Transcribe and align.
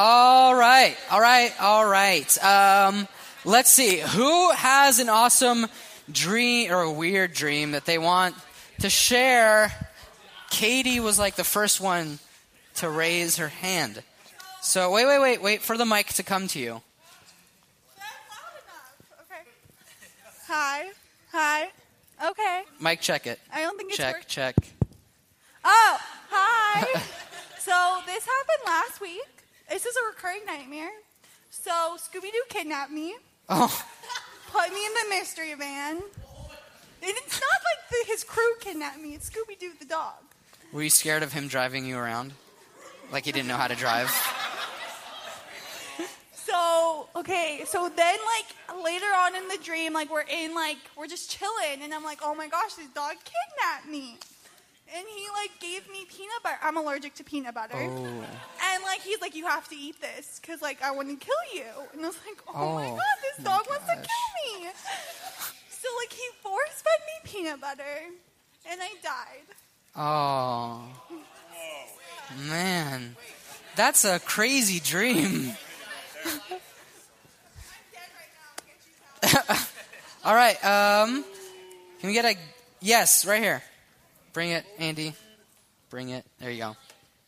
All 0.00 0.54
right, 0.54 0.96
all 1.10 1.20
right, 1.20 1.52
all 1.60 1.84
right. 1.84 2.44
Um, 2.44 3.08
let's 3.44 3.68
see. 3.68 3.98
Who 3.98 4.52
has 4.52 5.00
an 5.00 5.08
awesome 5.08 5.66
dream 6.08 6.70
or 6.70 6.82
a 6.82 6.92
weird 6.92 7.32
dream 7.32 7.72
that 7.72 7.84
they 7.84 7.98
want 7.98 8.36
to 8.78 8.90
share? 8.90 9.72
Katie 10.50 11.00
was 11.00 11.18
like 11.18 11.34
the 11.34 11.42
first 11.42 11.80
one 11.80 12.20
to 12.76 12.88
raise 12.88 13.38
her 13.38 13.48
hand. 13.48 14.00
So 14.60 14.92
wait, 14.92 15.06
wait, 15.06 15.18
wait, 15.18 15.42
wait 15.42 15.62
for 15.62 15.76
the 15.76 15.84
mic 15.84 16.06
to 16.14 16.22
come 16.22 16.46
to 16.46 16.60
you. 16.60 16.80
Okay. 19.22 19.42
Hi. 20.46 20.90
Hi. 21.32 21.70
Okay. 22.24 22.62
Mic, 22.80 23.00
check 23.00 23.26
it. 23.26 23.40
I 23.52 23.62
don't 23.62 23.76
think 23.76 23.88
it's 23.88 23.96
Check, 23.96 24.28
check. 24.28 24.54
Oh, 25.64 25.98
hi. 26.30 26.82
so 27.58 27.98
this 28.06 28.24
happened 28.24 28.64
last 28.64 29.00
week. 29.00 29.37
This 29.68 29.84
is 29.86 29.94
a 29.96 30.06
recurring 30.06 30.44
nightmare. 30.46 30.90
So 31.50 31.96
Scooby 31.96 32.30
Doo 32.32 32.42
kidnapped 32.48 32.90
me, 32.92 33.14
Oh, 33.48 33.84
put 34.52 34.72
me 34.72 34.84
in 34.86 34.92
the 34.94 35.16
mystery 35.16 35.54
van. 35.54 35.96
And 35.96 36.02
it's 37.16 37.40
not 37.40 37.60
like 37.64 37.88
the, 37.90 38.12
his 38.12 38.24
crew 38.24 38.54
kidnapped 38.60 39.00
me. 39.00 39.14
It's 39.14 39.30
Scooby 39.30 39.58
Doo 39.58 39.70
the 39.78 39.86
dog. 39.86 40.14
were 40.72 40.82
you 40.82 40.90
scared 40.90 41.22
of 41.22 41.32
him 41.32 41.48
driving 41.48 41.86
you 41.86 41.96
around? 41.96 42.32
Like 43.12 43.24
he 43.24 43.32
didn't 43.32 43.48
know 43.48 43.56
how 43.56 43.68
to 43.68 43.74
drive? 43.76 44.10
So 46.32 47.08
okay, 47.16 47.62
so 47.66 47.90
then 47.94 48.18
like 48.36 48.82
later 48.84 49.06
on 49.06 49.36
in 49.36 49.48
the 49.48 49.58
dream, 49.62 49.92
like 49.92 50.10
we're 50.10 50.22
in 50.22 50.54
like 50.54 50.78
we're 50.96 51.06
just 51.06 51.30
chilling, 51.30 51.82
and 51.82 51.92
I'm 51.92 52.02
like, 52.04 52.20
oh 52.22 52.34
my 52.34 52.48
gosh, 52.48 52.74
this 52.74 52.88
dog 52.88 53.16
kidnapped 53.16 53.86
me, 53.90 54.16
and 54.96 55.06
he 55.06 55.26
like 55.40 55.50
gave 55.60 55.90
me 55.90 56.04
peanut 56.08 56.42
butter. 56.42 56.58
I'm 56.62 56.76
allergic 56.76 57.14
to 57.16 57.24
peanut 57.24 57.54
butter, 57.54 57.74
Oh. 57.76 58.04
and 58.06 58.82
like 58.84 59.00
he's 59.02 59.20
like, 59.20 59.34
you 59.34 59.46
have 59.46 59.68
to 59.68 59.76
eat 59.76 60.00
this 60.00 60.38
because 60.40 60.60
like 60.62 60.82
I 60.82 60.90
want 60.92 61.08
to 61.08 61.16
kill 61.16 61.34
you, 61.54 61.64
and 61.92 62.02
I 62.04 62.08
was 62.08 62.16
like, 62.26 62.38
oh, 62.54 62.74
my 62.74 62.86
Oh, 62.86 62.96
god, 62.96 63.02
this 63.22 63.38
my 63.44 63.50
dog 63.52 63.66
wants 63.68 63.86
to 63.86 63.94
kill 63.94 64.04
me. 64.62 64.70
So 65.70 65.88
like 66.02 66.12
he 66.12 66.28
force 66.42 66.82
fed 66.82 67.00
me 67.06 67.30
peanut 67.30 67.60
butter, 67.60 67.82
and 68.70 68.80
I 68.80 68.90
died. 69.02 69.46
Oh. 69.96 70.82
Man. 72.48 73.16
That's 73.76 74.04
a 74.04 74.18
crazy 74.18 74.80
dream. 74.80 75.52
All 80.24 80.34
right. 80.34 80.56
Um, 80.64 81.24
can 82.00 82.08
we 82.08 82.12
get 82.12 82.24
a 82.24 82.34
yes 82.80 83.24
right 83.24 83.40
here? 83.42 83.62
Bring 84.32 84.50
it, 84.50 84.64
Andy. 84.78 85.14
Bring 85.90 86.10
it. 86.10 86.24
There 86.38 86.50
you 86.50 86.58
go. 86.58 86.76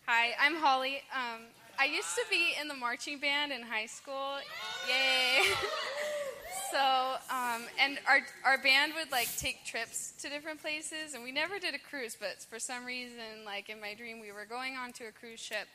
Hi, 0.07 0.31
I'm 0.41 0.57
Holly. 0.57 1.03
Um, 1.15 1.41
I 1.79 1.87
used 1.87 2.15
to 2.17 2.23
be 2.31 2.55
in 2.61 2.69
the 2.69 2.75
marching 2.75 3.19
band 3.19 3.53
in 3.53 3.63
high 3.63 3.87
school. 3.87 4.37
Yay! 4.87 5.45
so, 6.71 7.15
um, 7.31 7.63
and 7.81 7.99
our 8.07 8.21
our 8.45 8.59
band 8.59 8.93
would 8.97 9.11
like 9.11 9.29
take 9.39 9.65
trips 9.65 10.13
to 10.21 10.29
different 10.29 10.61
places, 10.61 11.15
and 11.15 11.25
we 11.25 11.33
never 11.33 11.59
did 11.59 11.75
a 11.75 11.79
cruise. 11.79 12.17
But 12.19 12.43
for 12.51 12.59
some 12.59 12.85
reason, 12.85 13.45
like 13.47 13.71
in 13.71 13.81
my 13.81 13.95
dream, 13.95 14.21
we 14.21 14.31
were 14.31 14.45
going 14.45 14.77
onto 14.77 15.05
a 15.05 15.13
cruise 15.13 15.41
ship, 15.41 15.69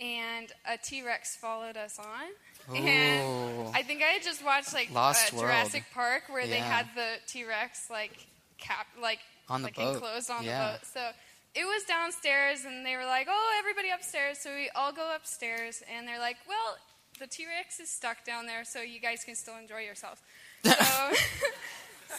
and 0.00 0.50
a 0.66 0.78
T 0.78 1.04
Rex 1.04 1.36
followed 1.36 1.76
us 1.76 1.98
on. 1.98 2.74
Ooh. 2.74 2.76
And 2.76 3.68
I 3.74 3.82
think 3.82 4.02
I 4.02 4.06
had 4.06 4.22
just 4.22 4.44
watched 4.44 4.72
like 4.72 4.90
Lost 4.90 5.34
uh. 5.34 5.38
Jurassic 5.38 5.84
Park, 5.92 6.24
where 6.28 6.46
they 6.46 6.60
had 6.60 6.86
the 6.94 7.08
T 7.26 7.44
Rex 7.44 7.90
like 7.90 8.26
cap 8.58 8.86
like 9.00 9.18
On 9.48 9.62
the 9.62 9.66
like 9.68 9.76
boat. 9.76 9.94
enclosed 9.94 10.30
on 10.30 10.44
Yeah. 10.44 10.58
the 10.64 10.72
boat. 10.78 10.86
So 10.92 11.10
it 11.54 11.64
was 11.64 11.82
downstairs, 11.84 12.64
and 12.64 12.84
they 12.86 12.96
were 12.96 13.04
like, 13.06 13.26
"Oh, 13.30 13.56
everybody 13.58 13.90
upstairs." 13.90 14.38
So 14.38 14.54
we 14.54 14.70
all 14.74 14.92
go 14.92 15.14
upstairs, 15.14 15.82
and 15.94 16.06
they're 16.08 16.18
like, 16.20 16.36
"Well, 16.48 16.76
the 17.18 17.26
T 17.26 17.46
Rex 17.46 17.78
is 17.80 17.90
stuck 17.90 18.24
down 18.24 18.46
there, 18.46 18.64
so 18.64 18.80
you 18.80 18.98
guys 19.00 19.24
can 19.24 19.34
still 19.34 19.56
enjoy 19.56 19.80
yourselves." 19.80 20.20
So, 20.64 21.12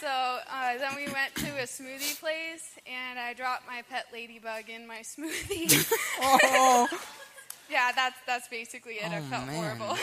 so 0.00 0.06
uh, 0.50 0.76
then 0.78 0.94
we 0.96 1.06
went 1.06 1.34
to 1.36 1.46
a 1.58 1.66
smoothie 1.66 2.18
place, 2.20 2.78
and 2.86 3.18
I 3.18 3.32
dropped 3.32 3.66
my 3.66 3.82
pet 3.88 4.06
ladybug 4.12 4.68
in 4.68 4.86
my 4.86 4.98
smoothie. 5.12 5.90
Oh. 6.20 6.86
yeah, 7.70 7.90
that's 7.94 8.16
that's 8.26 8.48
basically 8.48 8.94
it. 8.94 9.10
I 9.10 9.18
Oh, 9.18 9.22
felt 9.22 9.46
man. 9.46 9.54
horrible. 9.56 9.96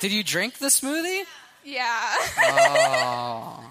Did 0.00 0.10
you 0.12 0.24
drink 0.24 0.58
the 0.58 0.66
smoothie? 0.66 1.22
yeah. 1.64 2.14
Oh. 2.38 3.64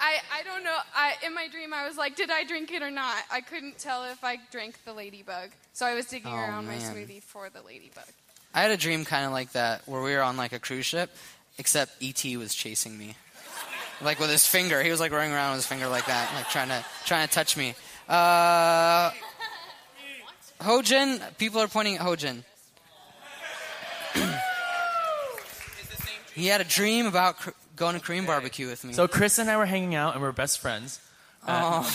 I, 0.00 0.18
I 0.32 0.42
don't 0.44 0.62
know. 0.64 0.76
I, 0.94 1.14
in 1.26 1.34
my 1.34 1.48
dream, 1.48 1.72
I 1.74 1.86
was 1.86 1.96
like, 1.96 2.14
did 2.16 2.30
I 2.30 2.44
drink 2.44 2.70
it 2.72 2.82
or 2.82 2.90
not? 2.90 3.16
I 3.32 3.40
couldn't 3.40 3.78
tell 3.78 4.04
if 4.04 4.22
I 4.22 4.38
drank 4.52 4.84
the 4.84 4.92
ladybug. 4.92 5.50
So 5.72 5.86
I 5.86 5.94
was 5.94 6.06
digging 6.06 6.32
Oh, 6.32 6.36
around 6.36 6.66
my 6.66 6.76
smoothie 6.76 7.22
for 7.22 7.48
the 7.50 7.62
ladybug. 7.62 8.04
I 8.54 8.62
had 8.62 8.70
a 8.70 8.76
dream 8.76 9.04
kind 9.04 9.26
of 9.26 9.32
like 9.32 9.52
that 9.52 9.82
where 9.86 10.00
we 10.02 10.14
were 10.14 10.22
on 10.22 10.36
like 10.36 10.52
a 10.52 10.58
cruise 10.58 10.86
ship, 10.86 11.10
except 11.58 12.02
ET 12.02 12.24
was 12.36 12.54
chasing 12.54 12.96
me, 12.96 13.14
like 14.00 14.18
with 14.20 14.30
his 14.30 14.46
finger. 14.46 14.82
He 14.82 14.90
was 14.90 15.00
like 15.00 15.12
running 15.12 15.32
around 15.32 15.50
with 15.52 15.58
his 15.58 15.66
finger 15.66 15.86
like 15.88 16.06
that, 16.06 16.32
like 16.34 16.48
trying 16.48 16.68
to 16.68 16.84
trying 17.04 17.26
to 17.28 17.32
touch 17.34 17.56
me. 17.56 17.74
Uh, 18.08 19.10
Hojin, 20.60 21.20
people 21.38 21.60
are 21.60 21.68
pointing 21.68 21.96
at 21.96 22.00
Hojin. 22.00 22.42
he 26.34 26.46
had 26.46 26.60
a 26.60 26.64
dream 26.64 27.06
about 27.06 27.36
going 27.78 27.94
to 27.94 28.00
Korean 28.00 28.26
barbecue 28.26 28.66
with 28.66 28.84
me. 28.84 28.92
So 28.92 29.08
Chris 29.08 29.38
and 29.38 29.50
I 29.50 29.56
were 29.56 29.66
hanging 29.66 29.94
out 29.94 30.14
and 30.14 30.22
we 30.22 30.28
are 30.28 30.32
best 30.32 30.58
friends. 30.58 31.00
Uh, 31.46 31.84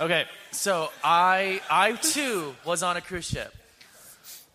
okay, 0.00 0.24
so 0.50 0.90
I 1.02 1.60
I 1.70 1.92
too 1.92 2.54
was 2.64 2.82
on 2.82 2.96
a 2.96 3.00
cruise 3.00 3.26
ship. 3.26 3.54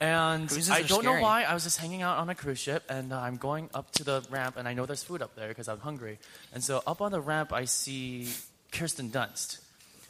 And 0.01 0.47
Cruises 0.47 0.69
I 0.69 0.79
are 0.79 0.83
don't 0.83 1.03
know 1.03 1.11
scary. 1.11 1.21
why 1.23 1.43
I 1.43 1.53
was 1.53 1.65
just 1.65 1.77
hanging 1.77 2.03
out 2.03 2.19
on 2.19 2.29
a 2.29 2.35
cruise 2.35 2.57
ship 2.57 2.83
and 2.87 3.11
uh, 3.11 3.19
I'm 3.19 3.35
going 3.35 3.69
up 3.73 3.91
to 3.93 4.05
the 4.05 4.25
ramp 4.29 4.55
and 4.57 4.65
I 4.65 4.73
know 4.73 4.85
there's 4.85 5.03
food 5.03 5.21
up 5.21 5.35
there 5.35 5.49
because 5.49 5.67
I'm 5.67 5.79
hungry. 5.79 6.19
And 6.53 6.63
so 6.63 6.81
up 6.87 7.01
on 7.01 7.11
the 7.11 7.19
ramp 7.19 7.51
I 7.51 7.65
see 7.65 8.29
Kirsten 8.71 9.09
Dunst. 9.09 9.59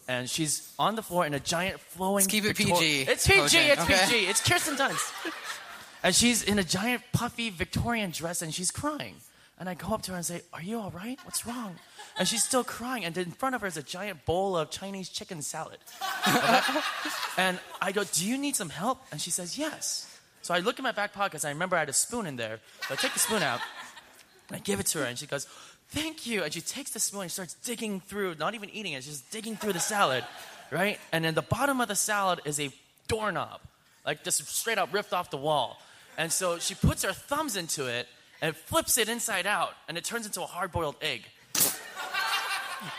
And 0.07 0.29
she's 0.29 0.71
on 0.77 0.93
the 0.95 1.01
floor 1.01 1.25
in 1.25 1.33
a 1.33 1.39
giant 1.39 1.79
flowing. 1.79 2.15
Let's 2.17 2.27
keep 2.27 2.43
it 2.45 2.55
Victor- 2.55 2.75
PG, 2.75 3.01
It's 3.01 3.27
PG. 3.27 3.57
It's 3.57 3.81
okay? 3.81 4.05
PG. 4.07 4.25
It's 4.27 4.47
Kirsten 4.47 4.75
Dunst. 4.75 5.11
And 6.03 6.15
she's 6.15 6.43
in 6.43 6.59
a 6.59 6.63
giant 6.63 7.03
puffy 7.11 7.49
Victorian 7.49 8.11
dress 8.11 8.41
and 8.41 8.53
she's 8.53 8.71
crying. 8.71 9.15
And 9.59 9.67
I 9.67 9.73
go 9.73 9.93
up 9.93 10.01
to 10.03 10.11
her 10.11 10.17
and 10.17 10.25
say, 10.25 10.41
Are 10.53 10.61
you 10.61 10.79
all 10.79 10.91
right? 10.91 11.19
What's 11.25 11.45
wrong? 11.45 11.75
And 12.17 12.27
she's 12.27 12.43
still 12.43 12.63
crying. 12.63 13.03
And 13.03 13.17
in 13.17 13.31
front 13.31 13.55
of 13.55 13.61
her 13.61 13.67
is 13.67 13.75
a 13.75 13.83
giant 13.83 14.25
bowl 14.25 14.55
of 14.55 14.71
Chinese 14.71 15.09
chicken 15.09 15.41
salad. 15.41 15.79
and 17.37 17.59
I 17.81 17.91
go, 17.91 18.05
Do 18.05 18.25
you 18.25 18.37
need 18.37 18.55
some 18.55 18.69
help? 18.69 18.99
And 19.11 19.19
she 19.19 19.31
says, 19.31 19.57
Yes. 19.57 20.05
So 20.41 20.53
I 20.53 20.59
look 20.59 20.79
in 20.79 20.83
my 20.83 20.93
back 20.93 21.11
pocket 21.11 21.33
because 21.33 21.45
I 21.45 21.49
remember 21.49 21.75
I 21.75 21.79
had 21.79 21.89
a 21.89 21.93
spoon 21.93 22.25
in 22.25 22.37
there. 22.37 22.59
So 22.87 22.93
I 22.93 22.97
take 22.97 23.13
the 23.13 23.19
spoon 23.19 23.43
out 23.43 23.59
and 24.47 24.55
I 24.55 24.59
give 24.59 24.79
it 24.79 24.85
to 24.87 24.99
her. 24.99 25.05
And 25.05 25.19
she 25.19 25.25
goes, 25.25 25.45
Thank 25.89 26.25
you. 26.25 26.43
And 26.43 26.53
she 26.53 26.61
takes 26.61 26.91
the 26.91 26.99
spoon 26.99 27.23
and 27.23 27.31
starts 27.31 27.55
digging 27.55 27.99
through, 27.99 28.35
not 28.35 28.55
even 28.55 28.69
eating 28.69 28.93
it, 28.93 29.03
she's 29.03 29.19
just 29.19 29.31
digging 29.31 29.57
through 29.57 29.73
the 29.73 29.79
salad, 29.81 30.23
right? 30.71 30.99
And 31.11 31.25
in 31.25 31.35
the 31.35 31.41
bottom 31.41 31.81
of 31.81 31.89
the 31.89 31.95
salad 31.95 32.39
is 32.45 32.61
a 32.61 32.71
doorknob, 33.09 33.59
like 34.05 34.23
just 34.23 34.47
straight 34.47 34.77
up 34.77 34.93
ripped 34.93 35.11
off 35.11 35.31
the 35.31 35.37
wall. 35.37 35.81
And 36.19 36.33
so 36.33 36.59
she 36.59 36.75
puts 36.75 37.03
her 37.03 37.13
thumbs 37.13 37.55
into 37.55 37.87
it 37.87 38.05
and 38.41 38.53
flips 38.53 38.97
it 38.97 39.07
inside 39.07 39.47
out, 39.47 39.71
and 39.87 39.97
it 39.97 40.03
turns 40.03 40.25
into 40.25 40.41
a 40.41 40.45
hard 40.45 40.69
boiled 40.73 40.97
egg. 41.01 41.23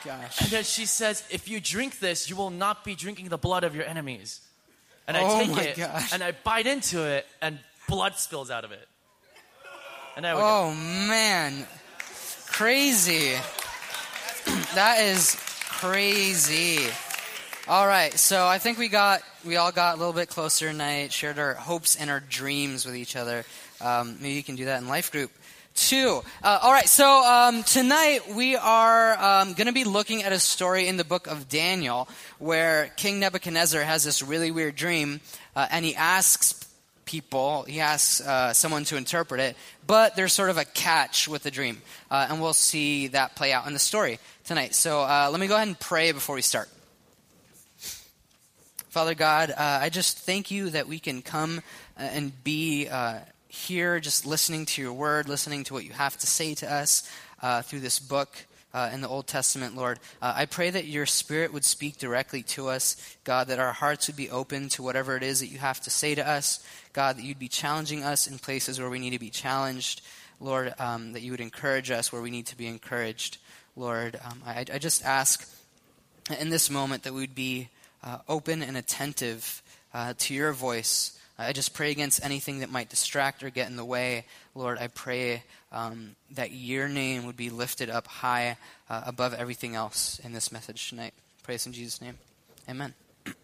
Gosh. 0.04 0.40
And 0.40 0.50
then 0.50 0.64
she 0.64 0.86
says, 0.86 1.22
If 1.30 1.46
you 1.46 1.60
drink 1.60 1.98
this, 2.00 2.30
you 2.30 2.36
will 2.36 2.48
not 2.48 2.82
be 2.82 2.94
drinking 2.94 3.28
the 3.28 3.36
blood 3.36 3.62
of 3.62 3.76
your 3.76 3.84
enemies. 3.84 4.40
And 5.06 5.18
I 5.18 5.20
Oh 5.22 5.44
take 5.54 5.68
it 5.68 5.76
gosh. 5.76 6.14
and 6.14 6.22
I 6.22 6.32
bite 6.32 6.66
into 6.66 7.02
it, 7.06 7.26
and 7.42 7.58
blood 7.88 8.16
spills 8.16 8.50
out 8.50 8.64
of 8.64 8.72
it. 8.72 8.88
And 10.16 10.24
there 10.24 10.34
we 10.34 10.40
go. 10.40 10.46
Oh 10.46 10.74
man, 10.74 11.66
crazy. 12.46 13.32
that 14.74 14.98
is 15.00 15.36
crazy. 15.68 16.86
All 17.68 17.86
right, 17.86 18.14
so 18.14 18.46
I 18.46 18.58
think 18.58 18.78
we 18.78 18.88
got 18.88 19.20
we 19.44 19.56
all 19.56 19.72
got 19.72 19.96
a 19.96 19.98
little 19.98 20.12
bit 20.12 20.28
closer 20.28 20.70
tonight. 20.70 21.12
Shared 21.12 21.38
our 21.38 21.54
hopes 21.54 21.96
and 21.96 22.10
our 22.10 22.20
dreams 22.20 22.84
with 22.84 22.96
each 22.96 23.16
other. 23.16 23.44
Um, 23.80 24.16
maybe 24.20 24.34
you 24.34 24.42
can 24.42 24.56
do 24.56 24.66
that 24.66 24.82
in 24.82 24.88
life 24.88 25.10
group 25.10 25.30
too. 25.74 26.22
Uh, 26.42 26.58
all 26.62 26.72
right, 26.72 26.88
so 26.88 27.24
um, 27.24 27.62
tonight 27.62 28.34
we 28.34 28.56
are 28.56 29.12
um, 29.18 29.54
going 29.54 29.66
to 29.66 29.72
be 29.72 29.84
looking 29.84 30.22
at 30.22 30.32
a 30.32 30.38
story 30.38 30.88
in 30.88 30.96
the 30.96 31.04
book 31.04 31.26
of 31.26 31.48
Daniel 31.48 32.08
where 32.38 32.90
King 32.96 33.20
Nebuchadnezzar 33.20 33.82
has 33.82 34.04
this 34.04 34.22
really 34.22 34.50
weird 34.50 34.74
dream, 34.74 35.20
uh, 35.56 35.66
and 35.70 35.84
he 35.84 35.94
asks 35.94 36.66
people. 37.04 37.62
He 37.62 37.80
asks 37.80 38.20
uh, 38.20 38.52
someone 38.52 38.84
to 38.84 38.96
interpret 38.96 39.40
it, 39.40 39.56
but 39.86 40.16
there's 40.16 40.32
sort 40.32 40.50
of 40.50 40.58
a 40.58 40.64
catch 40.64 41.28
with 41.28 41.44
the 41.44 41.50
dream, 41.50 41.80
uh, 42.10 42.26
and 42.28 42.42
we'll 42.42 42.52
see 42.52 43.08
that 43.08 43.36
play 43.36 43.52
out 43.52 43.66
in 43.66 43.72
the 43.72 43.78
story 43.78 44.18
tonight. 44.44 44.74
So 44.74 45.00
uh, 45.00 45.28
let 45.30 45.40
me 45.40 45.46
go 45.46 45.54
ahead 45.54 45.68
and 45.68 45.78
pray 45.78 46.12
before 46.12 46.34
we 46.34 46.42
start. 46.42 46.68
Father 48.90 49.14
God, 49.14 49.52
uh, 49.52 49.54
I 49.56 49.88
just 49.88 50.18
thank 50.18 50.50
you 50.50 50.70
that 50.70 50.88
we 50.88 50.98
can 50.98 51.22
come 51.22 51.62
uh, 51.96 52.02
and 52.02 52.42
be 52.42 52.88
uh, 52.88 53.20
here, 53.46 54.00
just 54.00 54.26
listening 54.26 54.66
to 54.66 54.82
your 54.82 54.92
word, 54.92 55.28
listening 55.28 55.62
to 55.64 55.74
what 55.74 55.84
you 55.84 55.92
have 55.92 56.18
to 56.18 56.26
say 56.26 56.54
to 56.56 56.72
us 56.72 57.08
uh, 57.40 57.62
through 57.62 57.80
this 57.80 58.00
book. 58.00 58.46
uh, 58.72 58.88
in 58.92 59.00
the 59.00 59.08
Old 59.08 59.26
Testament, 59.26 59.74
Lord. 59.74 59.98
Uh, 60.22 60.32
I 60.36 60.46
pray 60.46 60.70
that 60.70 60.86
your 60.86 61.04
Spirit 61.04 61.52
would 61.52 61.64
speak 61.64 61.98
directly 61.98 62.44
to 62.54 62.68
us, 62.68 62.96
God, 63.24 63.48
that 63.48 63.58
our 63.58 63.72
hearts 63.72 64.06
would 64.06 64.14
be 64.14 64.30
open 64.30 64.68
to 64.70 64.82
whatever 64.84 65.16
it 65.16 65.24
is 65.24 65.40
that 65.40 65.48
you 65.48 65.58
have 65.58 65.80
to 65.80 65.90
say 65.90 66.14
to 66.14 66.24
us, 66.28 66.64
God, 66.92 67.16
that 67.16 67.24
you'd 67.24 67.40
be 67.40 67.48
challenging 67.48 68.04
us 68.04 68.28
in 68.28 68.38
places 68.38 68.78
where 68.78 68.88
we 68.88 69.00
need 69.00 69.10
to 69.10 69.18
be 69.18 69.28
challenged, 69.28 70.02
Lord, 70.38 70.72
um, 70.78 71.14
that 71.14 71.22
you 71.22 71.32
would 71.32 71.40
encourage 71.40 71.90
us 71.90 72.12
where 72.12 72.22
we 72.22 72.30
need 72.30 72.46
to 72.46 72.56
be 72.56 72.68
encouraged, 72.68 73.38
Lord. 73.74 74.20
Um, 74.24 74.40
I, 74.46 74.60
I, 74.72 74.78
just 74.78 75.04
ask 75.04 75.52
in 76.38 76.50
this 76.50 76.70
moment 76.70 77.02
that 77.02 77.12
we'd 77.12 77.34
be 77.34 77.70
uh, 78.02 78.18
open 78.28 78.62
and 78.62 78.76
attentive 78.76 79.62
uh, 79.92 80.14
to 80.18 80.34
your 80.34 80.52
voice. 80.52 81.18
I 81.38 81.52
just 81.52 81.72
pray 81.72 81.90
against 81.90 82.22
anything 82.22 82.58
that 82.60 82.70
might 82.70 82.90
distract 82.90 83.42
or 83.42 83.48
get 83.50 83.68
in 83.68 83.76
the 83.76 83.84
way. 83.84 84.26
Lord, 84.54 84.78
I 84.78 84.88
pray 84.88 85.42
um, 85.72 86.14
that 86.32 86.52
your 86.52 86.86
name 86.88 87.24
would 87.24 87.36
be 87.36 87.48
lifted 87.48 87.88
up 87.88 88.06
high 88.06 88.58
uh, 88.90 89.02
above 89.06 89.32
everything 89.32 89.74
else 89.74 90.20
in 90.22 90.32
this 90.34 90.52
message 90.52 90.90
tonight. 90.90 91.14
Praise 91.42 91.66
in 91.66 91.72
Jesus' 91.72 92.02
name. 92.02 92.18
Amen. 92.68 92.92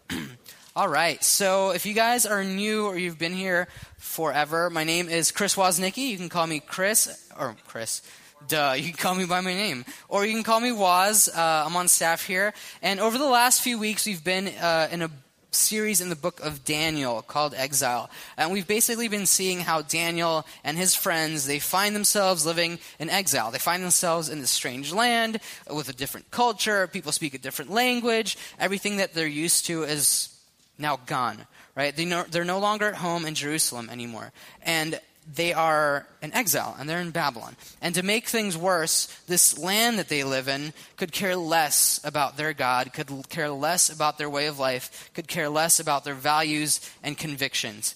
All 0.75 0.87
right, 0.87 1.23
so 1.23 1.71
if 1.71 1.87
you 1.87 1.95
guys 1.95 2.27
are 2.27 2.43
new 2.43 2.85
or 2.85 2.95
you've 2.95 3.17
been 3.17 3.33
here 3.33 3.67
forever, 3.97 4.69
my 4.69 4.83
name 4.83 5.09
is 5.09 5.31
Chris 5.31 5.55
Woznicki. 5.55 6.09
You 6.09 6.17
can 6.17 6.29
call 6.29 6.45
me 6.45 6.59
Chris, 6.59 7.27
or 7.35 7.55
Chris. 7.65 8.03
Duh, 8.47 8.75
you 8.77 8.83
can 8.85 8.93
call 8.93 9.15
me 9.15 9.25
by 9.25 9.41
my 9.41 9.53
name. 9.53 9.83
Or 10.07 10.25
you 10.25 10.33
can 10.33 10.43
call 10.43 10.59
me 10.59 10.71
Woz. 10.71 11.27
Uh, 11.27 11.63
I'm 11.65 11.75
on 11.75 11.87
staff 11.87 12.25
here. 12.25 12.53
And 12.81 12.99
over 12.99 13.17
the 13.17 13.25
last 13.25 13.61
few 13.61 13.79
weeks, 13.79 14.05
we've 14.05 14.23
been 14.23 14.47
uh, 14.47 14.87
in 14.91 15.01
a 15.01 15.09
series 15.51 16.01
in 16.01 16.09
the 16.09 16.15
book 16.15 16.39
of 16.41 16.63
Daniel 16.63 17.21
called 17.21 17.53
Exile. 17.55 18.09
And 18.37 18.51
we've 18.51 18.67
basically 18.67 19.07
been 19.07 19.25
seeing 19.25 19.59
how 19.59 19.81
Daniel 19.81 20.45
and 20.63 20.77
his 20.77 20.95
friends, 20.95 21.45
they 21.47 21.59
find 21.59 21.95
themselves 21.95 22.45
living 22.45 22.79
in 22.99 23.09
exile. 23.09 23.51
They 23.51 23.57
find 23.57 23.83
themselves 23.83 24.29
in 24.29 24.39
this 24.39 24.51
strange 24.51 24.93
land 24.93 25.39
with 25.71 25.89
a 25.89 25.93
different 25.93 26.31
culture. 26.31 26.87
People 26.87 27.11
speak 27.11 27.33
a 27.33 27.39
different 27.39 27.71
language. 27.71 28.37
Everything 28.59 28.97
that 28.97 29.13
they're 29.13 29.27
used 29.27 29.65
to 29.65 29.83
is 29.83 30.29
now 30.77 30.99
gone, 31.05 31.39
right? 31.75 31.95
They 31.95 32.05
know, 32.05 32.23
they're 32.29 32.45
no 32.45 32.59
longer 32.59 32.87
at 32.87 32.95
home 32.95 33.25
in 33.25 33.35
Jerusalem 33.35 33.89
anymore. 33.89 34.31
And 34.61 34.99
they 35.33 35.53
are 35.53 36.07
in 36.21 36.33
exile 36.33 36.75
and 36.79 36.89
they're 36.89 37.01
in 37.01 37.11
Babylon. 37.11 37.55
And 37.81 37.93
to 37.95 38.03
make 38.03 38.27
things 38.27 38.57
worse, 38.57 39.07
this 39.27 39.57
land 39.57 39.99
that 39.99 40.09
they 40.09 40.23
live 40.23 40.47
in 40.47 40.73
could 40.95 41.11
care 41.11 41.35
less 41.35 41.99
about 42.03 42.37
their 42.37 42.53
God, 42.53 42.93
could 42.93 43.09
care 43.29 43.49
less 43.49 43.89
about 43.89 44.17
their 44.17 44.29
way 44.29 44.47
of 44.47 44.59
life, 44.59 45.09
could 45.13 45.27
care 45.27 45.49
less 45.49 45.79
about 45.79 46.03
their 46.03 46.13
values 46.13 46.79
and 47.03 47.17
convictions. 47.17 47.95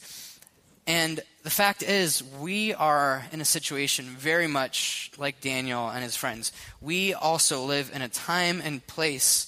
And 0.88 1.22
the 1.44 1.50
fact 1.50 1.84
is, 1.84 2.24
we 2.40 2.74
are 2.74 3.26
in 3.32 3.40
a 3.40 3.46
situation 3.46 4.06
very 4.06 4.48
much 4.48 5.12
like 5.18 5.40
Daniel 5.40 5.90
and 5.90 6.04
his 6.04 6.16
friends. 6.16 6.52
We 6.82 7.14
also 7.14 7.64
live 7.64 7.92
in 7.94 8.02
a 8.02 8.10
time 8.10 8.62
and 8.64 8.86
place 8.86 9.48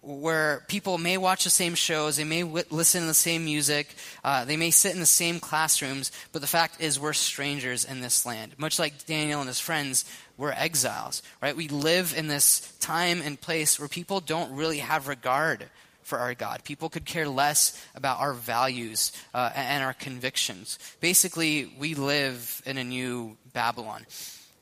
where 0.00 0.64
people 0.68 0.96
may 0.96 1.16
watch 1.16 1.44
the 1.44 1.50
same 1.50 1.74
shows, 1.74 2.16
they 2.16 2.24
may 2.24 2.42
w- 2.42 2.64
listen 2.70 3.02
to 3.02 3.06
the 3.06 3.14
same 3.14 3.44
music, 3.44 3.94
uh, 4.24 4.44
they 4.44 4.56
may 4.56 4.70
sit 4.70 4.94
in 4.94 5.00
the 5.00 5.06
same 5.06 5.40
classrooms, 5.40 6.12
but 6.32 6.40
the 6.40 6.46
fact 6.46 6.80
is 6.80 7.00
we're 7.00 7.12
strangers 7.12 7.84
in 7.84 8.00
this 8.00 8.24
land. 8.24 8.54
Much 8.58 8.78
like 8.78 9.06
Daniel 9.06 9.40
and 9.40 9.48
his 9.48 9.60
friends, 9.60 10.04
we're 10.36 10.52
exiles, 10.52 11.22
right? 11.42 11.56
We 11.56 11.68
live 11.68 12.14
in 12.16 12.28
this 12.28 12.72
time 12.80 13.20
and 13.22 13.40
place 13.40 13.78
where 13.78 13.88
people 13.88 14.20
don't 14.20 14.54
really 14.54 14.78
have 14.78 15.08
regard 15.08 15.66
for 16.02 16.18
our 16.18 16.34
God. 16.34 16.64
People 16.64 16.88
could 16.88 17.04
care 17.04 17.28
less 17.28 17.84
about 17.94 18.20
our 18.20 18.32
values 18.32 19.12
uh, 19.34 19.50
and 19.54 19.84
our 19.84 19.92
convictions. 19.92 20.78
Basically, 21.00 21.70
we 21.78 21.94
live 21.94 22.62
in 22.64 22.78
a 22.78 22.84
new 22.84 23.36
Babylon. 23.52 24.06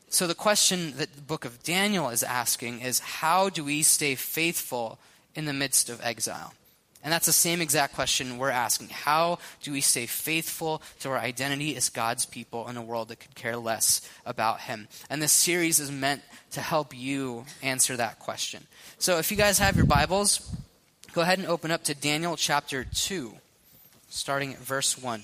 So 0.08 0.26
the 0.26 0.34
question 0.34 0.94
that 0.96 1.12
the 1.14 1.22
book 1.22 1.44
of 1.44 1.62
Daniel 1.62 2.08
is 2.08 2.22
asking 2.22 2.80
is 2.80 3.00
how 3.00 3.48
do 3.48 3.64
we 3.64 3.82
stay 3.82 4.14
faithful 4.14 4.98
in 5.36 5.44
the 5.44 5.52
midst 5.52 5.88
of 5.88 6.00
exile? 6.02 6.52
And 7.04 7.12
that's 7.12 7.26
the 7.26 7.32
same 7.32 7.60
exact 7.60 7.94
question 7.94 8.36
we're 8.36 8.50
asking. 8.50 8.88
How 8.88 9.38
do 9.62 9.70
we 9.70 9.80
stay 9.80 10.06
faithful 10.06 10.82
to 11.00 11.10
our 11.10 11.18
identity 11.18 11.76
as 11.76 11.88
God's 11.88 12.26
people 12.26 12.66
in 12.66 12.76
a 12.76 12.82
world 12.82 13.08
that 13.08 13.20
could 13.20 13.36
care 13.36 13.56
less 13.56 14.00
about 14.24 14.62
Him? 14.62 14.88
And 15.08 15.22
this 15.22 15.30
series 15.30 15.78
is 15.78 15.92
meant 15.92 16.22
to 16.50 16.60
help 16.60 16.96
you 16.98 17.44
answer 17.62 17.96
that 17.96 18.18
question. 18.18 18.66
So 18.98 19.18
if 19.18 19.30
you 19.30 19.36
guys 19.36 19.60
have 19.60 19.76
your 19.76 19.86
Bibles, 19.86 20.52
go 21.12 21.20
ahead 21.20 21.38
and 21.38 21.46
open 21.46 21.70
up 21.70 21.84
to 21.84 21.94
Daniel 21.94 22.36
chapter 22.36 22.82
2, 22.82 23.32
starting 24.08 24.54
at 24.54 24.58
verse 24.58 24.98
1. 24.98 25.22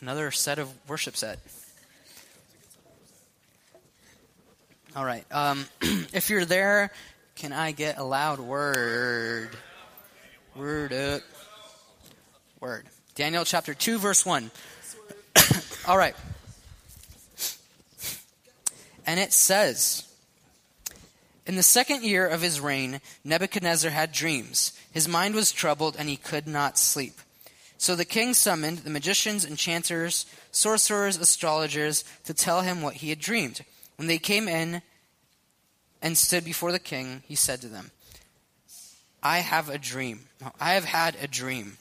Another 0.00 0.30
set 0.30 0.58
of 0.58 0.72
worship 0.88 1.18
set. 1.18 1.38
All 4.96 5.04
right. 5.04 5.24
Um, 5.30 5.66
if 6.12 6.30
you're 6.30 6.44
there, 6.44 6.90
can 7.36 7.52
I 7.52 7.70
get 7.70 7.98
a 7.98 8.02
loud 8.02 8.40
word? 8.40 9.50
Word 10.56 10.92
up. 10.92 11.22
Word. 12.58 12.86
Daniel 13.14 13.44
chapter 13.44 13.72
2, 13.72 13.98
verse 13.98 14.26
1. 14.26 14.50
All 15.86 15.96
right. 15.96 16.16
And 19.06 19.20
it 19.20 19.32
says 19.32 20.08
In 21.46 21.54
the 21.54 21.62
second 21.62 22.02
year 22.02 22.26
of 22.26 22.42
his 22.42 22.60
reign, 22.60 23.00
Nebuchadnezzar 23.24 23.92
had 23.92 24.10
dreams. 24.10 24.72
His 24.90 25.06
mind 25.06 25.36
was 25.36 25.52
troubled, 25.52 25.94
and 25.96 26.08
he 26.08 26.16
could 26.16 26.48
not 26.48 26.78
sleep. 26.78 27.14
So 27.78 27.94
the 27.94 28.04
king 28.04 28.34
summoned 28.34 28.78
the 28.78 28.90
magicians, 28.90 29.46
enchanters, 29.46 30.26
sorcerers, 30.50 31.16
astrologers 31.16 32.04
to 32.24 32.34
tell 32.34 32.62
him 32.62 32.82
what 32.82 32.94
he 32.94 33.10
had 33.10 33.20
dreamed. 33.20 33.64
When 34.00 34.06
they 34.06 34.16
came 34.16 34.48
in 34.48 34.80
and 36.00 36.16
stood 36.16 36.42
before 36.42 36.72
the 36.72 36.78
king, 36.78 37.22
he 37.28 37.34
said 37.34 37.60
to 37.60 37.66
them, 37.66 37.90
I 39.22 39.40
have 39.40 39.68
a 39.68 39.76
dream. 39.76 40.20
I 40.58 40.72
have 40.72 40.86
had 40.86 41.16
a 41.20 41.26
dream 41.26 41.76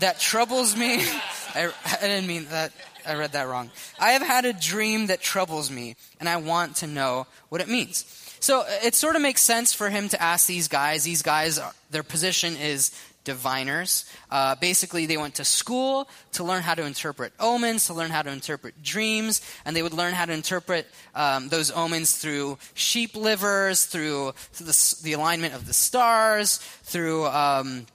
that 0.00 0.18
troubles 0.18 0.76
me. 0.76 1.04
I, 1.54 1.70
I, 1.86 1.96
didn't 2.00 2.26
mean 2.26 2.46
that. 2.50 2.72
I 3.06 3.14
read 3.14 3.30
that 3.30 3.46
wrong. 3.46 3.70
I 4.00 4.10
have 4.10 4.22
had 4.22 4.44
a 4.44 4.52
dream 4.52 5.06
that 5.06 5.20
troubles 5.20 5.70
me, 5.70 5.94
and 6.18 6.28
I 6.28 6.38
want 6.38 6.74
to 6.78 6.88
know 6.88 7.28
what 7.48 7.60
it 7.60 7.68
means. 7.68 8.04
So 8.40 8.64
it 8.82 8.96
sort 8.96 9.14
of 9.14 9.22
makes 9.22 9.40
sense 9.40 9.72
for 9.72 9.90
him 9.90 10.08
to 10.08 10.20
ask 10.20 10.48
these 10.48 10.66
guys. 10.66 11.04
These 11.04 11.22
guys, 11.22 11.60
their 11.92 12.02
position 12.02 12.56
is 12.56 12.90
diviners. 13.24 14.04
Uh, 14.30 14.54
basically, 14.56 15.06
they 15.06 15.16
went 15.16 15.34
to 15.36 15.44
school 15.44 16.08
to 16.32 16.44
learn 16.44 16.62
how 16.62 16.74
to 16.74 16.84
interpret 16.84 17.32
omens, 17.40 17.86
to 17.86 17.94
learn 17.94 18.10
how 18.10 18.22
to 18.22 18.30
interpret 18.30 18.82
dreams, 18.82 19.40
and 19.64 19.74
they 19.74 19.82
would 19.82 19.94
learn 19.94 20.14
how 20.14 20.24
to 20.24 20.32
interpret 20.32 20.86
um, 21.14 21.48
those 21.48 21.70
omens 21.70 22.16
through 22.16 22.58
sheep 22.74 23.16
livers, 23.16 23.86
through, 23.86 24.32
through 24.52 24.66
the, 24.66 24.96
the, 25.02 25.12
alignment 25.14 25.54
of 25.54 25.66
the 25.66 25.72
stars, 25.72 26.58
through 26.82 27.26
um, 27.26 27.86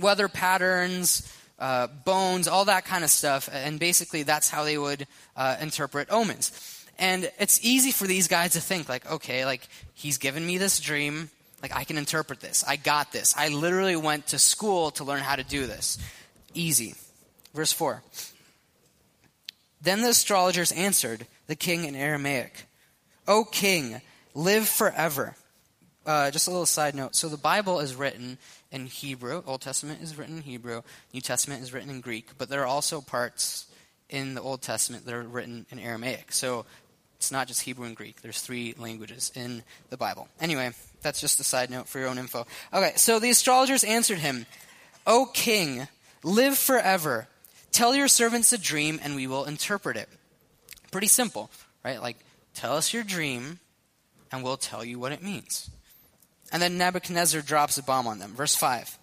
weather 0.00 0.28
patterns. 0.28 1.30
Uh, 1.56 1.86
bones, 1.86 2.48
all 2.48 2.64
that 2.64 2.84
kind 2.84 3.04
of 3.04 3.10
stuff, 3.10 3.48
and 3.50 3.78
basically 3.78 4.24
that's 4.24 4.50
how 4.50 4.64
they 4.64 4.76
would 4.76 5.06
uh, 5.36 5.56
interpret 5.60 6.10
omens. 6.10 6.50
And 6.98 7.30
it's 7.38 7.64
easy 7.64 7.92
for 7.92 8.06
these 8.06 8.28
guys 8.28 8.52
to 8.52 8.60
think, 8.60 8.88
like, 8.88 9.10
okay, 9.10 9.44
like, 9.44 9.66
he's 9.94 10.18
given 10.18 10.44
me 10.44 10.58
this 10.58 10.80
dream. 10.80 11.30
Like, 11.64 11.74
I 11.74 11.84
can 11.84 11.96
interpret 11.96 12.40
this. 12.40 12.62
I 12.68 12.76
got 12.76 13.10
this. 13.10 13.34
I 13.38 13.48
literally 13.48 13.96
went 13.96 14.26
to 14.26 14.38
school 14.38 14.90
to 14.90 15.04
learn 15.04 15.20
how 15.20 15.34
to 15.34 15.42
do 15.42 15.66
this. 15.66 15.96
Easy. 16.52 16.94
Verse 17.54 17.72
4. 17.72 18.02
Then 19.80 20.02
the 20.02 20.10
astrologers 20.10 20.72
answered 20.72 21.26
the 21.46 21.56
king 21.56 21.86
in 21.86 21.94
Aramaic, 21.94 22.66
O 23.26 23.44
king, 23.44 24.02
live 24.34 24.68
forever. 24.68 25.36
Uh, 26.04 26.30
just 26.30 26.48
a 26.48 26.50
little 26.50 26.66
side 26.66 26.94
note. 26.94 27.16
So 27.16 27.30
the 27.30 27.38
Bible 27.38 27.80
is 27.80 27.94
written 27.94 28.36
in 28.70 28.84
Hebrew. 28.84 29.42
Old 29.46 29.62
Testament 29.62 30.02
is 30.02 30.18
written 30.18 30.36
in 30.36 30.42
Hebrew. 30.42 30.82
New 31.14 31.22
Testament 31.22 31.62
is 31.62 31.72
written 31.72 31.88
in 31.88 32.02
Greek. 32.02 32.36
But 32.36 32.50
there 32.50 32.60
are 32.60 32.66
also 32.66 33.00
parts 33.00 33.72
in 34.10 34.34
the 34.34 34.42
Old 34.42 34.60
Testament 34.60 35.06
that 35.06 35.14
are 35.14 35.22
written 35.22 35.64
in 35.70 35.78
Aramaic. 35.78 36.30
So 36.30 36.66
it's 37.24 37.32
not 37.32 37.48
just 37.48 37.62
Hebrew 37.62 37.86
and 37.86 37.96
Greek. 37.96 38.20
There's 38.20 38.42
three 38.42 38.74
languages 38.76 39.32
in 39.34 39.62
the 39.88 39.96
Bible. 39.96 40.28
Anyway, 40.42 40.72
that's 41.00 41.22
just 41.22 41.40
a 41.40 41.44
side 41.44 41.70
note 41.70 41.88
for 41.88 41.98
your 41.98 42.08
own 42.08 42.18
info. 42.18 42.46
Okay, 42.70 42.92
so 42.96 43.18
the 43.18 43.30
astrologers 43.30 43.82
answered 43.82 44.18
him, 44.18 44.44
O 45.06 45.30
king, 45.32 45.88
live 46.22 46.58
forever. 46.58 47.26
Tell 47.72 47.94
your 47.94 48.08
servants 48.08 48.52
a 48.52 48.58
dream, 48.58 49.00
and 49.02 49.16
we 49.16 49.26
will 49.26 49.46
interpret 49.46 49.96
it. 49.96 50.10
Pretty 50.90 51.06
simple, 51.06 51.50
right? 51.82 51.98
Like, 51.98 52.18
tell 52.54 52.76
us 52.76 52.92
your 52.92 53.02
dream, 53.02 53.58
and 54.30 54.44
we'll 54.44 54.58
tell 54.58 54.84
you 54.84 54.98
what 54.98 55.12
it 55.12 55.22
means. 55.22 55.70
And 56.52 56.60
then 56.60 56.76
Nebuchadnezzar 56.76 57.40
drops 57.40 57.78
a 57.78 57.82
bomb 57.82 58.06
on 58.06 58.18
them. 58.18 58.32
Verse 58.32 58.54
5. 58.54 58.98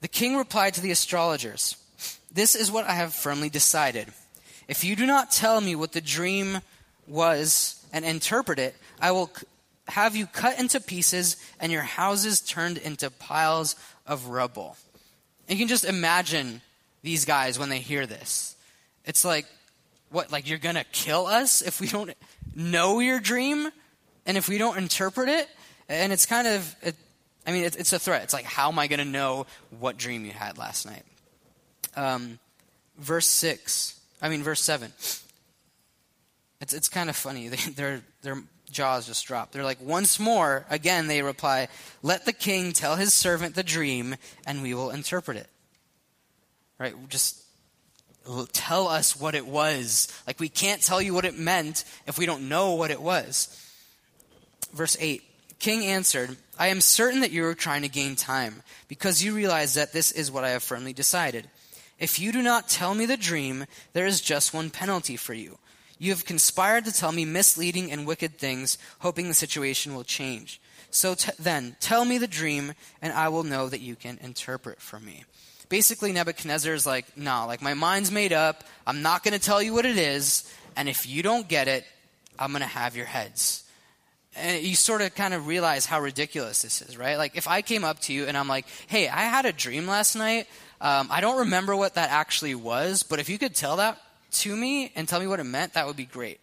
The 0.00 0.06
king 0.06 0.36
replied 0.36 0.74
to 0.74 0.80
the 0.80 0.92
astrologers, 0.92 1.76
This 2.32 2.54
is 2.54 2.70
what 2.70 2.86
I 2.86 2.92
have 2.92 3.14
firmly 3.14 3.48
decided. 3.48 4.06
If 4.68 4.84
you 4.84 4.94
do 4.94 5.06
not 5.06 5.32
tell 5.32 5.60
me 5.60 5.74
what 5.74 5.90
the 5.90 6.00
dream 6.00 6.60
was 7.08 7.84
and 7.92 8.04
interpret 8.04 8.58
it, 8.58 8.74
I 9.00 9.12
will 9.12 9.30
have 9.88 10.14
you 10.14 10.26
cut 10.26 10.58
into 10.58 10.80
pieces 10.80 11.36
and 11.60 11.72
your 11.72 11.82
houses 11.82 12.40
turned 12.40 12.76
into 12.78 13.10
piles 13.10 13.74
of 14.06 14.26
rubble. 14.26 14.76
You 15.48 15.56
can 15.56 15.68
just 15.68 15.84
imagine 15.84 16.60
these 17.02 17.24
guys 17.24 17.58
when 17.58 17.70
they 17.70 17.78
hear 17.78 18.06
this. 18.06 18.54
It's 19.04 19.24
like, 19.24 19.46
what, 20.10 20.30
like 20.30 20.48
you're 20.48 20.58
going 20.58 20.74
to 20.74 20.84
kill 20.84 21.26
us 21.26 21.62
if 21.62 21.80
we 21.80 21.88
don't 21.88 22.12
know 22.54 23.00
your 23.00 23.20
dream 23.20 23.70
and 24.26 24.36
if 24.36 24.48
we 24.48 24.58
don't 24.58 24.76
interpret 24.76 25.28
it? 25.28 25.48
And 25.88 26.12
it's 26.12 26.26
kind 26.26 26.46
of, 26.46 26.76
it, 26.82 26.94
I 27.46 27.52
mean, 27.52 27.64
it, 27.64 27.76
it's 27.76 27.92
a 27.94 27.98
threat. 27.98 28.22
It's 28.24 28.34
like, 28.34 28.44
how 28.44 28.68
am 28.68 28.78
I 28.78 28.88
going 28.88 28.98
to 28.98 29.06
know 29.06 29.46
what 29.78 29.96
dream 29.96 30.26
you 30.26 30.32
had 30.32 30.58
last 30.58 30.84
night? 30.84 31.02
Um, 31.96 32.38
verse 32.98 33.26
6, 33.26 33.98
I 34.20 34.28
mean, 34.28 34.42
verse 34.42 34.60
7. 34.60 34.92
It's, 36.60 36.74
it's 36.74 36.88
kind 36.88 37.08
of 37.10 37.16
funny. 37.16 37.48
They, 37.48 37.56
their, 37.72 38.00
their 38.22 38.42
jaws 38.70 39.06
just 39.06 39.26
drop. 39.26 39.52
They're 39.52 39.64
like, 39.64 39.80
once 39.80 40.18
more, 40.18 40.66
again, 40.70 41.06
they 41.06 41.22
reply, 41.22 41.68
let 42.02 42.26
the 42.26 42.32
king 42.32 42.72
tell 42.72 42.96
his 42.96 43.14
servant 43.14 43.54
the 43.54 43.62
dream, 43.62 44.16
and 44.46 44.62
we 44.62 44.74
will 44.74 44.90
interpret 44.90 45.36
it. 45.36 45.48
Right? 46.78 46.94
Just 47.08 47.42
tell 48.52 48.88
us 48.88 49.18
what 49.18 49.34
it 49.34 49.46
was. 49.46 50.08
Like, 50.26 50.38
we 50.38 50.48
can't 50.48 50.82
tell 50.82 51.00
you 51.00 51.14
what 51.14 51.24
it 51.24 51.38
meant 51.38 51.84
if 52.06 52.18
we 52.18 52.26
don't 52.26 52.48
know 52.48 52.74
what 52.74 52.90
it 52.90 53.00
was. 53.00 53.48
Verse 54.72 54.96
8 55.00 55.22
King 55.58 55.84
answered, 55.86 56.36
I 56.56 56.68
am 56.68 56.80
certain 56.80 57.20
that 57.20 57.32
you 57.32 57.44
are 57.44 57.54
trying 57.54 57.82
to 57.82 57.88
gain 57.88 58.14
time, 58.14 58.62
because 58.86 59.24
you 59.24 59.34
realize 59.34 59.74
that 59.74 59.92
this 59.92 60.12
is 60.12 60.30
what 60.30 60.44
I 60.44 60.50
have 60.50 60.62
firmly 60.62 60.92
decided. 60.92 61.48
If 61.98 62.20
you 62.20 62.30
do 62.30 62.42
not 62.42 62.68
tell 62.68 62.94
me 62.94 63.06
the 63.06 63.16
dream, 63.16 63.66
there 63.92 64.06
is 64.06 64.20
just 64.20 64.54
one 64.54 64.70
penalty 64.70 65.16
for 65.16 65.34
you. 65.34 65.58
You 65.98 66.10
have 66.10 66.24
conspired 66.24 66.84
to 66.84 66.92
tell 66.92 67.12
me 67.12 67.24
misleading 67.24 67.90
and 67.90 68.06
wicked 68.06 68.38
things, 68.38 68.78
hoping 69.00 69.28
the 69.28 69.34
situation 69.34 69.94
will 69.94 70.04
change. 70.04 70.60
So 70.90 71.14
t- 71.14 71.32
then, 71.38 71.76
tell 71.80 72.04
me 72.04 72.18
the 72.18 72.26
dream, 72.26 72.74
and 73.02 73.12
I 73.12 73.28
will 73.28 73.42
know 73.42 73.68
that 73.68 73.80
you 73.80 73.96
can 73.96 74.18
interpret 74.22 74.80
for 74.80 75.00
me. 75.00 75.24
Basically, 75.68 76.12
Nebuchadnezzar 76.12 76.72
is 76.72 76.86
like, 76.86 77.16
nah, 77.16 77.44
like 77.44 77.60
my 77.60 77.74
mind's 77.74 78.10
made 78.10 78.32
up. 78.32 78.64
I'm 78.86 79.02
not 79.02 79.22
going 79.22 79.34
to 79.34 79.40
tell 79.40 79.60
you 79.60 79.74
what 79.74 79.84
it 79.84 79.98
is. 79.98 80.50
And 80.76 80.88
if 80.88 81.06
you 81.06 81.22
don't 81.22 81.48
get 81.48 81.68
it, 81.68 81.84
I'm 82.38 82.52
going 82.52 82.62
to 82.62 82.68
have 82.68 82.96
your 82.96 83.06
heads. 83.06 83.64
And 84.36 84.62
you 84.62 84.76
sort 84.76 85.02
of 85.02 85.14
kind 85.14 85.34
of 85.34 85.46
realize 85.46 85.84
how 85.84 86.00
ridiculous 86.00 86.62
this 86.62 86.80
is, 86.80 86.96
right? 86.96 87.18
Like, 87.18 87.36
if 87.36 87.48
I 87.48 87.60
came 87.60 87.84
up 87.84 87.98
to 88.02 88.12
you 88.12 88.26
and 88.26 88.36
I'm 88.36 88.48
like, 88.48 88.66
hey, 88.86 89.08
I 89.08 89.22
had 89.22 89.44
a 89.44 89.52
dream 89.52 89.86
last 89.86 90.14
night. 90.14 90.46
Um, 90.80 91.08
I 91.10 91.20
don't 91.20 91.40
remember 91.40 91.74
what 91.74 91.94
that 91.94 92.10
actually 92.10 92.54
was, 92.54 93.02
but 93.02 93.18
if 93.18 93.28
you 93.28 93.36
could 93.36 93.54
tell 93.54 93.76
that 93.76 94.00
to 94.30 94.56
me 94.56 94.92
and 94.94 95.08
tell 95.08 95.20
me 95.20 95.26
what 95.26 95.40
it 95.40 95.44
meant, 95.44 95.74
that 95.74 95.86
would 95.86 95.96
be 95.96 96.04
great. 96.04 96.40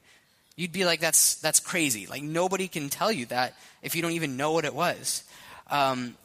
You'd 0.56 0.72
be 0.72 0.86
like, 0.86 1.00
that's, 1.00 1.36
that's 1.36 1.60
crazy. 1.60 2.08
Like, 2.08 2.24
nobody 2.24 2.68
can 2.68 2.90
tell 2.90 3.12
you 3.12 3.26
that 3.28 3.56
if 3.82 3.96
you 3.96 4.02
don't 4.02 4.12
even 4.12 4.38
know 4.38 4.54
what 4.54 4.66
it 4.66 4.74
was. 4.74 5.24
Um, 5.70 6.16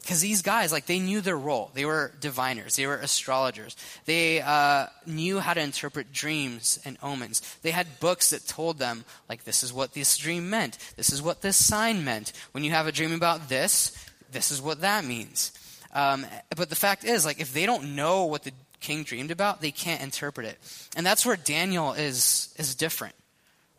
because 0.00 0.20
these 0.20 0.42
guys 0.42 0.72
like 0.72 0.86
they 0.86 0.98
knew 0.98 1.20
their 1.20 1.38
role. 1.38 1.70
They 1.74 1.84
were 1.84 2.12
diviners. 2.20 2.74
They 2.74 2.88
were 2.88 2.96
astrologers. 2.96 3.76
They 4.04 4.40
uh, 4.40 4.86
knew 5.06 5.38
how 5.38 5.54
to 5.54 5.60
interpret 5.60 6.12
dreams 6.12 6.80
and 6.84 6.98
omens. 7.04 7.40
They 7.62 7.70
had 7.70 8.00
books 8.00 8.30
that 8.30 8.44
told 8.48 8.78
them 8.78 9.04
like 9.28 9.44
this 9.44 9.62
is 9.62 9.72
what 9.72 9.94
this 9.94 10.16
dream 10.16 10.50
meant. 10.50 10.76
This 10.96 11.12
is 11.12 11.22
what 11.22 11.40
this 11.40 11.56
sign 11.56 12.04
meant. 12.04 12.32
When 12.50 12.64
you 12.64 12.72
have 12.72 12.88
a 12.88 12.92
dream 12.92 13.12
about 13.12 13.48
this 13.48 13.96
this 14.32 14.50
is 14.50 14.60
what 14.60 14.80
that 14.80 15.04
means. 15.04 15.52
Um, 15.94 16.26
but 16.56 16.70
the 16.70 16.76
fact 16.76 17.04
is 17.04 17.24
like 17.24 17.40
if 17.40 17.52
they 17.52 17.66
don't 17.66 17.94
know 17.94 18.24
what 18.24 18.42
the 18.42 18.52
king 18.82 19.04
dreamed 19.04 19.30
about, 19.30 19.60
they 19.60 19.70
can't 19.70 20.02
interpret 20.02 20.46
it. 20.46 20.58
And 20.96 21.06
that's 21.06 21.24
where 21.24 21.36
Daniel 21.36 21.92
is 21.92 22.54
is 22.58 22.74
different. 22.74 23.14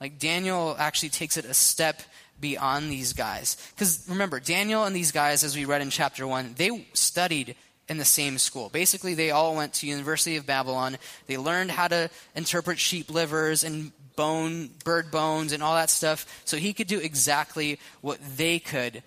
Like 0.02 0.20
Daniel 0.20 0.76
actually 0.80 1.10
takes 1.10 1.38
it 1.38 1.46
a 1.46 1.54
step 1.54 2.02
beyond 2.40 2.92
these 2.92 3.14
guys. 3.14 3.58
Because 3.76 4.06
remember, 4.10 4.40
Daniel 4.40 4.84
and 4.84 4.96
these 4.96 5.12
guys, 5.12 5.44
as 5.44 5.56
we 5.56 5.66
read 5.66 5.82
in 5.82 5.90
chapter 5.90 6.28
one, 6.28 6.56
they 6.58 6.88
studied 6.94 7.56
in 7.90 7.98
the 7.98 8.06
same 8.06 8.38
school. 8.38 8.70
Basically, 8.70 9.14
they 9.14 9.32
all 9.32 9.56
went 9.56 9.74
to 9.76 9.88
University 9.88 10.38
of 10.38 10.46
Babylon. 10.46 10.98
They 11.28 11.38
learned 11.38 11.72
how 11.72 11.88
to 11.88 12.10
interpret 12.36 12.80
sheep 12.80 13.10
livers 13.10 13.64
and 13.64 13.92
bone, 14.16 14.70
bird 14.84 15.12
bones, 15.12 15.54
and 15.54 15.62
all 15.62 15.76
that 15.76 15.90
stuff. 15.90 16.42
So 16.46 16.58
he 16.58 16.74
could 16.74 16.88
do 16.88 17.00
exactly 17.00 17.80
what 18.02 18.20
they 18.38 18.60
could. 18.60 19.04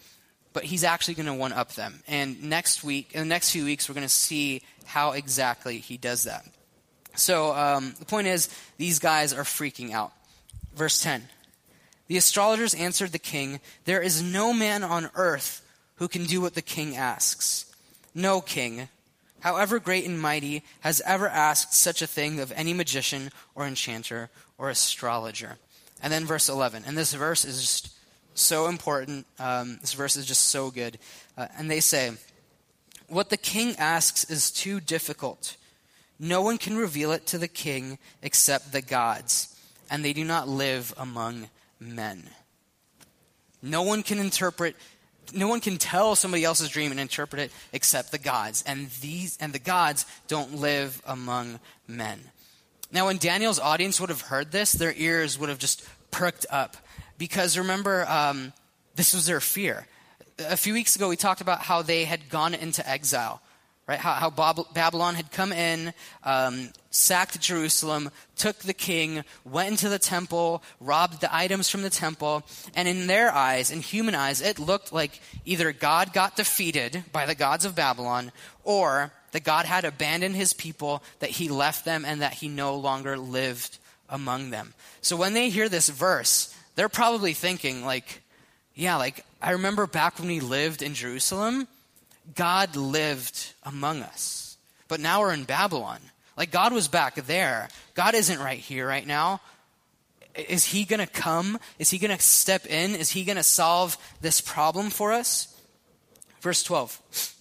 But 0.52 0.64
he's 0.64 0.84
actually 0.84 1.14
going 1.14 1.26
to 1.26 1.34
one 1.34 1.52
up 1.52 1.74
them. 1.74 2.02
And 2.08 2.44
next 2.44 2.82
week, 2.82 3.10
in 3.12 3.20
the 3.20 3.26
next 3.26 3.50
few 3.50 3.64
weeks, 3.64 3.88
we're 3.88 3.94
going 3.94 4.06
to 4.06 4.08
see 4.08 4.62
how 4.86 5.12
exactly 5.12 5.78
he 5.78 5.96
does 5.96 6.24
that. 6.24 6.46
So 7.14 7.54
um, 7.54 7.94
the 7.98 8.04
point 8.04 8.26
is, 8.26 8.48
these 8.76 8.98
guys 8.98 9.32
are 9.32 9.42
freaking 9.42 9.92
out. 9.92 10.12
Verse 10.74 11.00
10 11.00 11.26
The 12.08 12.16
astrologers 12.16 12.74
answered 12.74 13.12
the 13.12 13.18
king, 13.18 13.60
There 13.84 14.02
is 14.02 14.22
no 14.22 14.52
man 14.52 14.84
on 14.84 15.10
earth 15.14 15.62
who 15.96 16.08
can 16.08 16.24
do 16.24 16.40
what 16.40 16.54
the 16.54 16.62
king 16.62 16.96
asks. 16.96 17.64
No 18.14 18.40
king, 18.40 18.88
however 19.40 19.78
great 19.78 20.06
and 20.06 20.20
mighty, 20.20 20.62
has 20.80 21.02
ever 21.04 21.28
asked 21.28 21.74
such 21.74 22.00
a 22.02 22.06
thing 22.06 22.40
of 22.40 22.52
any 22.54 22.72
magician 22.72 23.30
or 23.54 23.66
enchanter 23.66 24.30
or 24.58 24.70
astrologer. 24.70 25.56
And 26.02 26.12
then 26.12 26.26
verse 26.26 26.48
11. 26.48 26.84
And 26.86 26.96
this 26.96 27.12
verse 27.14 27.44
is 27.44 27.60
just 27.60 27.94
so 28.34 28.68
important. 28.68 29.26
Um, 29.38 29.78
this 29.80 29.94
verse 29.94 30.16
is 30.16 30.26
just 30.26 30.44
so 30.44 30.70
good. 30.70 30.98
Uh, 31.36 31.48
and 31.58 31.70
they 31.70 31.80
say, 31.80 32.12
what 33.08 33.30
the 33.30 33.36
king 33.36 33.76
asks 33.76 34.24
is 34.24 34.50
too 34.50 34.80
difficult. 34.80 35.56
No 36.18 36.42
one 36.42 36.58
can 36.58 36.76
reveal 36.76 37.12
it 37.12 37.26
to 37.28 37.38
the 37.38 37.48
king 37.48 37.98
except 38.22 38.72
the 38.72 38.82
gods, 38.82 39.54
and 39.90 40.04
they 40.04 40.12
do 40.12 40.24
not 40.24 40.48
live 40.48 40.94
among 40.96 41.48
men. 41.78 42.30
No 43.62 43.82
one 43.82 44.02
can 44.02 44.18
interpret 44.18 44.76
no 45.34 45.48
one 45.48 45.60
can 45.60 45.76
tell 45.76 46.14
somebody 46.14 46.44
else's 46.44 46.68
dream 46.68 46.92
and 46.92 47.00
interpret 47.00 47.42
it 47.42 47.52
except 47.72 48.12
the 48.12 48.18
gods 48.18 48.62
and 48.66 48.88
these 49.00 49.36
and 49.40 49.52
the 49.52 49.58
gods 49.58 50.06
don't 50.28 50.60
live 50.60 51.02
among 51.04 51.58
men 51.88 52.20
now 52.92 53.06
when 53.06 53.16
daniel's 53.16 53.58
audience 53.58 54.00
would 54.00 54.08
have 54.08 54.20
heard 54.20 54.52
this 54.52 54.70
their 54.72 54.94
ears 54.96 55.36
would 55.36 55.48
have 55.48 55.58
just 55.58 55.84
perked 56.12 56.46
up 56.48 56.76
because 57.18 57.58
remember 57.58 58.06
um, 58.08 58.52
this 58.94 59.14
was 59.14 59.26
their 59.26 59.40
fear 59.40 59.86
a 60.38 60.56
few 60.56 60.74
weeks 60.74 60.96
ago, 60.96 61.08
we 61.08 61.16
talked 61.16 61.40
about 61.40 61.60
how 61.60 61.82
they 61.82 62.04
had 62.04 62.28
gone 62.28 62.54
into 62.54 62.88
exile, 62.88 63.40
right? 63.86 63.98
How, 63.98 64.14
how 64.14 64.30
Babylon 64.30 65.14
had 65.14 65.30
come 65.30 65.52
in, 65.52 65.94
um, 66.24 66.70
sacked 66.90 67.40
Jerusalem, 67.40 68.10
took 68.36 68.58
the 68.58 68.74
king, 68.74 69.24
went 69.44 69.70
into 69.70 69.88
the 69.88 69.98
temple, 69.98 70.62
robbed 70.80 71.20
the 71.20 71.34
items 71.34 71.70
from 71.70 71.82
the 71.82 71.90
temple, 71.90 72.44
and 72.74 72.88
in 72.88 73.06
their 73.06 73.32
eyes, 73.32 73.70
in 73.70 73.80
human 73.80 74.14
eyes, 74.14 74.40
it 74.40 74.58
looked 74.58 74.92
like 74.92 75.20
either 75.44 75.72
God 75.72 76.12
got 76.12 76.36
defeated 76.36 77.04
by 77.12 77.26
the 77.26 77.34
gods 77.34 77.64
of 77.64 77.74
Babylon, 77.74 78.32
or 78.64 79.12
that 79.32 79.44
God 79.44 79.66
had 79.66 79.84
abandoned 79.84 80.36
his 80.36 80.52
people, 80.52 81.02
that 81.20 81.30
he 81.30 81.48
left 81.48 81.84
them, 81.84 82.04
and 82.04 82.22
that 82.22 82.34
he 82.34 82.48
no 82.48 82.76
longer 82.76 83.16
lived 83.16 83.78
among 84.08 84.50
them. 84.50 84.74
So 85.00 85.16
when 85.16 85.34
they 85.34 85.50
hear 85.50 85.68
this 85.68 85.88
verse, 85.88 86.54
they're 86.74 86.88
probably 86.88 87.32
thinking, 87.32 87.84
like, 87.84 88.22
yeah, 88.76 88.96
like 88.96 89.24
I 89.40 89.52
remember 89.52 89.86
back 89.86 90.18
when 90.18 90.28
we 90.28 90.40
lived 90.40 90.82
in 90.82 90.94
Jerusalem, 90.94 91.66
God 92.34 92.76
lived 92.76 93.52
among 93.64 94.02
us. 94.02 94.58
But 94.86 95.00
now 95.00 95.20
we're 95.20 95.32
in 95.32 95.44
Babylon. 95.44 95.98
Like 96.36 96.50
God 96.50 96.72
was 96.72 96.86
back 96.86 97.14
there. 97.14 97.68
God 97.94 98.14
isn't 98.14 98.38
right 98.38 98.58
here 98.58 98.86
right 98.86 99.06
now. 99.06 99.40
Is 100.34 100.64
he 100.64 100.84
going 100.84 101.00
to 101.00 101.06
come? 101.06 101.58
Is 101.78 101.88
he 101.88 101.98
going 101.98 102.14
to 102.14 102.22
step 102.22 102.66
in? 102.66 102.94
Is 102.94 103.10
he 103.10 103.24
going 103.24 103.36
to 103.36 103.42
solve 103.42 103.96
this 104.20 104.42
problem 104.42 104.90
for 104.90 105.12
us? 105.12 105.58
Verse 106.42 106.62
12. 106.62 107.32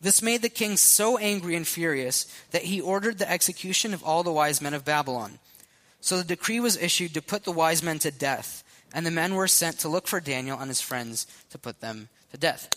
This 0.00 0.20
made 0.20 0.42
the 0.42 0.48
king 0.48 0.76
so 0.76 1.16
angry 1.16 1.54
and 1.54 1.66
furious 1.66 2.26
that 2.50 2.64
he 2.64 2.80
ordered 2.80 3.18
the 3.18 3.30
execution 3.30 3.94
of 3.94 4.02
all 4.02 4.24
the 4.24 4.32
wise 4.32 4.60
men 4.60 4.74
of 4.74 4.84
Babylon. 4.84 5.38
So 6.00 6.16
the 6.16 6.24
decree 6.24 6.58
was 6.58 6.76
issued 6.76 7.14
to 7.14 7.22
put 7.22 7.44
the 7.44 7.52
wise 7.52 7.82
men 7.84 8.00
to 8.00 8.10
death 8.10 8.64
and 8.94 9.04
the 9.04 9.10
men 9.10 9.34
were 9.34 9.48
sent 9.48 9.80
to 9.80 9.88
look 9.88 10.06
for 10.06 10.20
Daniel 10.20 10.58
and 10.58 10.68
his 10.68 10.80
friends 10.80 11.26
to 11.50 11.58
put 11.58 11.80
them 11.80 12.08
to 12.32 12.38
death. 12.38 12.68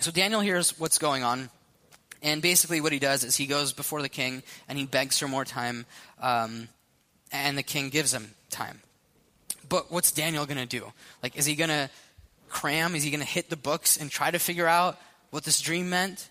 So 0.00 0.10
Daniel 0.10 0.40
hears 0.40 0.78
what's 0.78 0.98
going 0.98 1.22
on, 1.22 1.50
and 2.22 2.42
basically 2.42 2.80
what 2.80 2.92
he 2.92 2.98
does 2.98 3.24
is 3.24 3.36
he 3.36 3.46
goes 3.46 3.72
before 3.72 4.02
the 4.02 4.08
king 4.08 4.42
and 4.68 4.78
he 4.78 4.86
begs 4.86 5.18
for 5.18 5.28
more 5.28 5.44
time, 5.44 5.86
um, 6.20 6.68
and 7.32 7.56
the 7.56 7.62
king 7.62 7.88
gives 7.88 8.12
him 8.12 8.34
time. 8.50 8.80
But 9.68 9.90
what's 9.90 10.12
Daniel 10.12 10.46
going 10.46 10.58
to 10.58 10.66
do? 10.66 10.92
Like, 11.22 11.36
is 11.36 11.46
he 11.46 11.56
going 11.56 11.70
to 11.70 11.90
cram? 12.48 12.94
Is 12.94 13.02
he 13.02 13.10
going 13.10 13.20
to 13.20 13.26
hit 13.26 13.50
the 13.50 13.56
books 13.56 13.96
and 13.96 14.10
try 14.10 14.30
to 14.30 14.38
figure 14.38 14.66
out 14.66 14.98
what 15.30 15.44
this 15.44 15.60
dream 15.60 15.90
meant? 15.90 16.28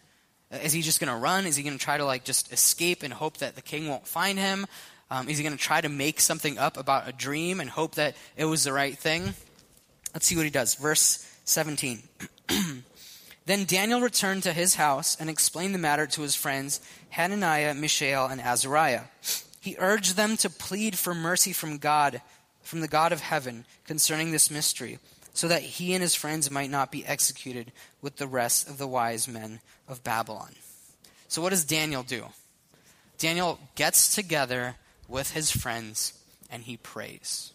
Is 0.51 0.71
he 0.71 0.81
just 0.81 0.99
going 0.99 1.11
to 1.11 1.17
run? 1.17 1.45
Is 1.45 1.55
he 1.55 1.63
going 1.63 1.77
to 1.77 1.83
try 1.83 1.97
to 1.97 2.05
like 2.05 2.23
just 2.23 2.53
escape 2.53 3.03
and 3.03 3.11
hope 3.11 3.37
that 3.37 3.55
the 3.55 3.61
king 3.61 3.89
won't 3.89 4.07
find 4.07 4.39
him? 4.39 4.67
Um, 5.11 5.29
is 5.29 5.37
he 5.37 5.43
going 5.43 5.55
to 5.55 5.63
try 5.63 5.81
to 5.81 5.89
make 5.89 6.19
something 6.19 6.57
up 6.57 6.77
about 6.77 7.07
a 7.07 7.11
dream 7.11 7.59
and 7.59 7.69
hope 7.69 7.95
that 7.95 8.15
it 8.35 8.45
was 8.45 8.63
the 8.63 8.73
right 8.73 8.97
thing? 8.97 9.33
Let's 10.13 10.25
see 10.25 10.35
what 10.35 10.45
he 10.45 10.51
does. 10.51 10.75
Verse 10.75 11.29
17. 11.45 12.01
then 13.45 13.65
Daniel 13.65 14.01
returned 14.01 14.43
to 14.43 14.53
his 14.53 14.75
house 14.75 15.15
and 15.19 15.29
explained 15.29 15.75
the 15.75 15.79
matter 15.79 16.07
to 16.07 16.21
his 16.21 16.35
friends 16.35 16.79
Hananiah, 17.09 17.73
Mishael, 17.73 18.25
and 18.25 18.41
Azariah. 18.41 19.03
He 19.61 19.75
urged 19.79 20.15
them 20.15 20.37
to 20.37 20.49
plead 20.49 20.97
for 20.97 21.13
mercy 21.13 21.53
from 21.53 21.77
God, 21.77 22.21
from 22.61 22.81
the 22.81 22.87
God 22.87 23.11
of 23.11 23.21
heaven, 23.21 23.65
concerning 23.85 24.31
this 24.31 24.51
mystery, 24.51 24.99
so 25.33 25.47
that 25.47 25.61
he 25.61 25.93
and 25.93 26.01
his 26.01 26.15
friends 26.15 26.51
might 26.51 26.69
not 26.69 26.91
be 26.91 27.05
executed 27.05 27.71
with 28.01 28.17
the 28.17 28.27
rest 28.27 28.69
of 28.69 28.77
the 28.77 28.87
wise 28.87 29.27
men 29.27 29.59
of 29.87 30.03
Babylon. 30.03 30.55
So, 31.27 31.41
what 31.41 31.49
does 31.49 31.65
Daniel 31.65 32.03
do? 32.03 32.25
Daniel 33.17 33.59
gets 33.75 34.13
together 34.13 34.75
with 35.07 35.31
his 35.31 35.51
friends 35.51 36.13
and 36.49 36.63
he 36.63 36.77
prays. 36.77 37.51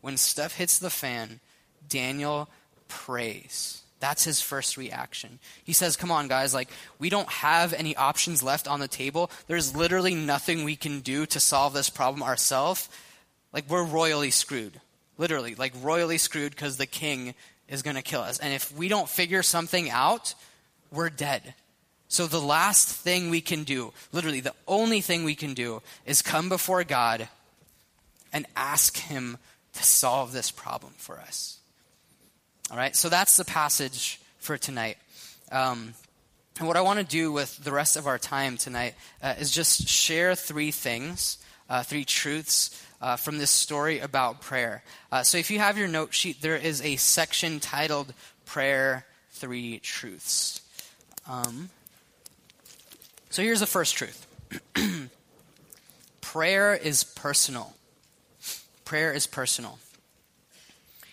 When 0.00 0.16
stuff 0.16 0.56
hits 0.56 0.78
the 0.78 0.90
fan, 0.90 1.40
Daniel 1.88 2.48
prays. 2.88 3.82
That's 4.00 4.24
his 4.24 4.40
first 4.40 4.78
reaction. 4.78 5.38
He 5.62 5.74
says, 5.74 5.96
Come 5.96 6.10
on, 6.10 6.26
guys, 6.26 6.54
like, 6.54 6.70
we 6.98 7.10
don't 7.10 7.28
have 7.28 7.74
any 7.74 7.94
options 7.94 8.42
left 8.42 8.66
on 8.66 8.80
the 8.80 8.88
table. 8.88 9.30
There's 9.46 9.76
literally 9.76 10.14
nothing 10.14 10.64
we 10.64 10.76
can 10.76 11.00
do 11.00 11.26
to 11.26 11.40
solve 11.40 11.74
this 11.74 11.90
problem 11.90 12.22
ourselves. 12.22 12.88
Like, 13.52 13.68
we're 13.68 13.84
royally 13.84 14.30
screwed. 14.30 14.80
Literally, 15.18 15.54
like, 15.54 15.74
royally 15.82 16.16
screwed 16.16 16.52
because 16.52 16.78
the 16.78 16.86
king 16.86 17.34
is 17.68 17.82
going 17.82 17.96
to 17.96 18.02
kill 18.02 18.22
us. 18.22 18.38
And 18.38 18.54
if 18.54 18.74
we 18.74 18.88
don't 18.88 19.08
figure 19.08 19.42
something 19.42 19.90
out, 19.90 20.34
we're 20.90 21.10
dead. 21.10 21.54
So, 22.10 22.26
the 22.26 22.40
last 22.40 22.88
thing 22.88 23.30
we 23.30 23.40
can 23.40 23.62
do, 23.62 23.92
literally, 24.10 24.40
the 24.40 24.54
only 24.66 25.00
thing 25.00 25.22
we 25.22 25.36
can 25.36 25.54
do, 25.54 25.80
is 26.04 26.22
come 26.22 26.48
before 26.48 26.82
God 26.82 27.28
and 28.32 28.46
ask 28.56 28.96
Him 28.96 29.38
to 29.74 29.84
solve 29.84 30.32
this 30.32 30.50
problem 30.50 30.92
for 30.96 31.20
us. 31.20 31.60
All 32.68 32.76
right, 32.76 32.96
so 32.96 33.08
that's 33.08 33.36
the 33.36 33.44
passage 33.44 34.20
for 34.40 34.58
tonight. 34.58 34.98
Um, 35.52 35.94
and 36.58 36.66
what 36.66 36.76
I 36.76 36.80
want 36.80 36.98
to 36.98 37.04
do 37.04 37.30
with 37.30 37.62
the 37.62 37.70
rest 37.70 37.96
of 37.96 38.08
our 38.08 38.18
time 38.18 38.56
tonight 38.56 38.96
uh, 39.22 39.34
is 39.38 39.52
just 39.52 39.88
share 39.88 40.34
three 40.34 40.72
things, 40.72 41.38
uh, 41.68 41.84
three 41.84 42.04
truths 42.04 42.84
uh, 43.00 43.14
from 43.14 43.38
this 43.38 43.52
story 43.52 44.00
about 44.00 44.40
prayer. 44.40 44.82
Uh, 45.12 45.22
so 45.22 45.38
if 45.38 45.48
you 45.48 45.60
have 45.60 45.78
your 45.78 45.86
note 45.86 46.12
sheet, 46.12 46.42
there 46.42 46.56
is 46.56 46.82
a 46.82 46.96
section 46.96 47.60
titled 47.60 48.12
Prayer 48.46 49.06
Three 49.30 49.78
Truths. 49.78 50.60
Um, 51.28 51.70
so 53.30 53.42
here's 53.42 53.60
the 53.60 53.66
first 53.66 53.94
truth 53.94 54.26
prayer 56.20 56.74
is 56.74 57.04
personal. 57.04 57.74
Prayer 58.84 59.12
is 59.12 59.26
personal. 59.26 59.78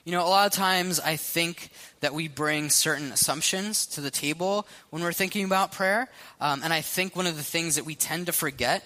You 0.03 0.13
know, 0.13 0.25
a 0.25 0.29
lot 0.29 0.47
of 0.47 0.53
times 0.53 1.00
I 1.00 1.15
think 1.15 1.69
that 2.00 2.13
we 2.13 2.27
bring 2.27 2.69
certain 2.69 3.12
assumptions 3.12 3.86
to 3.88 4.01
the 4.01 4.09
table 4.09 4.65
when 4.89 5.03
we're 5.03 5.12
thinking 5.12 5.45
about 5.45 5.74
prayer. 5.74 6.09
Um, 6.39 6.62
and 6.63 6.74
I 6.74 6.81
think 6.81 7.15
one 7.15 7.27
of 7.27 7.36
the 7.36 7.43
things 7.43 7.75
that 7.75 7.86
we 7.86 7.93
tend 7.93 8.27
to 8.27 8.31
forget 8.31 8.83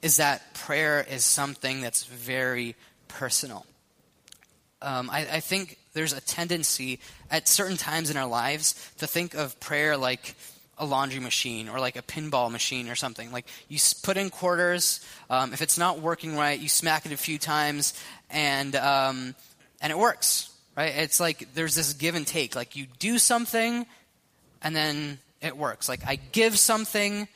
is 0.00 0.16
that 0.16 0.54
prayer 0.54 1.04
is 1.10 1.24
something 1.24 1.82
that's 1.82 2.04
very 2.04 2.76
personal. 3.08 3.66
Um, 4.80 5.10
I, 5.10 5.26
I 5.32 5.40
think 5.40 5.76
there's 5.92 6.12
a 6.12 6.20
tendency 6.20 7.00
at 7.30 7.48
certain 7.48 7.76
times 7.76 8.08
in 8.08 8.16
our 8.16 8.28
lives 8.28 8.90
to 8.98 9.06
think 9.06 9.34
of 9.34 9.58
prayer 9.60 9.96
like 9.96 10.34
a 10.80 10.84
laundry 10.84 11.20
machine 11.20 11.68
or 11.68 11.78
like 11.78 11.94
a 11.94 12.02
pinball 12.02 12.50
machine 12.50 12.88
or 12.88 12.96
something. 12.96 13.30
Like 13.30 13.46
you 13.68 13.78
put 14.02 14.16
in 14.16 14.30
quarters, 14.30 15.06
um, 15.28 15.52
if 15.52 15.62
it's 15.62 15.78
not 15.78 16.00
working 16.00 16.36
right, 16.36 16.58
you 16.58 16.68
smack 16.68 17.06
it 17.06 17.12
a 17.12 17.16
few 17.16 17.38
times, 17.38 17.94
and 18.28 18.74
um, 18.74 19.36
and 19.80 19.92
it 19.92 19.98
works 19.98 20.50
right? 20.76 20.96
It's 20.96 21.20
like 21.20 21.54
there's 21.54 21.74
this 21.74 21.92
give 21.92 22.14
and 22.14 22.26
take. 22.26 22.56
Like 22.56 22.76
you 22.76 22.86
do 22.98 23.18
something, 23.18 23.86
and 24.62 24.74
then 24.74 25.18
it 25.40 25.56
works. 25.56 25.88
Like 25.88 26.00
I 26.06 26.16
give 26.16 26.58
something, 26.58 27.28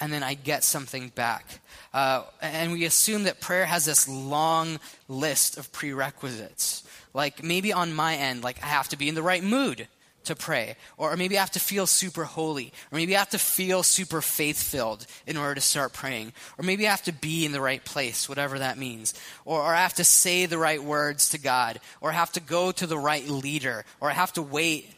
and 0.00 0.12
then 0.12 0.22
I 0.22 0.34
get 0.34 0.64
something 0.64 1.08
back. 1.10 1.60
Uh, 1.92 2.22
and 2.42 2.72
we 2.72 2.84
assume 2.84 3.24
that 3.24 3.40
prayer 3.40 3.64
has 3.64 3.84
this 3.84 4.08
long 4.08 4.78
list 5.08 5.56
of 5.56 5.72
prerequisites. 5.72 6.84
Like 7.14 7.42
maybe 7.42 7.72
on 7.72 7.94
my 7.94 8.16
end, 8.16 8.44
like 8.44 8.62
I 8.62 8.66
have 8.66 8.88
to 8.90 8.96
be 8.96 9.08
in 9.08 9.14
the 9.14 9.22
right 9.22 9.42
mood 9.42 9.88
to 10.26 10.36
pray. 10.36 10.76
Or 10.96 11.16
maybe 11.16 11.36
I 11.36 11.40
have 11.40 11.50
to 11.52 11.60
feel 11.60 11.86
super 11.86 12.24
holy. 12.24 12.72
Or 12.92 12.96
maybe 12.96 13.16
I 13.16 13.18
have 13.18 13.30
to 13.30 13.38
feel 13.38 13.82
super 13.82 14.20
faith 14.20 14.62
filled 14.62 15.06
in 15.26 15.36
order 15.36 15.56
to 15.56 15.60
start 15.60 15.92
praying. 15.92 16.32
Or 16.58 16.64
maybe 16.64 16.86
I 16.86 16.90
have 16.90 17.02
to 17.04 17.12
be 17.12 17.44
in 17.44 17.52
the 17.52 17.60
right 17.60 17.84
place, 17.84 18.28
whatever 18.28 18.58
that 18.58 18.78
means. 18.78 19.14
Or, 19.44 19.60
or 19.60 19.74
I 19.74 19.82
have 19.82 19.94
to 19.94 20.04
say 20.04 20.46
the 20.46 20.58
right 20.58 20.82
words 20.82 21.30
to 21.30 21.38
God. 21.38 21.80
Or 22.00 22.10
I 22.10 22.14
have 22.14 22.32
to 22.32 22.40
go 22.40 22.72
to 22.72 22.86
the 22.86 22.98
right 22.98 23.26
leader. 23.26 23.84
Or 24.00 24.10
I 24.10 24.14
have 24.14 24.32
to 24.34 24.42
wait 24.42 24.90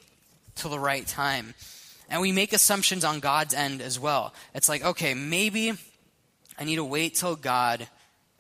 till 0.55 0.71
the 0.71 0.79
right 0.79 1.07
time. 1.07 1.55
And 2.11 2.21
we 2.21 2.33
make 2.33 2.53
assumptions 2.53 3.05
on 3.05 3.21
God's 3.21 3.55
end 3.55 3.81
as 3.83 3.99
well. 3.99 4.35
It's 4.55 4.69
like, 4.69 4.85
okay, 4.85 5.15
maybe 5.15 5.73
I 6.59 6.65
need 6.65 6.77
to 6.77 6.85
wait 6.85 7.15
till 7.15 7.37
God 7.37 7.87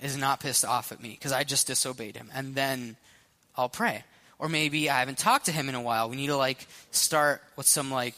is 0.00 0.16
not 0.16 0.40
pissed 0.40 0.64
off 0.64 0.92
at 0.92 1.02
me 1.02 1.10
because 1.10 1.32
I 1.32 1.44
just 1.44 1.66
disobeyed 1.66 2.16
him. 2.16 2.30
And 2.34 2.54
then 2.54 2.96
I'll 3.56 3.68
pray. 3.68 4.04
Or 4.38 4.48
maybe 4.48 4.88
I 4.88 5.00
haven't 5.00 5.18
talked 5.18 5.46
to 5.46 5.52
him 5.52 5.68
in 5.68 5.74
a 5.74 5.80
while. 5.80 6.08
We 6.08 6.16
need 6.16 6.28
to 6.28 6.36
like 6.36 6.66
start 6.90 7.42
with 7.56 7.66
some 7.66 7.90
like 7.90 8.16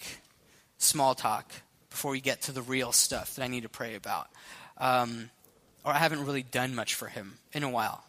small 0.79 1.15
talk 1.15 1.51
before 1.89 2.13
we 2.13 2.21
get 2.21 2.43
to 2.43 2.53
the 2.53 2.63
real 2.63 2.93
stuff 2.93 3.37
that 3.37 3.43
I 3.43 3.49
need 3.49 3.63
to 3.63 3.69
pray 3.69 3.95
about. 3.95 4.29
Um, 4.79 5.31
or 5.85 5.93
I 5.93 5.99
haven't 5.99 6.25
really 6.25 6.43
done 6.43 6.75
much 6.75 6.95
for 6.95 7.09
him 7.09 7.39
in 7.53 7.63
a 7.63 7.71
while. 7.71 8.05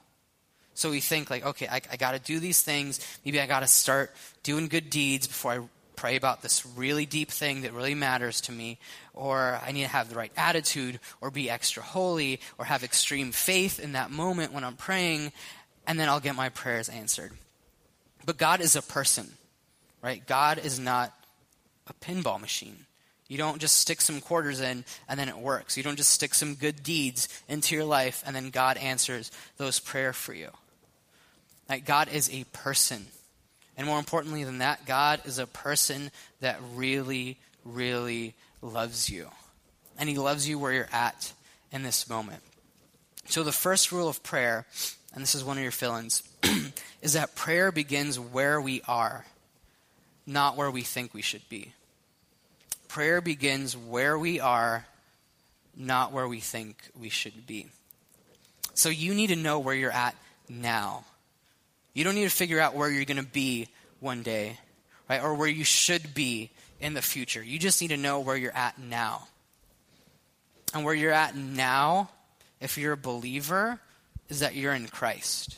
So 0.74 0.89
we 0.89 1.00
think 1.00 1.30
like, 1.30 1.45
okay, 1.45 1.67
I, 1.67 1.82
I 1.91 1.97
got 1.97 2.12
to 2.12 2.19
do 2.19 2.39
these 2.39 2.62
things. 2.62 3.00
Maybe 3.26 3.39
I 3.39 3.45
got 3.45 3.62
to 3.62 3.67
start 3.67 4.13
doing 4.43 4.67
good 4.67 4.89
deeds 4.89 5.28
before 5.28 5.52
I 5.52 5.60
pray 5.95 6.15
about 6.15 6.41
this 6.41 6.65
really 6.65 7.06
deep 7.06 7.30
thing 7.30 7.62
that 7.62 7.74
really 7.74 7.93
matters 7.93 8.41
to 8.41 8.52
me. 8.52 8.80
Or 9.13 9.60
I 9.65 9.71
need 9.71 9.84
to 9.84 9.89
have 9.89 10.10
the 10.10 10.15
right 10.15 10.32
attitude, 10.36 11.00
or 11.19 11.30
be 11.30 11.50
extra 11.50 11.84
holy, 11.84 12.39
or 12.58 12.65
have 12.65 12.84
extreme 12.84 13.32
faith 13.32 13.80
in 13.80 13.91
that 13.93 14.12
moment 14.12 14.54
when 14.54 14.63
I'm 14.63 14.76
praying, 14.76 15.32
and 15.86 16.00
then 16.00 16.10
I'll 16.10 16.19
get 16.19 16.36
my 16.36 16.50
prayers 16.50 16.89
answered. 16.89 17.32
But 18.25 18.38
God 18.38 18.62
is 18.62 18.75
a 18.75 18.81
person, 18.81 19.31
right? 20.01 20.25
God 20.25 20.60
is 20.60 20.79
not 20.79 21.13
a 21.88 21.93
pinball 21.93 22.39
machine. 22.39 22.86
You 23.27 23.38
don't 23.38 23.62
just 23.62 23.77
stick 23.77 24.01
some 24.01 24.19
quarters 24.19 24.60
in 24.60 24.84
and 25.07 25.19
then 25.19 25.29
it 25.29 25.38
works. 25.38 25.77
You 25.77 25.84
don't 25.84 25.95
just 25.95 26.12
stick 26.12 26.34
some 26.34 26.55
good 26.55 26.84
deeds 26.84 27.29
into 27.47 27.75
your 27.75 27.86
life 27.86 28.23
and 28.25 28.36
then 28.36 28.49
God 28.49 28.77
answers 28.77 29.31
those 29.57 29.79
prayer 29.79 30.12
for 30.12 30.34
you. 30.34 30.49
Like 31.69 31.86
God 31.86 32.10
is 32.12 32.29
a 32.29 32.43
person. 32.51 33.05
And 33.77 33.88
more 33.88 33.99
importantly 33.99 34.43
than 34.43 34.57
that, 34.57 34.86
God 34.86 35.21
is 35.23 35.39
a 35.39 35.47
person 35.47 36.12
that 36.41 36.60
really, 36.75 37.39
really 37.63 38.36
loves 38.62 39.10
you. 39.10 39.29
And 39.97 40.10
he 40.10 40.17
loves 40.17 40.47
you 40.47 40.60
where 40.60 40.73
you're 40.73 40.89
at 40.91 41.31
in 41.71 41.84
this 41.84 42.10
moment. 42.10 42.43
So 43.27 43.43
the 43.43 43.53
first 43.53 43.93
rule 43.93 44.10
of 44.10 44.23
prayer, 44.23 44.65
and 45.13 45.23
this 45.23 45.36
is 45.36 45.43
one 45.43 45.55
of 45.57 45.63
your 45.63 45.71
fill 45.71 45.95
ins, 45.95 46.21
is 47.01 47.13
that 47.13 47.36
prayer 47.36 47.71
begins 47.71 48.19
where 48.19 48.60
we 48.60 48.82
are, 48.88 49.25
not 50.25 50.56
where 50.56 50.71
we 50.71 50.82
think 50.82 51.13
we 51.13 51.21
should 51.21 51.47
be. 51.49 51.73
Prayer 52.88 53.21
begins 53.21 53.75
where 53.75 54.17
we 54.17 54.39
are, 54.39 54.86
not 55.75 56.12
where 56.12 56.27
we 56.27 56.39
think 56.39 56.77
we 56.99 57.10
should 57.10 57.47
be. 57.47 57.67
So 58.73 58.89
you 58.89 59.13
need 59.13 59.27
to 59.27 59.36
know 59.36 59.60
where 59.60 59.75
you're 59.75 59.91
at 59.91 60.15
now. 60.49 61.06
You 61.93 62.04
don't 62.04 62.15
need 62.15 62.30
to 62.30 62.36
figure 62.36 62.60
out 62.60 62.75
where 62.75 62.89
you're 62.89 63.06
going 63.06 63.17
to 63.17 63.23
be 63.23 63.67
one 63.99 64.23
day, 64.23 64.58
right? 65.10 65.21
Or 65.21 65.36
where 65.36 65.47
you 65.47 65.63
should 65.63 66.13
be 66.13 66.49
in 66.80 66.93
the 66.93 67.01
future. 67.01 67.43
You 67.43 67.60
just 67.60 67.82
need 67.82 67.89
to 67.89 67.97
know 67.97 68.19
where 68.19 68.36
you're 68.36 68.56
at 68.56 68.80
now. 68.80 69.27
And 70.73 70.86
where 70.86 70.93
you're 70.93 71.12
at 71.12 71.36
now, 71.36 72.10
if 72.62 72.77
you're 72.77 72.93
a 72.93 72.97
believer, 72.97 73.80
is 74.30 74.39
that 74.39 74.56
you're 74.56 74.73
in 74.73 74.88
Christ 74.88 75.58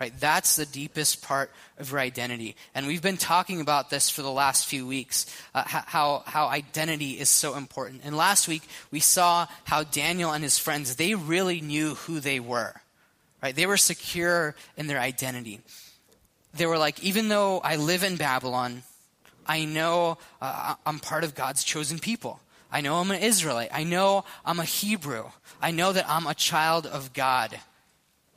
right? 0.00 0.12
That's 0.20 0.56
the 0.56 0.66
deepest 0.66 1.22
part 1.22 1.50
of 1.78 1.90
your 1.90 2.00
identity. 2.00 2.56
And 2.74 2.86
we've 2.86 3.02
been 3.02 3.16
talking 3.16 3.60
about 3.60 3.90
this 3.90 4.08
for 4.08 4.22
the 4.22 4.30
last 4.30 4.66
few 4.66 4.86
weeks, 4.86 5.26
uh, 5.54 5.64
how, 5.66 6.22
how 6.26 6.46
identity 6.46 7.18
is 7.18 7.28
so 7.28 7.56
important. 7.56 8.02
And 8.04 8.16
last 8.16 8.48
week, 8.48 8.62
we 8.90 9.00
saw 9.00 9.46
how 9.64 9.82
Daniel 9.84 10.32
and 10.32 10.44
his 10.44 10.58
friends, 10.58 10.96
they 10.96 11.14
really 11.14 11.60
knew 11.60 11.94
who 11.94 12.20
they 12.20 12.40
were, 12.40 12.74
right? 13.42 13.54
They 13.54 13.66
were 13.66 13.76
secure 13.76 14.54
in 14.76 14.86
their 14.86 15.00
identity. 15.00 15.60
They 16.54 16.66
were 16.66 16.78
like, 16.78 17.02
even 17.02 17.28
though 17.28 17.58
I 17.58 17.76
live 17.76 18.04
in 18.04 18.16
Babylon, 18.16 18.82
I 19.46 19.64
know 19.64 20.18
uh, 20.40 20.74
I'm 20.86 20.98
part 20.98 21.24
of 21.24 21.34
God's 21.34 21.64
chosen 21.64 21.98
people. 21.98 22.40
I 22.70 22.82
know 22.82 22.96
I'm 22.96 23.10
an 23.10 23.22
Israelite. 23.22 23.70
I 23.72 23.84
know 23.84 24.24
I'm 24.44 24.60
a 24.60 24.64
Hebrew. 24.64 25.24
I 25.60 25.70
know 25.70 25.92
that 25.92 26.08
I'm 26.08 26.26
a 26.26 26.34
child 26.34 26.86
of 26.86 27.12
God. 27.14 27.58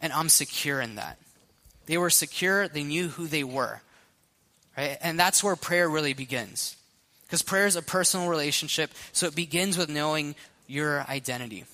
And 0.01 0.11
I'm 0.13 0.29
secure 0.29 0.81
in 0.81 0.95
that. 0.95 1.19
They 1.85 1.97
were 1.97 2.09
secure, 2.09 2.67
they 2.67 2.83
knew 2.83 3.09
who 3.09 3.27
they 3.27 3.43
were. 3.43 3.81
Right? 4.77 4.97
And 5.01 5.19
that's 5.19 5.43
where 5.43 5.55
prayer 5.55 5.89
really 5.89 6.13
begins. 6.13 6.75
Because 7.23 7.41
prayer 7.41 7.65
is 7.65 7.75
a 7.75 7.81
personal 7.81 8.29
relationship, 8.29 8.91
so 9.13 9.27
it 9.27 9.35
begins 9.35 9.77
with 9.77 9.89
knowing 9.89 10.35
your 10.67 11.01
identity. 11.09 11.65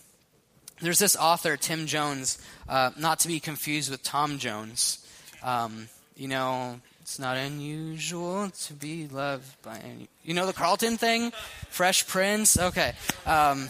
There's 0.82 1.00
this 1.00 1.16
author, 1.16 1.58
Tim 1.58 1.88
Jones, 1.88 2.40
uh, 2.70 2.92
not 2.98 3.20
to 3.22 3.28
be 3.28 3.40
confused 3.40 3.90
with 3.90 4.04
Tom 4.04 4.38
Jones. 4.38 5.04
Um, 5.42 5.90
you 6.16 6.28
know, 6.28 6.80
it's 7.02 7.18
not 7.18 7.38
unusual 7.38 8.50
to 8.50 8.74
be 8.74 9.08
loved 9.08 9.62
by 9.64 9.78
any. 9.78 10.10
You 10.24 10.34
know 10.34 10.46
the 10.46 10.54
Carlton 10.54 10.98
thing? 10.98 11.32
Fresh 11.70 12.08
Prince? 12.08 12.60
Okay. 12.60 12.94
Um, 13.26 13.70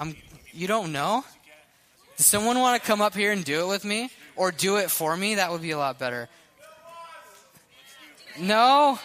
I'm, 0.00 0.16
you 0.52 0.66
don't 0.66 0.90
know? 0.90 1.24
Does 2.16 2.26
someone 2.26 2.58
want 2.58 2.80
to 2.80 2.86
come 2.86 3.00
up 3.00 3.14
here 3.14 3.30
and 3.30 3.44
do 3.44 3.60
it 3.60 3.68
with 3.68 3.84
me? 3.84 4.10
Or 4.36 4.52
do 4.52 4.76
it 4.76 4.90
for 4.90 5.16
me, 5.16 5.36
that 5.36 5.50
would 5.50 5.62
be 5.62 5.72
a 5.72 5.78
lot 5.78 5.98
better. 5.98 6.28
No? 8.38 8.98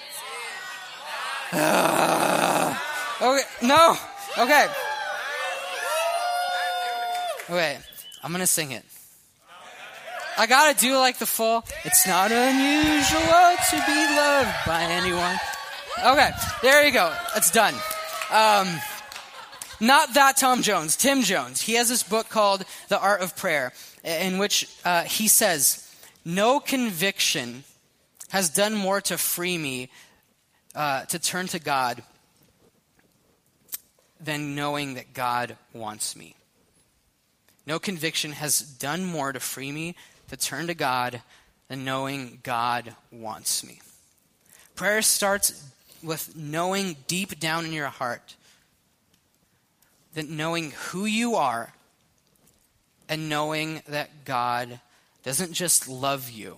okay, 1.54 3.44
no. 3.62 3.98
Okay. 4.38 4.68
Okay, 7.50 7.78
I'm 8.24 8.32
gonna 8.32 8.48
sing 8.48 8.72
it. 8.72 8.86
I 10.38 10.48
gotta 10.48 10.78
do 10.80 10.98
like 10.98 11.18
the 11.18 11.26
full. 11.26 11.66
It's 11.84 12.08
not 12.08 12.32
unusual 12.32 13.56
to 13.70 13.84
be 13.86 14.16
loved 14.16 14.56
by 14.66 14.84
anyone. 14.84 15.38
Okay, 16.06 16.32
there 16.62 16.86
you 16.86 16.94
go. 16.94 17.14
It's 17.36 17.52
done. 17.52 17.74
Um, 18.32 18.68
not 19.82 20.14
that 20.14 20.38
Tom 20.38 20.62
Jones, 20.62 20.96
Tim 20.96 21.24
Jones. 21.24 21.62
He 21.62 21.74
has 21.74 21.90
this 21.90 22.04
book 22.04 22.30
called 22.30 22.64
The 22.88 23.00
Art 23.00 23.22
of 23.22 23.36
Prayer, 23.36 23.74
in 24.04 24.38
which 24.38 24.68
uh, 24.84 25.04
he 25.04 25.28
says, 25.28 25.90
No 26.26 26.60
conviction 26.60 27.64
has 28.30 28.50
done 28.50 28.74
more 28.74 29.02
to 29.02 29.18
free 29.18 29.58
me 29.58 29.90
uh, 30.76 31.06
to 31.06 31.20
turn 31.20 31.48
to 31.48 31.60
God 31.60 32.02
than 34.20 34.56
knowing 34.56 34.96
that 34.96 35.14
God 35.14 35.58
wants 35.74 36.16
me. 36.16 36.36
No 37.66 37.80
conviction 37.80 38.32
has 38.34 38.62
done 38.62 39.04
more 39.04 39.32
to 39.32 39.40
free 39.40 39.72
me 39.72 39.96
to 40.30 40.38
turn 40.38 40.68
to 40.68 40.74
God 40.74 41.22
than 41.68 41.86
knowing 41.86 42.40
God 42.44 42.96
wants 43.12 43.66
me. 43.66 43.82
Prayer 44.76 45.02
starts 45.02 45.70
with 46.04 46.36
knowing 46.36 46.96
deep 47.08 47.40
down 47.40 47.66
in 47.66 47.74
your 47.74 47.88
heart 47.88 48.36
that 50.14 50.28
knowing 50.28 50.72
who 50.72 51.06
you 51.06 51.36
are 51.36 51.74
and 53.12 53.28
knowing 53.28 53.82
that 53.90 54.24
God 54.24 54.80
doesn't 55.22 55.52
just 55.52 55.90
love 55.90 56.30
you, 56.30 56.58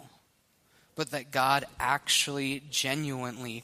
but 0.96 1.10
that 1.10 1.32
God 1.32 1.66
actually 1.80 2.62
genuinely 2.70 3.64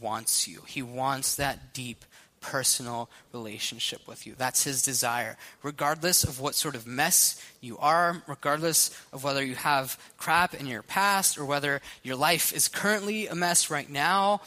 wants 0.00 0.48
you. 0.48 0.62
He 0.66 0.80
wants 0.80 1.36
that 1.36 1.74
deep 1.74 2.06
personal 2.40 3.10
relationship 3.34 4.00
with 4.08 4.26
you. 4.26 4.34
That's 4.38 4.64
his 4.64 4.80
desire. 4.80 5.36
Regardless 5.62 6.24
of 6.24 6.40
what 6.40 6.54
sort 6.54 6.74
of 6.74 6.86
mess 6.86 7.44
you 7.60 7.76
are, 7.76 8.22
regardless 8.26 8.98
of 9.12 9.22
whether 9.22 9.44
you 9.44 9.54
have 9.56 10.00
crap 10.16 10.54
in 10.54 10.66
your 10.66 10.82
past 10.82 11.36
or 11.36 11.44
whether 11.44 11.82
your 12.02 12.16
life 12.16 12.50
is 12.54 12.66
currently 12.66 13.26
a 13.26 13.34
mess 13.34 13.68
right 13.68 13.90
now, 13.90 14.40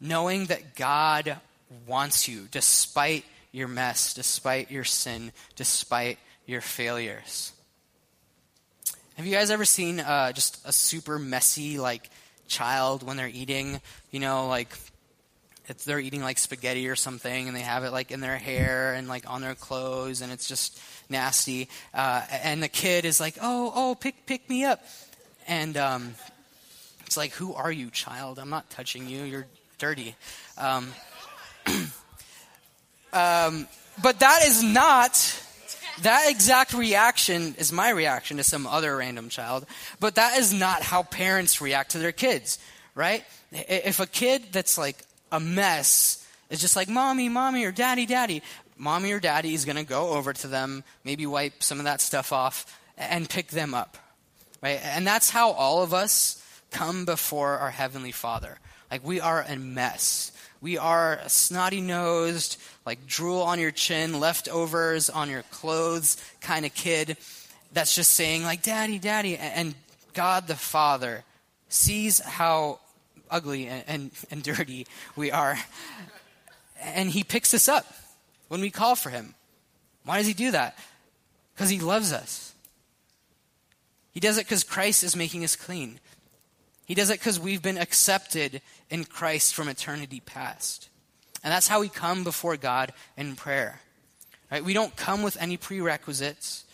knowing 0.00 0.46
that 0.46 0.74
God 0.74 1.36
wants 1.86 2.26
you 2.26 2.48
despite 2.50 3.24
your 3.52 3.68
mess, 3.68 4.14
despite 4.14 4.72
your 4.72 4.84
sin, 4.84 5.30
despite 5.54 6.18
your 6.48 6.62
failures. 6.62 7.52
Have 9.16 9.26
you 9.26 9.32
guys 9.32 9.50
ever 9.50 9.66
seen 9.66 10.00
uh, 10.00 10.32
just 10.32 10.66
a 10.66 10.72
super 10.72 11.18
messy, 11.18 11.78
like, 11.78 12.08
child 12.48 13.02
when 13.02 13.16
they're 13.16 13.28
eating? 13.28 13.80
You 14.10 14.20
know, 14.20 14.48
like, 14.48 14.74
if 15.68 15.84
they're 15.84 16.00
eating 16.00 16.22
like 16.22 16.38
spaghetti 16.38 16.88
or 16.88 16.96
something 16.96 17.46
and 17.46 17.54
they 17.54 17.60
have 17.60 17.84
it 17.84 17.92
like 17.92 18.10
in 18.10 18.20
their 18.20 18.38
hair 18.38 18.94
and 18.94 19.06
like 19.06 19.28
on 19.30 19.42
their 19.42 19.54
clothes 19.54 20.22
and 20.22 20.32
it's 20.32 20.48
just 20.48 20.80
nasty 21.10 21.68
uh, 21.92 22.22
and 22.42 22.62
the 22.62 22.68
kid 22.68 23.04
is 23.04 23.20
like 23.20 23.36
oh 23.42 23.70
oh 23.74 23.94
pick 23.94 24.24
pick 24.24 24.48
me 24.48 24.64
up 24.64 24.82
and 25.46 25.76
um, 25.76 26.14
it's 27.04 27.18
like 27.18 27.32
who 27.32 27.52
are 27.52 27.70
you 27.70 27.90
child 27.90 28.38
i'm 28.38 28.48
not 28.48 28.70
touching 28.70 29.10
you 29.10 29.24
you're 29.24 29.46
dirty 29.76 30.16
um, 30.56 30.88
um, 33.12 33.68
but 34.02 34.20
that 34.20 34.40
is 34.46 34.62
not 34.62 35.37
that 36.02 36.30
exact 36.30 36.72
reaction 36.72 37.54
is 37.58 37.72
my 37.72 37.90
reaction 37.90 38.36
to 38.38 38.44
some 38.44 38.66
other 38.66 38.96
random 38.96 39.28
child, 39.28 39.66
but 40.00 40.16
that 40.16 40.38
is 40.38 40.52
not 40.52 40.82
how 40.82 41.02
parents 41.02 41.60
react 41.60 41.92
to 41.92 41.98
their 41.98 42.12
kids, 42.12 42.58
right? 42.94 43.24
If 43.52 44.00
a 44.00 44.06
kid 44.06 44.44
that's 44.52 44.78
like 44.78 44.96
a 45.32 45.40
mess 45.40 46.26
is 46.50 46.60
just 46.60 46.76
like, 46.76 46.88
mommy, 46.88 47.28
mommy, 47.28 47.64
or 47.64 47.72
daddy, 47.72 48.06
daddy, 48.06 48.42
mommy 48.76 49.12
or 49.12 49.20
daddy 49.20 49.54
is 49.54 49.64
going 49.64 49.76
to 49.76 49.84
go 49.84 50.10
over 50.10 50.32
to 50.32 50.46
them, 50.46 50.84
maybe 51.04 51.26
wipe 51.26 51.62
some 51.62 51.78
of 51.78 51.84
that 51.84 52.00
stuff 52.00 52.32
off, 52.32 52.80
and 52.96 53.28
pick 53.28 53.48
them 53.48 53.74
up, 53.74 53.96
right? 54.62 54.80
And 54.82 55.06
that's 55.06 55.30
how 55.30 55.52
all 55.52 55.82
of 55.82 55.94
us 55.94 56.42
come 56.70 57.04
before 57.04 57.58
our 57.58 57.70
Heavenly 57.70 58.12
Father. 58.12 58.58
Like, 58.90 59.04
we 59.04 59.20
are 59.20 59.44
a 59.46 59.56
mess. 59.56 60.32
We 60.60 60.76
are 60.76 61.20
snotty 61.28 61.80
nosed, 61.80 62.60
like 62.84 63.06
drool 63.06 63.42
on 63.42 63.60
your 63.60 63.70
chin, 63.70 64.18
leftovers 64.18 65.08
on 65.08 65.30
your 65.30 65.42
clothes 65.42 66.16
kind 66.40 66.66
of 66.66 66.74
kid 66.74 67.16
that's 67.72 67.94
just 67.94 68.12
saying, 68.12 68.42
like, 68.42 68.62
Daddy, 68.62 68.98
Daddy. 68.98 69.36
And 69.36 69.74
God 70.14 70.46
the 70.46 70.56
Father 70.56 71.24
sees 71.68 72.18
how 72.20 72.80
ugly 73.30 73.66
and, 73.66 73.84
and, 73.86 74.10
and 74.30 74.42
dirty 74.42 74.86
we 75.16 75.30
are. 75.30 75.58
And 76.82 77.10
He 77.10 77.22
picks 77.24 77.52
us 77.54 77.68
up 77.68 77.86
when 78.48 78.60
we 78.60 78.70
call 78.70 78.96
for 78.96 79.10
Him. 79.10 79.34
Why 80.04 80.18
does 80.18 80.26
He 80.26 80.34
do 80.34 80.50
that? 80.52 80.78
Because 81.54 81.70
He 81.70 81.80
loves 81.80 82.12
us. 82.12 82.54
He 84.12 84.20
does 84.20 84.38
it 84.38 84.46
because 84.46 84.64
Christ 84.64 85.04
is 85.04 85.14
making 85.14 85.44
us 85.44 85.54
clean. 85.54 86.00
He 86.86 86.94
does 86.94 87.10
it 87.10 87.20
because 87.20 87.38
we've 87.38 87.62
been 87.62 87.78
accepted 87.78 88.62
in 88.90 89.04
Christ 89.04 89.54
from 89.54 89.68
eternity 89.68 90.20
past. 90.20 90.88
And 91.44 91.52
that's 91.52 91.68
how 91.68 91.80
we 91.80 91.88
come 91.88 92.24
before 92.24 92.56
God 92.56 92.92
in 93.16 93.36
prayer. 93.36 93.80
Right? 94.50 94.64
We 94.64 94.72
don't 94.72 94.96
come 94.96 95.22
with 95.22 95.40
any 95.40 95.56
prerequisites. 95.56 96.64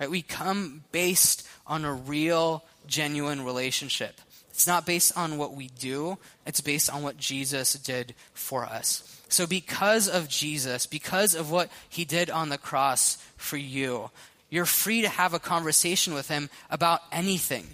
Right? 0.00 0.10
We 0.10 0.22
come 0.22 0.84
based 0.92 1.46
on 1.66 1.84
a 1.84 1.92
real, 1.92 2.64
genuine 2.86 3.44
relationship. 3.44 4.20
It's 4.50 4.66
not 4.66 4.86
based 4.86 5.16
on 5.18 5.36
what 5.36 5.54
we 5.54 5.66
do, 5.66 6.16
it's 6.46 6.60
based 6.60 6.88
on 6.88 7.02
what 7.02 7.16
Jesus 7.16 7.72
did 7.72 8.14
for 8.34 8.64
us. 8.64 9.20
So, 9.28 9.48
because 9.48 10.08
of 10.08 10.28
Jesus, 10.28 10.86
because 10.86 11.34
of 11.34 11.50
what 11.50 11.70
he 11.88 12.04
did 12.04 12.30
on 12.30 12.50
the 12.50 12.58
cross 12.58 13.18
for 13.36 13.56
you, 13.56 14.10
you're 14.50 14.64
free 14.64 15.02
to 15.02 15.08
have 15.08 15.34
a 15.34 15.40
conversation 15.40 16.14
with 16.14 16.28
him 16.28 16.50
about 16.70 17.00
anything. 17.10 17.66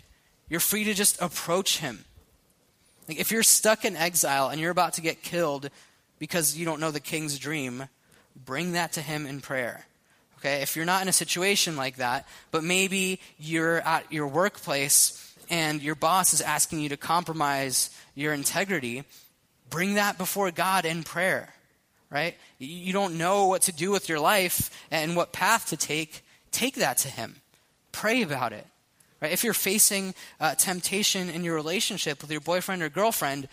You're 0.48 0.60
free 0.60 0.84
to 0.84 0.94
just 0.94 1.20
approach 1.20 1.78
him. 1.78 2.06
Like 3.10 3.18
if 3.18 3.32
you're 3.32 3.42
stuck 3.42 3.84
in 3.84 3.96
exile 3.96 4.50
and 4.50 4.60
you're 4.60 4.70
about 4.70 4.92
to 4.92 5.00
get 5.00 5.20
killed 5.20 5.68
because 6.20 6.56
you 6.56 6.64
don't 6.64 6.78
know 6.78 6.92
the 6.92 7.00
king's 7.00 7.40
dream, 7.40 7.88
bring 8.36 8.74
that 8.74 8.92
to 8.92 9.02
him 9.02 9.26
in 9.26 9.40
prayer. 9.40 9.84
Okay? 10.38 10.62
If 10.62 10.76
you're 10.76 10.84
not 10.84 11.02
in 11.02 11.08
a 11.08 11.12
situation 11.12 11.74
like 11.74 11.96
that, 11.96 12.28
but 12.52 12.62
maybe 12.62 13.18
you're 13.36 13.80
at 13.80 14.12
your 14.12 14.28
workplace 14.28 15.34
and 15.50 15.82
your 15.82 15.96
boss 15.96 16.32
is 16.32 16.40
asking 16.40 16.82
you 16.82 16.90
to 16.90 16.96
compromise 16.96 17.90
your 18.14 18.32
integrity, 18.32 19.02
bring 19.70 19.94
that 19.94 20.16
before 20.16 20.52
God 20.52 20.84
in 20.84 21.02
prayer. 21.02 21.52
Right? 22.10 22.36
You 22.60 22.92
don't 22.92 23.18
know 23.18 23.48
what 23.48 23.62
to 23.62 23.72
do 23.72 23.90
with 23.90 24.08
your 24.08 24.20
life 24.20 24.70
and 24.92 25.16
what 25.16 25.32
path 25.32 25.70
to 25.70 25.76
take, 25.76 26.24
take 26.52 26.76
that 26.76 26.98
to 26.98 27.08
him. 27.08 27.40
Pray 27.90 28.22
about 28.22 28.52
it. 28.52 28.68
Right? 29.20 29.32
If 29.32 29.44
you're 29.44 29.54
facing 29.54 30.14
uh, 30.40 30.54
temptation 30.54 31.28
in 31.28 31.44
your 31.44 31.54
relationship 31.54 32.22
with 32.22 32.30
your 32.30 32.40
boyfriend 32.40 32.82
or 32.82 32.88
girlfriend, 32.88 33.48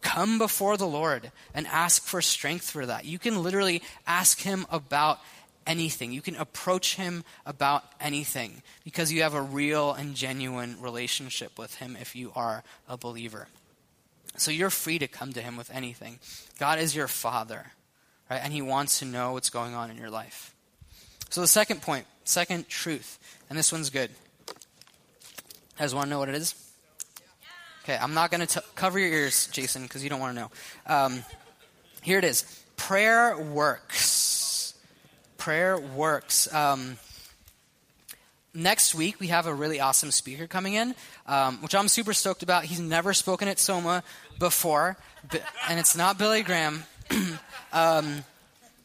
come 0.00 0.38
before 0.38 0.76
the 0.76 0.86
Lord 0.86 1.30
and 1.54 1.66
ask 1.66 2.04
for 2.04 2.22
strength 2.22 2.70
for 2.70 2.86
that. 2.86 3.04
You 3.04 3.18
can 3.18 3.42
literally 3.42 3.82
ask 4.06 4.40
Him 4.40 4.66
about 4.70 5.20
anything. 5.66 6.12
You 6.12 6.22
can 6.22 6.36
approach 6.36 6.96
Him 6.96 7.24
about 7.46 7.84
anything 8.00 8.62
because 8.84 9.12
you 9.12 9.22
have 9.22 9.34
a 9.34 9.42
real 9.42 9.92
and 9.92 10.14
genuine 10.14 10.80
relationship 10.80 11.58
with 11.58 11.76
Him 11.76 11.96
if 12.00 12.16
you 12.16 12.32
are 12.34 12.64
a 12.88 12.96
believer. 12.96 13.48
So 14.36 14.50
you're 14.50 14.70
free 14.70 14.98
to 14.98 15.08
come 15.08 15.32
to 15.34 15.42
Him 15.42 15.56
with 15.56 15.70
anything. 15.70 16.18
God 16.58 16.78
is 16.78 16.96
your 16.96 17.08
Father, 17.08 17.66
right? 18.30 18.40
And 18.42 18.52
He 18.52 18.62
wants 18.62 18.98
to 19.00 19.04
know 19.04 19.32
what's 19.32 19.50
going 19.50 19.74
on 19.74 19.90
in 19.90 19.98
your 19.98 20.10
life. 20.10 20.54
So 21.28 21.40
the 21.40 21.46
second 21.46 21.82
point, 21.82 22.06
second 22.24 22.68
truth, 22.68 23.18
and 23.48 23.58
this 23.58 23.72
one's 23.72 23.90
good 23.90 24.10
guys 25.78 25.94
want 25.94 26.06
to 26.06 26.10
know 26.10 26.18
what 26.18 26.28
it 26.28 26.34
is? 26.34 26.54
Okay, 27.84 27.98
I'm 28.00 28.14
not 28.14 28.30
going 28.30 28.46
to 28.46 28.62
cover 28.74 28.98
your 28.98 29.08
ears, 29.08 29.48
Jason, 29.48 29.82
because 29.82 30.04
you 30.04 30.10
don't 30.10 30.20
want 30.20 30.36
to 30.36 30.40
know. 30.42 30.50
Um, 30.86 31.24
here 32.02 32.18
it 32.18 32.24
is 32.24 32.62
prayer 32.76 33.38
works. 33.38 34.74
Prayer 35.38 35.78
works. 35.78 36.52
Um, 36.52 36.98
next 38.54 38.94
week, 38.94 39.18
we 39.18 39.28
have 39.28 39.46
a 39.46 39.54
really 39.54 39.80
awesome 39.80 40.10
speaker 40.10 40.46
coming 40.46 40.74
in, 40.74 40.94
um, 41.26 41.60
which 41.62 41.74
I'm 41.74 41.88
super 41.88 42.12
stoked 42.12 42.42
about. 42.42 42.64
He's 42.64 42.80
never 42.80 43.12
spoken 43.12 43.48
at 43.48 43.58
Soma 43.58 44.02
before, 44.38 44.96
and 45.68 45.80
it's 45.80 45.96
not 45.96 46.18
Billy 46.18 46.42
Graham. 46.42 46.84
um, 47.72 48.24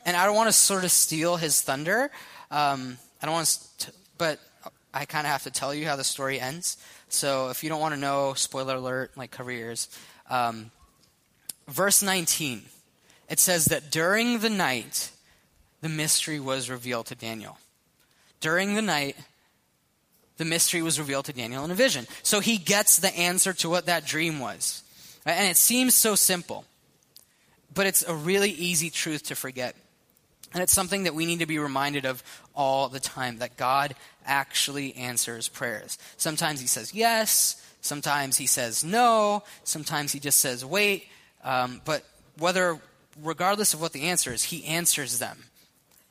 and 0.06 0.16
I 0.16 0.26
don't 0.26 0.36
want 0.36 0.48
to 0.48 0.54
sort 0.54 0.84
of 0.84 0.92
steal 0.92 1.36
his 1.36 1.62
thunder. 1.62 2.10
Um, 2.50 2.98
I 3.22 3.26
don't 3.26 3.34
want 3.34 3.60
to, 3.80 3.92
but 4.18 4.40
I 4.94 5.06
kind 5.06 5.28
of 5.28 5.32
have 5.32 5.44
to 5.44 5.52
tell 5.52 5.74
you 5.74 5.86
how 5.86 5.96
the 5.96 6.04
story 6.04 6.40
ends. 6.40 6.78
So 7.10 7.50
if 7.50 7.64
you 7.64 7.70
don't 7.70 7.82
want 7.82 7.94
to 7.94 8.00
know, 8.00 8.34
spoiler 8.34 8.76
alert, 8.76 9.12
like 9.16 9.32
cover 9.32 9.52
your 9.52 9.68
ears. 9.68 9.90
Um, 10.30 10.72
verse 11.68 12.02
19, 12.02 12.64
it 13.30 13.40
says 13.40 13.66
that 13.66 13.92
during 13.92 14.40
the 14.40 14.50
night, 14.50 15.12
the 15.82 15.90
mystery 15.90 16.40
was 16.40 16.70
revealed 16.70 17.08
to 17.08 17.16
Daniel. 17.16 17.58
During 18.40 18.76
the 18.76 18.82
night, 18.82 19.16
the 20.38 20.46
mystery 20.46 20.82
was 20.82 21.00
revealed 21.00 21.26
to 21.26 21.34
Daniel 21.34 21.66
in 21.66 21.72
a 21.72 21.76
vision. 21.76 22.08
So 22.24 22.40
he 22.40 22.58
gets 22.58 22.98
the 22.98 23.16
answer 23.16 23.54
to 23.54 23.70
what 23.70 23.88
that 23.88 24.06
dream 24.06 24.40
was. 24.40 24.84
And 25.26 25.50
it 25.50 25.58
seems 25.58 25.94
so 25.94 26.16
simple, 26.16 26.64
but 27.74 27.86
it's 27.86 28.04
a 28.04 28.16
really 28.16 28.52
easy 28.52 28.90
truth 28.90 29.24
to 29.24 29.36
forget. 29.36 29.76
And 30.54 30.64
it's 30.64 30.74
something 30.74 31.04
that 31.04 31.16
we 31.16 31.26
need 31.26 31.40
to 31.40 31.46
be 31.46 31.60
reminded 31.60 32.06
of 32.06 32.24
all 32.56 32.90
the 32.90 33.00
time 33.00 33.40
that 33.40 33.58
God 33.58 33.96
actually 34.26 34.96
answers 34.96 35.48
prayers. 35.48 35.98
Sometimes 36.18 36.60
He 36.60 36.68
says 36.68 36.94
yes, 36.94 37.62
sometimes 37.82 38.38
He 38.38 38.48
says 38.48 38.84
no, 38.84 39.44
sometimes 39.64 40.12
He 40.12 40.20
just 40.20 40.40
says 40.40 40.64
wait. 40.66 41.08
Um, 41.44 41.82
but 41.86 42.04
whether, 42.38 42.80
regardless 43.22 43.74
of 43.74 43.82
what 43.82 43.94
the 43.94 44.04
answer 44.04 44.34
is, 44.34 44.46
He 44.46 44.66
answers 44.66 45.20
them. 45.20 45.38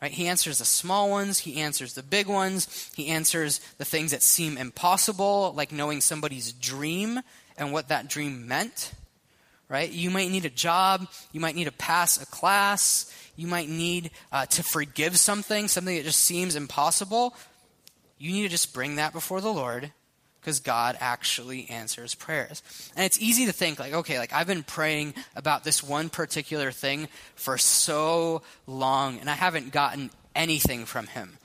Right? 0.00 0.12
He 0.12 0.28
answers 0.28 0.58
the 0.58 0.64
small 0.66 1.10
ones, 1.10 1.38
He 1.38 1.60
answers 1.60 1.94
the 1.94 2.02
big 2.02 2.26
ones, 2.26 2.90
He 2.94 3.08
answers 3.08 3.60
the 3.78 3.84
things 3.84 4.10
that 4.10 4.22
seem 4.22 4.58
impossible, 4.58 5.52
like 5.56 5.72
knowing 5.72 6.00
somebody's 6.00 6.52
dream 6.52 7.20
and 7.56 7.72
what 7.72 7.88
that 7.88 8.08
dream 8.08 8.46
meant 8.46 8.92
right? 9.68 9.90
You 9.90 10.10
might 10.10 10.30
need 10.30 10.44
a 10.44 10.50
job. 10.50 11.08
You 11.32 11.40
might 11.40 11.54
need 11.54 11.64
to 11.64 11.72
pass 11.72 12.20
a 12.20 12.26
class. 12.26 13.12
You 13.36 13.46
might 13.46 13.68
need 13.68 14.10
uh, 14.32 14.46
to 14.46 14.62
forgive 14.62 15.18
something, 15.18 15.68
something 15.68 15.96
that 15.96 16.04
just 16.04 16.20
seems 16.20 16.56
impossible. 16.56 17.34
You 18.18 18.32
need 18.32 18.42
to 18.42 18.48
just 18.48 18.72
bring 18.72 18.96
that 18.96 19.12
before 19.12 19.40
the 19.40 19.52
Lord 19.52 19.92
because 20.40 20.60
God 20.60 20.96
actually 21.00 21.68
answers 21.68 22.14
prayers. 22.14 22.62
And 22.94 23.04
it's 23.04 23.20
easy 23.20 23.46
to 23.46 23.52
think, 23.52 23.80
like, 23.80 23.92
okay, 23.92 24.18
like 24.18 24.32
I've 24.32 24.46
been 24.46 24.62
praying 24.62 25.14
about 25.34 25.64
this 25.64 25.82
one 25.82 26.08
particular 26.08 26.70
thing 26.70 27.08
for 27.34 27.58
so 27.58 28.42
long 28.66 29.18
and 29.18 29.28
I 29.28 29.34
haven't 29.34 29.72
gotten 29.72 30.10
anything 30.36 30.86
from 30.86 31.08
Him. 31.08 31.36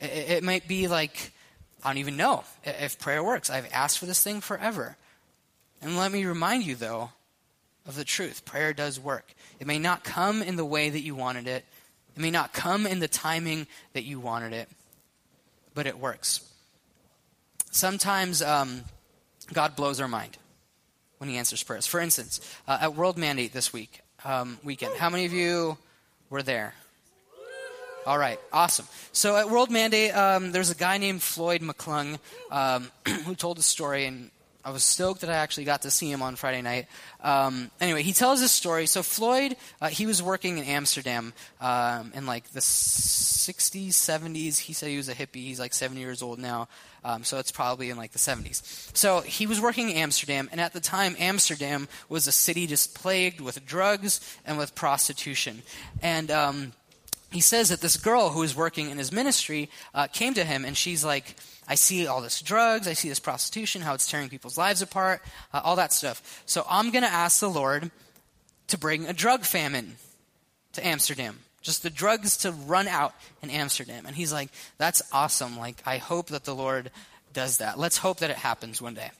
It, 0.00 0.30
it 0.30 0.44
might 0.44 0.68
be 0.68 0.86
like, 0.86 1.32
I 1.82 1.88
don't 1.88 1.98
even 1.98 2.16
know 2.16 2.44
if 2.64 2.98
prayer 2.98 3.22
works. 3.22 3.50
I've 3.50 3.68
asked 3.72 3.98
for 3.98 4.06
this 4.06 4.22
thing 4.22 4.40
forever. 4.40 4.96
And 5.84 5.98
let 5.98 6.10
me 6.10 6.24
remind 6.24 6.64
you, 6.64 6.76
though, 6.76 7.10
of 7.86 7.94
the 7.94 8.04
truth. 8.04 8.46
Prayer 8.46 8.72
does 8.72 8.98
work. 8.98 9.34
It 9.60 9.66
may 9.66 9.78
not 9.78 10.02
come 10.02 10.42
in 10.42 10.56
the 10.56 10.64
way 10.64 10.88
that 10.88 11.00
you 11.00 11.14
wanted 11.14 11.46
it, 11.46 11.62
it 12.16 12.20
may 12.20 12.30
not 12.30 12.54
come 12.54 12.86
in 12.86 13.00
the 13.00 13.08
timing 13.08 13.66
that 13.92 14.04
you 14.04 14.18
wanted 14.18 14.54
it, 14.54 14.68
but 15.74 15.86
it 15.86 15.98
works. 15.98 16.40
Sometimes 17.70 18.40
um, 18.40 18.84
God 19.52 19.76
blows 19.76 20.00
our 20.00 20.08
mind 20.08 20.38
when 21.18 21.28
He 21.28 21.36
answers 21.36 21.62
prayers. 21.62 21.86
For 21.86 22.00
instance, 22.00 22.40
uh, 22.66 22.78
at 22.80 22.94
World 22.94 23.18
Mandate 23.18 23.52
this 23.52 23.72
week, 23.72 24.00
um, 24.24 24.58
weekend, 24.64 24.94
how 24.96 25.10
many 25.10 25.26
of 25.26 25.34
you 25.34 25.76
were 26.30 26.42
there? 26.42 26.72
All 28.06 28.16
right, 28.16 28.38
awesome. 28.52 28.86
So 29.12 29.36
at 29.36 29.50
World 29.50 29.70
Mandate, 29.70 30.16
um, 30.16 30.52
there's 30.52 30.70
a 30.70 30.74
guy 30.74 30.96
named 30.96 31.22
Floyd 31.22 31.60
McClung 31.60 32.18
um, 32.50 32.90
who 33.24 33.34
told 33.34 33.58
a 33.58 33.62
story, 33.62 34.06
and 34.06 34.30
I 34.64 34.70
was 34.70 34.82
stoked 34.82 35.20
that 35.20 35.30
I 35.30 35.34
actually 35.34 35.64
got 35.64 35.82
to 35.82 35.90
see 35.90 36.10
him 36.10 36.22
on 36.22 36.36
Friday 36.36 36.62
night. 36.62 36.86
Um, 37.20 37.70
anyway, 37.80 38.02
he 38.02 38.12
tells 38.12 38.40
this 38.40 38.52
story. 38.52 38.86
So 38.86 39.02
Floyd, 39.02 39.56
uh, 39.80 39.88
he 39.88 40.06
was 40.06 40.22
working 40.22 40.58
in 40.58 40.64
Amsterdam 40.64 41.34
um, 41.60 42.12
in 42.14 42.24
like 42.24 42.50
the 42.52 42.60
60s, 42.60 43.88
70s. 43.88 44.58
He 44.58 44.72
said 44.72 44.88
he 44.88 44.96
was 44.96 45.08
a 45.08 45.14
hippie. 45.14 45.44
He's 45.44 45.60
like 45.60 45.74
70 45.74 46.00
years 46.00 46.22
old 46.22 46.38
now. 46.38 46.68
Um, 47.04 47.22
so 47.22 47.38
it's 47.38 47.52
probably 47.52 47.90
in 47.90 47.98
like 47.98 48.12
the 48.12 48.18
70s. 48.18 48.62
So 48.96 49.20
he 49.20 49.46
was 49.46 49.60
working 49.60 49.90
in 49.90 49.96
Amsterdam, 49.96 50.48
and 50.50 50.60
at 50.60 50.72
the 50.72 50.80
time, 50.80 51.14
Amsterdam 51.18 51.86
was 52.08 52.26
a 52.26 52.32
city 52.32 52.66
just 52.66 52.94
plagued 52.94 53.42
with 53.42 53.66
drugs 53.66 54.20
and 54.46 54.56
with 54.56 54.74
prostitution. 54.74 55.62
And 56.00 56.30
um, 56.30 56.72
he 57.34 57.40
says 57.40 57.70
that 57.70 57.80
this 57.80 57.96
girl 57.96 58.30
who 58.30 58.40
was 58.40 58.54
working 58.54 58.90
in 58.90 58.98
his 58.98 59.10
ministry 59.10 59.68
uh, 59.92 60.06
came 60.06 60.34
to 60.34 60.44
him, 60.44 60.64
and 60.64 60.76
she's 60.76 61.04
like, 61.04 61.34
I 61.66 61.74
see 61.74 62.06
all 62.06 62.20
this 62.20 62.40
drugs, 62.40 62.86
I 62.86 62.92
see 62.92 63.08
this 63.08 63.18
prostitution, 63.18 63.82
how 63.82 63.92
it's 63.94 64.08
tearing 64.08 64.28
people's 64.28 64.56
lives 64.56 64.82
apart, 64.82 65.20
uh, 65.52 65.60
all 65.64 65.74
that 65.76 65.92
stuff. 65.92 66.42
So 66.46 66.64
I'm 66.70 66.92
going 66.92 67.02
to 67.02 67.10
ask 67.10 67.40
the 67.40 67.50
Lord 67.50 67.90
to 68.68 68.78
bring 68.78 69.06
a 69.06 69.12
drug 69.12 69.44
famine 69.44 69.96
to 70.74 70.86
Amsterdam. 70.86 71.40
Just 71.60 71.82
the 71.82 71.90
drugs 71.90 72.36
to 72.38 72.52
run 72.52 72.86
out 72.86 73.14
in 73.42 73.50
Amsterdam. 73.50 74.04
And 74.06 74.14
he's 74.14 74.32
like, 74.32 74.50
that's 74.78 75.02
awesome. 75.12 75.58
Like, 75.58 75.82
I 75.84 75.96
hope 75.96 76.28
that 76.28 76.44
the 76.44 76.54
Lord 76.54 76.92
does 77.32 77.58
that. 77.58 77.80
Let's 77.80 77.98
hope 77.98 78.18
that 78.18 78.30
it 78.30 78.36
happens 78.36 78.80
one 78.80 78.94
day. 78.94 79.10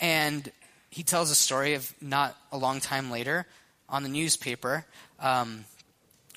And 0.00 0.50
he 0.88 1.02
tells 1.02 1.30
a 1.30 1.34
story 1.34 1.74
of 1.74 1.92
not 2.00 2.36
a 2.52 2.56
long 2.56 2.80
time 2.80 3.10
later 3.10 3.44
on 3.88 4.02
the 4.02 4.08
newspaper. 4.08 4.86
Um, 5.20 5.66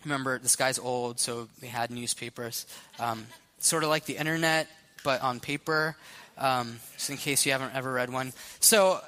remember, 0.08 0.40
this 0.40 0.56
guy's 0.56 0.80
old, 0.80 1.20
so 1.20 1.48
they 1.62 1.68
had 1.68 1.92
newspapers. 1.92 2.66
Um, 3.00 3.28
sort 3.60 3.84
of 3.84 3.90
like 3.90 4.06
the 4.06 4.18
internet, 4.18 4.68
but 5.04 5.22
on 5.22 5.40
paper, 5.40 5.96
um, 6.38 6.80
just 6.94 7.10
in 7.10 7.18
case 7.18 7.46
you 7.46 7.52
haven't 7.52 7.76
ever 7.76 7.92
read 7.92 8.12
one. 8.12 8.34
So 8.60 9.02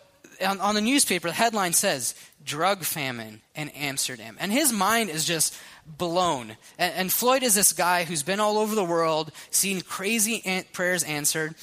on, 0.46 0.60
on, 0.60 0.76
the 0.76 0.82
newspaper, 0.82 1.28
the 1.28 1.34
headline 1.34 1.74
says 1.74 2.16
drug 2.44 2.84
famine 2.84 3.42
in 3.56 3.70
Amsterdam. 3.70 4.38
And 4.40 4.52
his 4.52 4.72
mind 4.74 5.10
is 5.10 5.26
just 5.26 5.58
blown. 5.86 6.58
And, 6.78 6.94
and 6.96 7.12
Floyd 7.12 7.44
is 7.44 7.56
this 7.56 7.74
guy 7.74 8.04
who's 8.04 8.24
been 8.24 8.40
all 8.40 8.58
over 8.58 8.76
the 8.76 8.84
world, 8.84 9.32
seen 9.52 9.82
crazy 9.82 10.66
prayers 10.74 11.04
answered. 11.04 11.56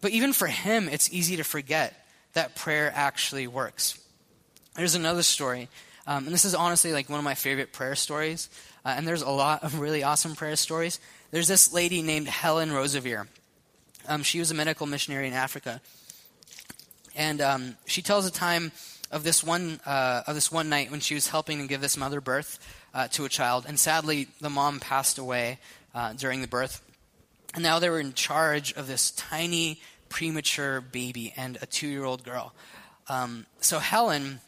But 0.00 0.12
even 0.12 0.32
for 0.32 0.46
him, 0.46 0.88
it's 0.88 1.12
easy 1.12 1.36
to 1.36 1.44
forget 1.44 1.94
that 2.32 2.56
prayer 2.56 2.90
actually 2.94 3.46
works. 3.46 3.98
There's 4.74 4.94
another 4.94 5.22
story. 5.22 5.68
Um, 6.06 6.24
and 6.24 6.34
this 6.34 6.44
is 6.44 6.54
honestly 6.54 6.92
like 6.92 7.08
one 7.08 7.18
of 7.18 7.24
my 7.24 7.34
favorite 7.34 7.72
prayer 7.72 7.94
stories. 7.94 8.48
Uh, 8.84 8.94
and 8.96 9.06
there's 9.06 9.22
a 9.22 9.30
lot 9.30 9.62
of 9.62 9.78
really 9.78 10.02
awesome 10.02 10.34
prayer 10.34 10.56
stories. 10.56 11.00
There's 11.30 11.48
this 11.48 11.72
lady 11.72 12.02
named 12.02 12.28
Helen 12.28 12.70
Roseveare. 12.70 13.26
Um, 14.08 14.22
she 14.22 14.38
was 14.38 14.50
a 14.50 14.54
medical 14.54 14.86
missionary 14.86 15.28
in 15.28 15.34
Africa, 15.34 15.80
and 17.14 17.40
um, 17.40 17.76
she 17.86 18.00
tells 18.02 18.26
a 18.26 18.30
time 18.32 18.72
of 19.12 19.22
this 19.24 19.44
one 19.44 19.78
uh, 19.84 20.22
of 20.26 20.34
this 20.34 20.50
one 20.50 20.70
night 20.70 20.90
when 20.90 21.00
she 21.00 21.14
was 21.14 21.28
helping 21.28 21.60
to 21.60 21.66
give 21.66 21.82
this 21.82 21.96
mother 21.96 22.20
birth 22.20 22.58
uh, 22.94 23.08
to 23.08 23.26
a 23.26 23.28
child, 23.28 23.66
and 23.68 23.78
sadly 23.78 24.26
the 24.40 24.50
mom 24.50 24.80
passed 24.80 25.18
away 25.18 25.58
uh, 25.94 26.14
during 26.14 26.40
the 26.40 26.48
birth, 26.48 26.82
and 27.54 27.62
now 27.62 27.78
they 27.78 27.90
were 27.90 28.00
in 28.00 28.14
charge 28.14 28.72
of 28.72 28.86
this 28.86 29.10
tiny 29.12 29.80
premature 30.08 30.80
baby 30.80 31.32
and 31.36 31.58
a 31.60 31.66
two-year-old 31.66 32.24
girl. 32.24 32.54
Um, 33.08 33.46
so 33.60 33.78
Helen 33.78 34.40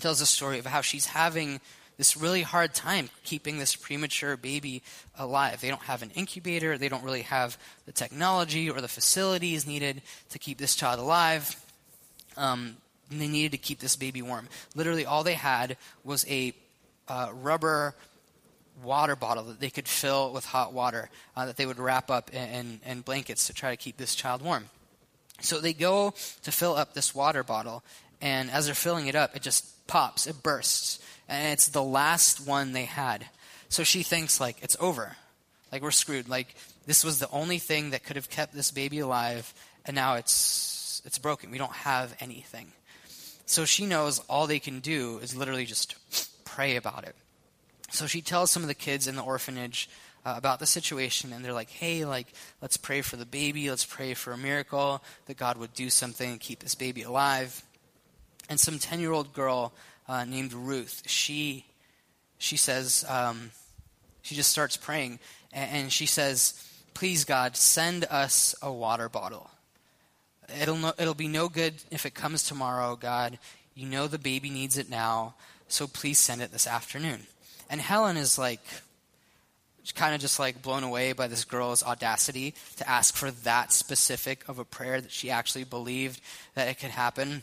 tells 0.00 0.20
a 0.20 0.26
story 0.26 0.58
of 0.58 0.66
how 0.66 0.80
she's 0.80 1.06
having 1.06 1.60
this 1.96 2.16
really 2.16 2.42
hard 2.42 2.74
time 2.74 3.08
keeping 3.24 3.58
this 3.58 3.74
premature 3.74 4.36
baby 4.36 4.82
alive. 5.18 5.60
They 5.60 5.68
don't 5.68 5.82
have 5.82 6.02
an 6.02 6.10
incubator, 6.14 6.76
they 6.76 6.88
don't 6.88 7.02
really 7.02 7.22
have 7.22 7.58
the 7.86 7.92
technology 7.92 8.70
or 8.70 8.80
the 8.80 8.88
facilities 8.88 9.66
needed 9.66 10.02
to 10.30 10.38
keep 10.38 10.58
this 10.58 10.74
child 10.74 11.00
alive. 11.00 11.56
Um, 12.36 12.76
they 13.10 13.28
needed 13.28 13.52
to 13.52 13.58
keep 13.58 13.78
this 13.78 13.96
baby 13.96 14.20
warm. 14.20 14.48
Literally, 14.74 15.06
all 15.06 15.24
they 15.24 15.34
had 15.34 15.76
was 16.04 16.26
a 16.28 16.52
uh, 17.08 17.30
rubber 17.32 17.94
water 18.82 19.16
bottle 19.16 19.44
that 19.44 19.60
they 19.60 19.70
could 19.70 19.88
fill 19.88 20.32
with 20.32 20.44
hot 20.44 20.72
water 20.72 21.08
uh, 21.34 21.46
that 21.46 21.56
they 21.56 21.64
would 21.64 21.78
wrap 21.78 22.10
up 22.10 22.30
in, 22.34 22.48
in, 22.48 22.80
in 22.84 23.00
blankets 23.00 23.46
to 23.46 23.54
try 23.54 23.70
to 23.70 23.76
keep 23.76 23.96
this 23.96 24.14
child 24.14 24.42
warm. 24.42 24.68
So 25.40 25.60
they 25.60 25.72
go 25.72 26.14
to 26.42 26.52
fill 26.52 26.74
up 26.74 26.94
this 26.94 27.14
water 27.14 27.42
bottle, 27.42 27.82
and 28.20 28.50
as 28.50 28.66
they're 28.66 28.74
filling 28.74 29.06
it 29.06 29.14
up, 29.14 29.36
it 29.36 29.42
just 29.42 29.86
pops, 29.86 30.26
it 30.26 30.42
bursts 30.42 31.00
and 31.28 31.52
it's 31.52 31.68
the 31.68 31.82
last 31.82 32.46
one 32.46 32.72
they 32.72 32.84
had. 32.84 33.26
So 33.68 33.84
she 33.84 34.02
thinks 34.02 34.40
like 34.40 34.62
it's 34.62 34.76
over. 34.80 35.16
Like 35.72 35.82
we're 35.82 35.90
screwed. 35.90 36.28
Like 36.28 36.54
this 36.86 37.04
was 37.04 37.18
the 37.18 37.30
only 37.30 37.58
thing 37.58 37.90
that 37.90 38.04
could 38.04 38.16
have 38.16 38.30
kept 38.30 38.54
this 38.54 38.70
baby 38.70 39.00
alive 39.00 39.52
and 39.84 39.94
now 39.94 40.14
it's 40.14 41.02
it's 41.04 41.18
broken. 41.18 41.50
We 41.50 41.58
don't 41.58 41.72
have 41.72 42.16
anything. 42.20 42.72
So 43.46 43.64
she 43.64 43.86
knows 43.86 44.18
all 44.28 44.46
they 44.46 44.58
can 44.58 44.80
do 44.80 45.18
is 45.18 45.36
literally 45.36 45.66
just 45.66 45.96
pray 46.44 46.76
about 46.76 47.04
it. 47.04 47.14
So 47.90 48.06
she 48.06 48.20
tells 48.20 48.50
some 48.50 48.62
of 48.62 48.68
the 48.68 48.74
kids 48.74 49.06
in 49.06 49.14
the 49.14 49.22
orphanage 49.22 49.88
uh, 50.24 50.34
about 50.36 50.58
the 50.58 50.66
situation 50.66 51.32
and 51.32 51.44
they're 51.44 51.52
like, 51.52 51.70
"Hey, 51.70 52.04
like 52.04 52.26
let's 52.60 52.76
pray 52.76 53.02
for 53.02 53.16
the 53.16 53.26
baby. 53.26 53.70
Let's 53.70 53.84
pray 53.84 54.14
for 54.14 54.32
a 54.32 54.38
miracle 54.38 55.02
that 55.26 55.36
God 55.36 55.56
would 55.56 55.74
do 55.74 55.90
something 55.90 56.30
and 56.30 56.40
keep 56.40 56.60
this 56.60 56.74
baby 56.74 57.02
alive." 57.02 57.62
And 58.48 58.60
some 58.60 58.78
10-year-old 58.78 59.32
girl 59.32 59.72
uh, 60.08 60.24
named 60.24 60.52
Ruth. 60.52 61.02
She 61.06 61.64
she 62.38 62.56
says 62.56 63.04
um, 63.08 63.50
she 64.22 64.34
just 64.34 64.50
starts 64.50 64.76
praying 64.76 65.18
and, 65.52 65.70
and, 65.70 65.92
she 65.92 66.06
says, 66.06 66.62
"Please 66.94 67.24
God, 67.24 67.56
send 67.56 68.04
us 68.04 68.54
a 68.62 68.72
water 68.72 69.08
bottle. 69.08 69.50
It'll 70.60 70.76
no, 70.76 70.92
it'll 70.98 71.14
be 71.14 71.28
no 71.28 71.48
good 71.48 71.74
if 71.90 72.06
it 72.06 72.14
comes 72.14 72.42
tomorrow, 72.42 72.96
God. 72.96 73.38
You 73.74 73.86
know 73.86 74.06
the 74.06 74.18
baby 74.18 74.50
needs 74.50 74.78
it 74.78 74.88
now, 74.88 75.34
so 75.68 75.86
please 75.86 76.18
send 76.18 76.42
it 76.42 76.52
this 76.52 76.66
afternoon." 76.66 77.26
And 77.68 77.80
Helen 77.80 78.16
is 78.16 78.38
like 78.38 78.60
kind 79.94 80.14
of 80.14 80.20
just 80.20 80.38
like 80.38 80.62
blown 80.62 80.82
away 80.82 81.12
by 81.12 81.28
this 81.28 81.44
girl's 81.44 81.82
audacity 81.82 82.54
to 82.76 82.88
ask 82.88 83.14
for 83.14 83.30
that 83.30 83.72
specific 83.72 84.48
of 84.48 84.58
a 84.58 84.64
prayer 84.64 85.00
that 85.00 85.12
she 85.12 85.30
actually 85.30 85.64
believed 85.64 86.20
that 86.54 86.68
it 86.68 86.78
could 86.78 86.90
happen. 86.90 87.42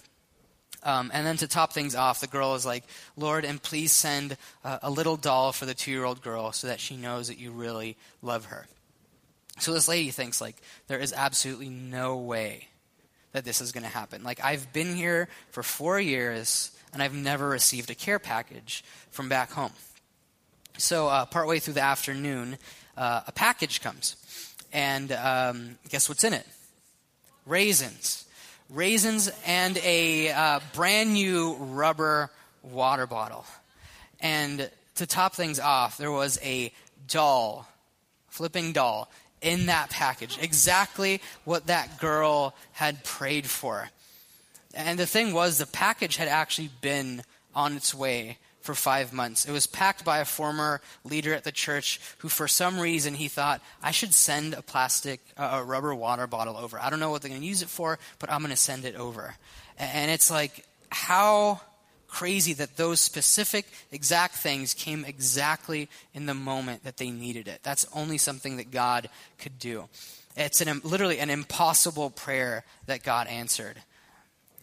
Um, 0.84 1.12
and 1.14 1.26
then 1.26 1.38
to 1.38 1.48
top 1.48 1.74
things 1.74 1.96
off, 1.96 2.22
the 2.22 2.28
girl 2.28 2.56
is 2.56 2.66
like, 2.66 2.84
Lord, 3.16 3.46
and 3.46 3.62
please 3.62 3.92
send 3.92 4.38
a 4.64 4.90
little 4.90 5.18
doll 5.18 5.52
for 5.52 5.66
the 5.66 5.74
two 5.74 5.92
year 5.92 6.04
old 6.04 6.22
girl 6.22 6.52
so 6.52 6.68
that 6.68 6.80
she 6.80 6.98
knows 6.98 7.30
that 7.30 7.40
you 7.40 7.52
really 7.52 7.98
love 8.22 8.46
her. 8.46 8.68
So 9.60 9.74
this 9.74 9.88
lady 9.88 10.10
thinks, 10.10 10.42
like, 10.42 10.56
there 10.88 11.00
is 11.00 11.14
absolutely 11.14 11.70
no 11.70 12.18
way 12.18 12.68
that 13.34 13.46
this 13.46 13.62
is 13.62 13.72
going 13.72 13.84
to 13.84 13.90
happen. 13.90 14.24
Like, 14.24 14.44
I've 14.44 14.72
been 14.74 14.96
here 14.96 15.28
for 15.52 15.64
four 15.64 16.00
years 16.00 16.72
and 16.92 17.02
I've 17.02 17.14
never 17.14 17.50
received 17.50 17.90
a 17.90 17.96
care 17.96 18.20
package 18.20 18.84
from 19.12 19.30
back 19.30 19.52
home. 19.52 19.72
So, 20.78 21.08
uh, 21.08 21.26
partway 21.26 21.60
through 21.60 21.76
the 21.76 21.84
afternoon, 21.84 22.58
uh, 22.98 23.22
a 23.28 23.32
package 23.32 23.82
comes. 23.82 24.16
And 24.72 25.12
um, 25.12 25.78
guess 25.90 26.10
what's 26.10 26.24
in 26.24 26.34
it? 26.34 26.48
Raisins. 27.46 28.23
Raisins 28.74 29.32
and 29.46 29.78
a 29.78 30.32
uh, 30.32 30.60
brand 30.74 31.14
new 31.14 31.54
rubber 31.56 32.32
water 32.64 33.06
bottle. 33.06 33.46
And 34.20 34.70
to 34.96 35.06
top 35.06 35.36
things 35.36 35.60
off, 35.60 35.98
there 35.98 36.12
was 36.12 36.40
a 36.44 36.72
doll, 37.08 37.68
flipping 38.30 38.74
doll, 38.74 39.12
in 39.42 39.68
that 39.68 39.92
package. 39.92 40.40
Exactly 40.42 41.22
what 41.44 41.68
that 41.68 42.00
girl 42.00 42.56
had 42.72 43.04
prayed 43.04 43.46
for. 43.46 43.90
And 44.74 44.98
the 44.98 45.06
thing 45.06 45.34
was, 45.34 45.60
the 45.60 45.68
package 45.68 46.16
had 46.16 46.28
actually 46.28 46.72
been 46.82 47.24
on 47.54 47.76
its 47.76 47.94
way 47.94 48.40
for 48.64 48.74
five 48.74 49.14
months. 49.14 49.46
It 49.46 49.52
was 49.52 49.68
packed 49.68 50.04
by 50.04 50.20
a 50.20 50.26
former 50.26 50.82
leader 51.04 51.34
at 51.34 51.44
the 51.44 51.52
church 51.52 52.00
who, 52.20 52.30
for 52.30 52.48
some 52.48 52.80
reason, 52.80 53.14
he 53.14 53.28
thought, 53.28 53.62
I 53.84 53.92
should 53.92 54.14
send 54.14 54.54
a 54.54 54.62
plastic, 54.62 55.20
uh, 55.38 55.60
a 55.62 55.64
rubber 55.64 55.94
water 55.94 56.28
bottle 56.28 56.58
over. 56.58 56.80
I 56.80 56.90
don't 56.90 57.00
know 57.00 57.12
what 57.12 57.22
they're 57.22 57.30
going 57.30 57.42
to 57.42 57.48
use 57.48 57.62
it 57.62 57.70
for, 57.70 58.00
but 58.20 58.32
I'm 58.32 58.40
going 58.40 58.52
to 58.52 58.58
send 58.58 58.86
it 58.86 58.96
over. 58.96 59.36
And 59.78 60.10
it's 60.10 60.32
like, 60.32 60.66
how 60.90 61.60
crazy 62.08 62.54
that 62.54 62.78
those 62.78 63.02
specific 63.02 63.66
exact 63.92 64.36
things 64.36 64.74
came 64.74 65.04
exactly 65.04 65.90
in 66.14 66.26
the 66.28 66.34
moment 66.34 66.84
that 66.84 66.98
they 66.98 67.10
needed 67.10 67.48
it. 67.48 67.60
That's 67.64 67.88
only 67.94 68.18
something 68.18 68.58
that 68.58 68.72
God 68.72 69.10
could 69.40 69.58
do. 69.60 69.90
It's 70.38 70.62
an, 70.62 70.82
literally 70.84 71.20
an 71.20 71.30
impossible 71.30 72.12
prayer 72.12 72.64
that 72.86 73.04
God 73.04 73.28
answered. 73.28 73.78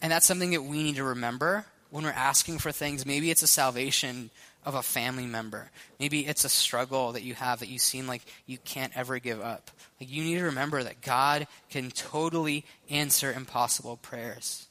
And 0.00 0.10
that's 0.10 0.26
something 0.26 0.52
that 0.52 0.62
we 0.62 0.82
need 0.82 0.96
to 0.96 1.04
remember 1.04 1.66
when 1.90 2.04
we're 2.04 2.10
asking 2.10 2.58
for 2.58 2.72
things. 2.72 3.04
Maybe 3.04 3.30
it's 3.30 3.42
a 3.42 3.46
salvation 3.46 4.30
of 4.64 4.74
a 4.74 4.82
family 4.82 5.26
member. 5.26 5.70
Maybe 5.98 6.26
it's 6.26 6.44
a 6.44 6.48
struggle 6.48 7.12
that 7.12 7.22
you 7.22 7.34
have 7.34 7.60
that 7.60 7.68
you 7.68 7.78
seem 7.78 8.06
like 8.06 8.22
you 8.46 8.58
can't 8.58 8.96
ever 8.96 9.18
give 9.18 9.40
up. 9.40 9.70
Like 10.00 10.10
you 10.10 10.22
need 10.22 10.38
to 10.38 10.44
remember 10.44 10.82
that 10.82 11.00
God 11.00 11.46
can 11.70 11.90
totally 11.90 12.64
answer 12.88 13.32
impossible 13.32 13.96
prayers. 13.96 14.66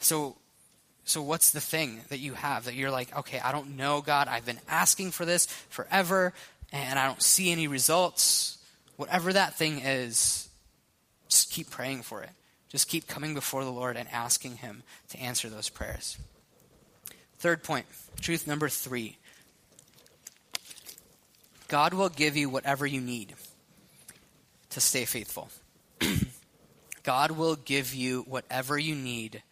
So 0.00 0.36
so 1.04 1.22
what's 1.22 1.52
the 1.52 1.60
thing 1.60 2.02
that 2.10 2.18
you 2.18 2.34
have 2.34 2.66
that 2.66 2.74
you're 2.74 2.90
like, 2.90 3.16
okay, 3.16 3.40
I 3.40 3.50
don't 3.50 3.78
know 3.78 4.02
God. 4.02 4.28
I've 4.28 4.44
been 4.44 4.60
asking 4.68 5.12
for 5.12 5.24
this 5.24 5.46
forever 5.70 6.34
and 6.70 6.98
I 6.98 7.06
don't 7.06 7.22
see 7.22 7.50
any 7.50 7.66
results. 7.66 8.58
Whatever 8.96 9.32
that 9.32 9.54
thing 9.54 9.78
is, 9.78 10.50
just 11.30 11.50
keep 11.50 11.70
praying 11.70 12.02
for 12.02 12.22
it. 12.22 12.30
Just 12.68 12.88
keep 12.88 13.06
coming 13.06 13.34
before 13.34 13.64
the 13.64 13.72
Lord 13.72 13.96
and 13.96 14.08
asking 14.10 14.56
Him 14.56 14.82
to 15.10 15.18
answer 15.18 15.48
those 15.48 15.68
prayers. 15.68 16.18
Third 17.38 17.62
point, 17.62 17.86
truth 18.20 18.46
number 18.46 18.68
three 18.68 19.16
God 21.68 21.92
will 21.92 22.08
give 22.08 22.36
you 22.36 22.48
whatever 22.48 22.86
you 22.86 23.00
need 23.00 23.34
to 24.70 24.80
stay 24.80 25.04
faithful. 25.04 25.50
God 27.02 27.30
will 27.30 27.56
give 27.56 27.94
you 27.94 28.22
whatever 28.22 28.78
you 28.78 28.94
need 28.94 29.42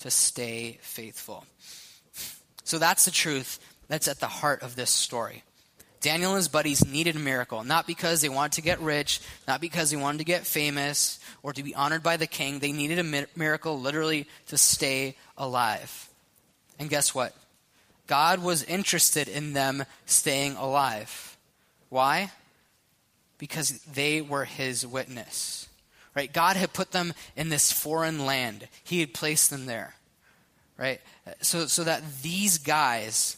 to 0.00 0.10
stay 0.10 0.78
faithful. 0.82 1.44
So 2.64 2.78
that's 2.78 3.04
the 3.04 3.10
truth 3.10 3.58
that's 3.88 4.08
at 4.08 4.20
the 4.20 4.26
heart 4.26 4.62
of 4.62 4.76
this 4.76 4.90
story. 4.90 5.42
Daniel 6.00 6.32
and 6.32 6.36
his 6.36 6.48
buddies 6.48 6.84
needed 6.86 7.16
a 7.16 7.18
miracle, 7.18 7.64
not 7.64 7.86
because 7.86 8.20
they 8.20 8.28
wanted 8.28 8.52
to 8.52 8.62
get 8.62 8.80
rich, 8.80 9.20
not 9.48 9.60
because 9.60 9.90
they 9.90 9.96
wanted 9.96 10.18
to 10.18 10.24
get 10.24 10.46
famous 10.46 11.18
or 11.42 11.52
to 11.52 11.62
be 11.62 11.74
honored 11.74 12.02
by 12.02 12.16
the 12.16 12.26
king. 12.26 12.58
They 12.58 12.72
needed 12.72 12.98
a 12.98 13.26
miracle 13.36 13.80
literally 13.80 14.26
to 14.48 14.58
stay 14.58 15.16
alive. 15.36 16.08
And 16.78 16.90
guess 16.90 17.14
what? 17.14 17.34
God 18.06 18.42
was 18.42 18.62
interested 18.62 19.28
in 19.28 19.52
them 19.52 19.84
staying 20.04 20.56
alive. 20.56 21.36
Why? 21.88 22.30
Because 23.38 23.78
they 23.80 24.20
were 24.20 24.44
his 24.44 24.86
witness. 24.86 25.68
Right? 26.14 26.32
God 26.32 26.56
had 26.56 26.72
put 26.72 26.92
them 26.92 27.12
in 27.36 27.48
this 27.48 27.72
foreign 27.72 28.24
land. 28.24 28.68
He 28.84 29.00
had 29.00 29.12
placed 29.12 29.50
them 29.50 29.66
there. 29.66 29.94
Right? 30.78 31.00
So 31.40 31.66
so 31.66 31.84
that 31.84 32.02
these 32.22 32.58
guys 32.58 33.36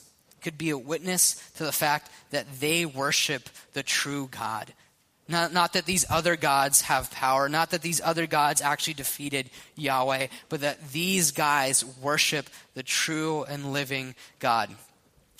could 0.49 0.57
be 0.57 0.71
a 0.71 0.79
witness 0.79 1.35
to 1.57 1.63
the 1.63 1.73
fact 1.73 2.11
that 2.31 2.47
they 2.59 2.87
worship 2.87 3.51
the 3.75 3.83
true 3.83 4.29
God. 4.31 4.73
Not, 5.29 5.53
not 5.53 5.75
that 5.75 5.85
these 5.85 6.07
other 6.09 6.37
gods 6.37 6.81
have 6.81 7.11
power, 7.11 7.51
not 7.51 7.73
that 7.73 7.83
these 7.83 8.01
other 8.03 8.27
gods 8.27 8.63
actually 8.63 8.95
defeated 8.95 9.51
Yahweh, 9.77 10.29
but 10.49 10.63
that 10.63 10.91
these 10.91 11.33
guys 11.33 11.85
worship 12.01 12.49
the 12.73 12.83
true 12.83 13.45
and 13.45 13.75
living 13.75 14.15
God. 14.39 14.71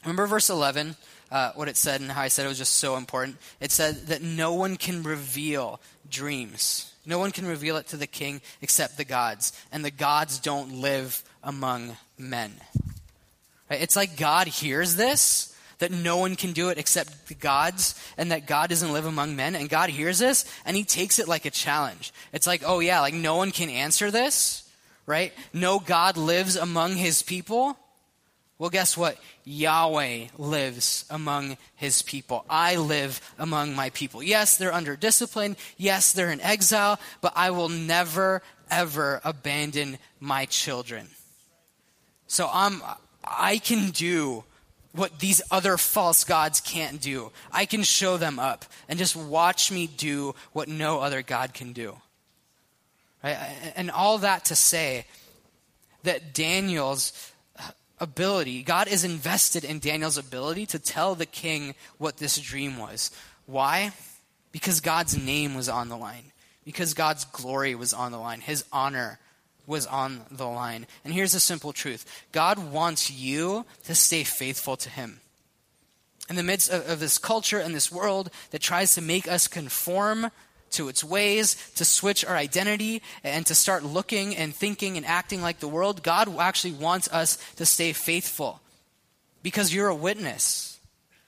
Remember 0.05 0.27
verse 0.27 0.51
11, 0.51 0.95
uh, 1.31 1.53
what 1.55 1.69
it 1.69 1.79
said, 1.79 2.03
and 2.03 2.13
how 2.13 2.21
I 2.21 2.29
said 2.29 2.45
it 2.45 2.51
was 2.51 2.59
just 2.59 2.75
so 2.75 2.99
important? 2.99 3.39
It 3.63 3.73
said 3.73 4.09
that 4.09 4.21
no 4.21 4.53
one 4.53 4.77
can 4.77 5.03
reveal 5.03 5.81
dreams. 6.11 6.93
No 7.07 7.19
one 7.19 7.31
can 7.31 7.47
reveal 7.47 7.79
it 7.79 7.87
to 7.89 7.97
the 7.97 8.07
king 8.07 8.43
except 8.61 8.99
the 8.99 9.07
gods, 9.07 9.59
and 9.73 9.83
the 9.83 9.91
gods 9.91 10.39
don't 10.39 10.83
live 10.83 11.23
among 11.43 11.97
men. 12.19 12.53
It's 13.71 13.97
like 13.97 14.17
God 14.17 14.47
hears 14.47 14.97
this, 14.97 15.55
that 15.79 15.93
no 15.93 16.17
one 16.17 16.35
can 16.37 16.53
do 16.53 16.71
it 16.71 16.79
except 16.79 17.29
the 17.29 17.35
gods, 17.35 17.95
and 18.17 18.33
that 18.33 18.47
God 18.47 18.71
doesn't 18.71 18.93
live 18.93 19.07
among 19.07 19.37
men. 19.37 19.55
And 19.55 19.69
God 19.69 19.91
hears 19.91 20.19
this, 20.19 20.45
and 20.65 20.77
he 20.77 20.85
takes 20.85 21.19
it 21.19 21.29
like 21.29 21.45
a 21.45 21.51
challenge. 21.51 22.13
It's 22.33 22.47
like, 22.47 22.63
oh 22.65 22.81
yeah, 22.81 23.01
like 23.01 23.15
no 23.15 23.37
one 23.37 23.53
can 23.53 23.71
answer 23.71 24.11
this, 24.11 24.69
right? 25.07 25.33
No 25.53 25.79
God 25.79 26.17
lives 26.17 26.57
among 26.57 26.97
his 26.97 27.23
people. 27.23 27.79
Well, 28.59 28.71
guess 28.71 28.97
what? 28.97 29.19
Yahweh 29.45 30.27
lives 30.37 31.05
among 31.11 31.57
his 31.77 32.03
people. 32.03 32.45
I 32.51 32.75
live 32.75 33.21
among 33.39 33.77
my 33.77 33.91
people. 33.91 34.21
Yes, 34.21 34.57
they're 34.57 34.75
under 34.75 34.97
discipline. 34.97 35.57
Yes, 35.77 36.13
they're 36.13 36.33
in 36.33 36.41
exile, 36.41 36.99
but 37.21 37.33
I 37.37 37.53
will 37.53 37.69
never, 37.69 38.43
ever 38.69 39.21
abandon 39.25 39.99
my 40.19 40.45
children. 40.47 41.07
So 42.27 42.51
I'm, 42.53 42.83
I 43.31 43.59
can 43.59 43.91
do 43.91 44.45
what 44.93 45.19
these 45.19 45.43
other 45.51 45.77
false 45.77 46.25
gods 46.25 46.61
can't 46.61 47.01
do. 47.01 47.31
I 47.53 47.67
can 47.67 47.83
show 47.83 48.17
them 48.17 48.39
up 48.39 48.65
and 48.89 48.99
just 48.99 49.15
watch 49.15 49.71
me 49.71 49.87
do 49.87 50.35
what 50.53 50.69
no 50.69 51.01
other 51.01 51.23
God 51.23 51.55
can 51.55 51.73
do. 51.73 51.97
Right? 53.23 53.37
And 53.77 53.91
all 53.91 54.19
that 54.19 54.47
to 54.47 54.57
say 54.57 55.07
that 56.05 56.33
Daniel's 56.33 57.33
ability, 58.01 58.63
God 58.63 58.89
is 58.89 59.05
invested 59.05 59.65
in 59.65 59.79
Daniel's 59.79 60.19
ability 60.19 60.67
to 60.67 60.79
tell 60.79 61.15
the 61.15 61.27
king 61.27 61.75
what 61.99 62.17
this 62.17 62.39
dream 62.39 62.79
was. 62.79 63.11
Why? 63.47 63.93
Because 64.53 64.81
God's 64.81 65.19
name 65.19 65.55
was 65.55 65.69
on 65.69 65.89
the 65.89 65.97
line, 65.97 66.33
because 66.65 66.95
God's 66.95 67.25
glory 67.25 67.75
was 67.75 67.93
on 67.93 68.13
the 68.13 68.19
line, 68.19 68.41
his 68.41 68.65
honor 68.73 69.19
was 69.69 69.87
on 69.87 70.23
the 70.31 70.47
line. 70.47 70.87
And 71.05 71.15
here's 71.15 71.33
the 71.33 71.41
simple 71.41 71.73
truth 71.73 72.25
God 72.33 72.59
wants 72.73 73.11
you 73.11 73.65
to 73.85 73.95
stay 73.95 74.25
faithful 74.25 74.77
to 74.79 74.91
Him. 74.91 75.21
In 76.29 76.37
the 76.37 76.43
midst 76.43 76.71
of, 76.71 76.89
of, 76.89 77.01
this 77.01 77.19
culture 77.19 77.59
and 77.59 77.75
this 77.75 77.93
world 77.93 78.31
that 78.51 78.61
tries 78.61 78.95
to 78.95 79.01
make 79.01 79.29
us 79.29 79.47
conform 79.47 80.31
to 80.71 80.89
its 80.89 81.03
ways, 81.03 81.71
to 81.77 81.85
switch 81.85 82.25
our 82.25 82.37
identity, 82.37 83.01
and 83.25 83.47
to 83.47 83.55
start 83.55 83.85
looking 83.85 84.37
and 84.37 84.55
thinking 84.55 84.97
and 84.97 85.07
acting 85.07 85.41
like 85.41 85.61
the 85.61 85.69
world, 85.69 86.03
God 86.03 86.37
actually 86.39 86.73
wants 86.73 87.09
us 87.09 87.37
to 87.55 87.65
stay 87.65 87.93
faithful 87.93 88.61
because 89.43 89.73
you're 89.73 89.89
a 89.89 89.95
witness. 89.95 90.79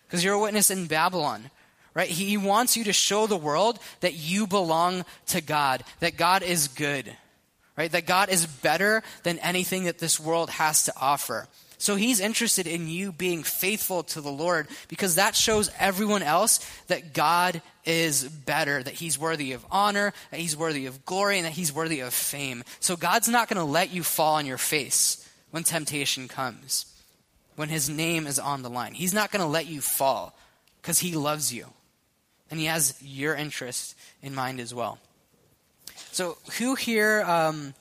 Because 0.06 0.24
you're 0.24 0.34
a 0.34 0.40
witness 0.40 0.70
in 0.70 0.86
Babylon 0.86 1.50
right? 1.94 2.08
He 2.08 2.36
wants 2.36 2.76
you 2.76 2.84
to 2.84 2.92
show 2.92 3.26
the 3.26 3.36
world 3.36 3.78
that 4.00 4.14
you 4.14 4.46
belong 4.46 5.04
to 5.26 5.40
God, 5.40 5.82
that 5.98 6.16
God 6.16 6.42
is 6.42 6.68
good, 6.68 7.16
right? 7.80 7.92
That 7.92 8.04
God 8.04 8.28
is 8.28 8.44
better 8.44 9.02
than 9.22 9.38
anything 9.38 9.84
that 9.84 9.98
this 9.98 10.20
world 10.20 10.50
has 10.50 10.84
to 10.84 10.92
offer. 11.00 11.48
So 11.78 11.96
he's 11.96 12.20
interested 12.20 12.66
in 12.66 12.88
you 12.88 13.10
being 13.10 13.42
faithful 13.42 14.02
to 14.02 14.20
the 14.20 14.30
Lord 14.30 14.68
because 14.88 15.14
that 15.14 15.34
shows 15.34 15.70
everyone 15.78 16.22
else 16.22 16.60
that 16.88 17.14
God 17.14 17.62
is 17.86 18.24
better, 18.24 18.82
that 18.82 18.92
he's 18.92 19.18
worthy 19.18 19.52
of 19.52 19.64
honor, 19.70 20.12
that 20.30 20.40
he's 20.40 20.58
worthy 20.58 20.84
of 20.84 21.06
glory, 21.06 21.38
and 21.38 21.46
that 21.46 21.54
he's 21.54 21.72
worthy 21.72 22.00
of 22.00 22.12
fame. 22.12 22.64
So 22.80 22.96
God's 22.96 23.30
not 23.30 23.48
going 23.48 23.56
to 23.56 23.64
let 23.64 23.94
you 23.94 24.02
fall 24.02 24.34
on 24.34 24.44
your 24.44 24.58
face 24.58 25.26
when 25.50 25.62
temptation 25.62 26.28
comes, 26.28 26.84
when 27.56 27.70
his 27.70 27.88
name 27.88 28.26
is 28.26 28.38
on 28.38 28.60
the 28.60 28.68
line. 28.68 28.92
He's 28.92 29.14
not 29.14 29.32
going 29.32 29.40
to 29.40 29.48
let 29.48 29.68
you 29.68 29.80
fall 29.80 30.36
because 30.82 30.98
he 30.98 31.16
loves 31.16 31.50
you 31.50 31.64
and 32.50 32.60
he 32.60 32.66
has 32.66 32.94
your 33.00 33.34
interest 33.34 33.96
in 34.22 34.34
mind 34.34 34.60
as 34.60 34.74
well. 34.74 34.98
So, 36.12 36.36
who 36.58 36.74
here 36.74 37.22
um, 37.22 37.72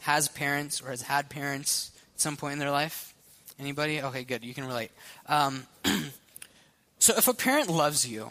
has 0.00 0.26
parents 0.26 0.82
or 0.82 0.90
has 0.90 1.02
had 1.02 1.28
parents 1.28 1.92
at 2.14 2.20
some 2.20 2.36
point 2.36 2.54
in 2.54 2.58
their 2.58 2.72
life? 2.72 3.14
Anybody? 3.60 4.02
Okay, 4.02 4.24
good. 4.24 4.44
You 4.44 4.52
can 4.52 4.66
relate. 4.66 4.90
Um, 5.26 5.64
so, 6.98 7.14
if 7.16 7.28
a 7.28 7.34
parent 7.34 7.70
loves 7.70 8.06
you, 8.06 8.30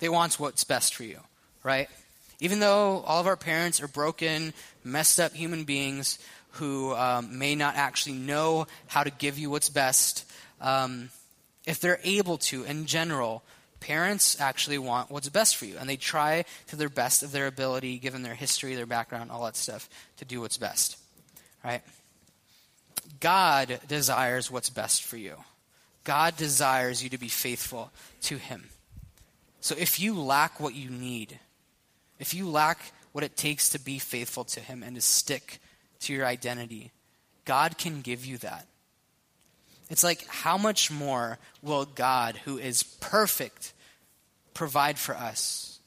they 0.00 0.08
want 0.08 0.40
what's 0.40 0.64
best 0.64 0.94
for 0.94 1.04
you, 1.04 1.18
right? 1.62 1.88
Even 2.40 2.60
though 2.60 3.04
all 3.06 3.20
of 3.20 3.26
our 3.26 3.36
parents 3.36 3.82
are 3.82 3.88
broken, 3.88 4.54
messed 4.84 5.20
up 5.20 5.32
human 5.32 5.64
beings 5.64 6.18
who 6.52 6.94
um, 6.94 7.38
may 7.38 7.54
not 7.54 7.76
actually 7.76 8.16
know 8.16 8.66
how 8.86 9.04
to 9.04 9.10
give 9.10 9.38
you 9.38 9.50
what's 9.50 9.68
best, 9.68 10.24
um, 10.60 11.10
If 11.66 11.78
they're 11.78 12.00
able 12.04 12.38
to, 12.38 12.64
in 12.64 12.86
general, 12.86 13.42
parents 13.82 14.40
actually 14.40 14.78
want 14.78 15.10
what's 15.10 15.28
best 15.28 15.56
for 15.56 15.66
you, 15.66 15.76
and 15.78 15.88
they 15.88 15.96
try 15.96 16.44
to 16.68 16.76
their 16.76 16.88
best 16.88 17.22
of 17.22 17.32
their 17.32 17.48
ability, 17.48 17.98
given 17.98 18.22
their 18.22 18.34
history, 18.34 18.76
their 18.76 18.86
background, 18.86 19.30
all 19.30 19.44
that 19.44 19.56
stuff, 19.56 19.88
to 20.18 20.24
do 20.24 20.40
what's 20.40 20.56
best. 20.56 20.96
Right? 21.64 21.82
God 23.18 23.80
desires 23.88 24.50
what's 24.50 24.70
best 24.70 25.02
for 25.02 25.16
you. 25.16 25.34
God 26.04 26.36
desires 26.36 27.02
you 27.02 27.10
to 27.10 27.18
be 27.18 27.28
faithful 27.28 27.90
to 28.22 28.36
Him. 28.36 28.68
So 29.60 29.74
if 29.78 29.98
you 30.00 30.18
lack 30.18 30.60
what 30.60 30.74
you 30.74 30.88
need, 30.88 31.38
if 32.18 32.34
you 32.34 32.48
lack 32.48 32.78
what 33.12 33.24
it 33.24 33.36
takes 33.36 33.70
to 33.70 33.80
be 33.80 33.98
faithful 33.98 34.44
to 34.44 34.60
Him 34.60 34.82
and 34.82 34.94
to 34.94 35.02
stick 35.02 35.58
to 36.00 36.12
your 36.12 36.26
identity, 36.26 36.92
God 37.44 37.78
can 37.78 38.00
give 38.00 38.24
you 38.24 38.38
that. 38.38 38.66
It's 39.92 40.02
like, 40.02 40.26
how 40.26 40.56
much 40.56 40.90
more 40.90 41.38
will 41.60 41.84
God, 41.84 42.38
who 42.44 42.56
is 42.56 42.82
perfect, 42.82 43.74
provide 44.54 44.98
for 44.98 45.14
us 45.14 45.80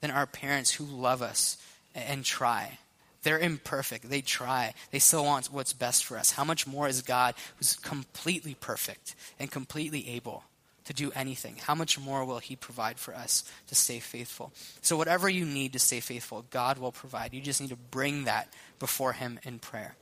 than 0.00 0.10
our 0.10 0.26
parents 0.26 0.72
who 0.72 0.84
love 0.84 1.20
us 1.20 1.58
and 1.94 2.24
try? 2.24 2.78
They're 3.22 3.38
imperfect. 3.38 4.08
They 4.08 4.22
try. 4.22 4.72
They 4.92 4.98
still 4.98 5.26
want 5.26 5.52
what's 5.52 5.74
best 5.74 6.06
for 6.06 6.16
us. 6.16 6.30
How 6.30 6.42
much 6.42 6.66
more 6.66 6.88
is 6.88 7.02
God, 7.02 7.34
who's 7.56 7.76
completely 7.76 8.54
perfect 8.54 9.14
and 9.38 9.50
completely 9.50 10.08
able 10.08 10.44
to 10.86 10.94
do 10.94 11.12
anything? 11.14 11.56
How 11.62 11.74
much 11.74 11.98
more 11.98 12.24
will 12.24 12.38
He 12.38 12.56
provide 12.56 12.98
for 12.98 13.14
us 13.14 13.44
to 13.66 13.74
stay 13.74 13.98
faithful? 13.98 14.52
So, 14.80 14.96
whatever 14.96 15.28
you 15.28 15.44
need 15.44 15.74
to 15.74 15.78
stay 15.78 16.00
faithful, 16.00 16.46
God 16.48 16.78
will 16.78 16.92
provide. 16.92 17.34
You 17.34 17.42
just 17.42 17.60
need 17.60 17.68
to 17.68 17.76
bring 17.76 18.24
that 18.24 18.48
before 18.78 19.12
Him 19.12 19.38
in 19.42 19.58
prayer. 19.58 19.96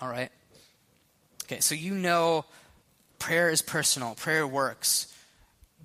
All 0.00 0.08
right? 0.08 0.30
Okay, 1.44 1.60
so 1.60 1.74
you 1.74 1.92
know 1.92 2.46
prayer 3.22 3.50
is 3.50 3.62
personal, 3.62 4.16
prayer 4.16 4.44
works. 4.44 5.06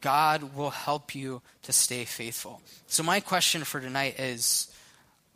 God 0.01 0.55
will 0.55 0.71
help 0.71 1.13
you 1.13 1.43
to 1.61 1.71
stay 1.71 2.03
faithful. 2.03 2.61
So, 2.87 3.03
my 3.03 3.19
question 3.19 3.63
for 3.63 3.79
tonight 3.79 4.19
is 4.19 4.73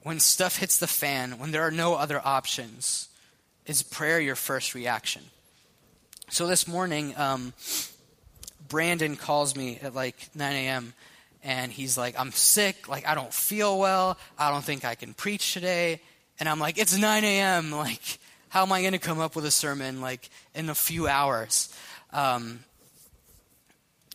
when 0.01 0.19
stuff 0.19 0.57
hits 0.57 0.79
the 0.79 0.87
fan, 0.87 1.37
when 1.37 1.51
there 1.51 1.61
are 1.61 1.71
no 1.71 1.93
other 1.93 2.19
options, 2.25 3.07
is 3.67 3.83
prayer 3.83 4.19
your 4.19 4.35
first 4.35 4.73
reaction? 4.73 5.21
So, 6.29 6.47
this 6.47 6.67
morning, 6.67 7.13
um, 7.17 7.53
Brandon 8.67 9.15
calls 9.15 9.55
me 9.55 9.77
at 9.83 9.93
like 9.93 10.29
9 10.33 10.55
a.m. 10.55 10.93
and 11.43 11.71
he's 11.71 11.99
like, 11.99 12.19
I'm 12.19 12.31
sick. 12.31 12.87
Like, 12.87 13.07
I 13.07 13.13
don't 13.13 13.33
feel 13.33 13.77
well. 13.77 14.17
I 14.39 14.49
don't 14.49 14.63
think 14.63 14.85
I 14.85 14.95
can 14.95 15.13
preach 15.13 15.53
today. 15.53 16.01
And 16.39 16.49
I'm 16.49 16.59
like, 16.59 16.79
it's 16.79 16.97
9 16.97 17.23
a.m. 17.23 17.71
Like, 17.71 18.17
how 18.49 18.63
am 18.63 18.71
I 18.73 18.81
going 18.81 18.91
to 18.91 18.99
come 18.99 19.19
up 19.19 19.35
with 19.35 19.45
a 19.45 19.51
sermon 19.51 20.01
like 20.01 20.29
in 20.53 20.69
a 20.69 20.75
few 20.75 21.07
hours? 21.07 21.73
Um, 22.13 22.59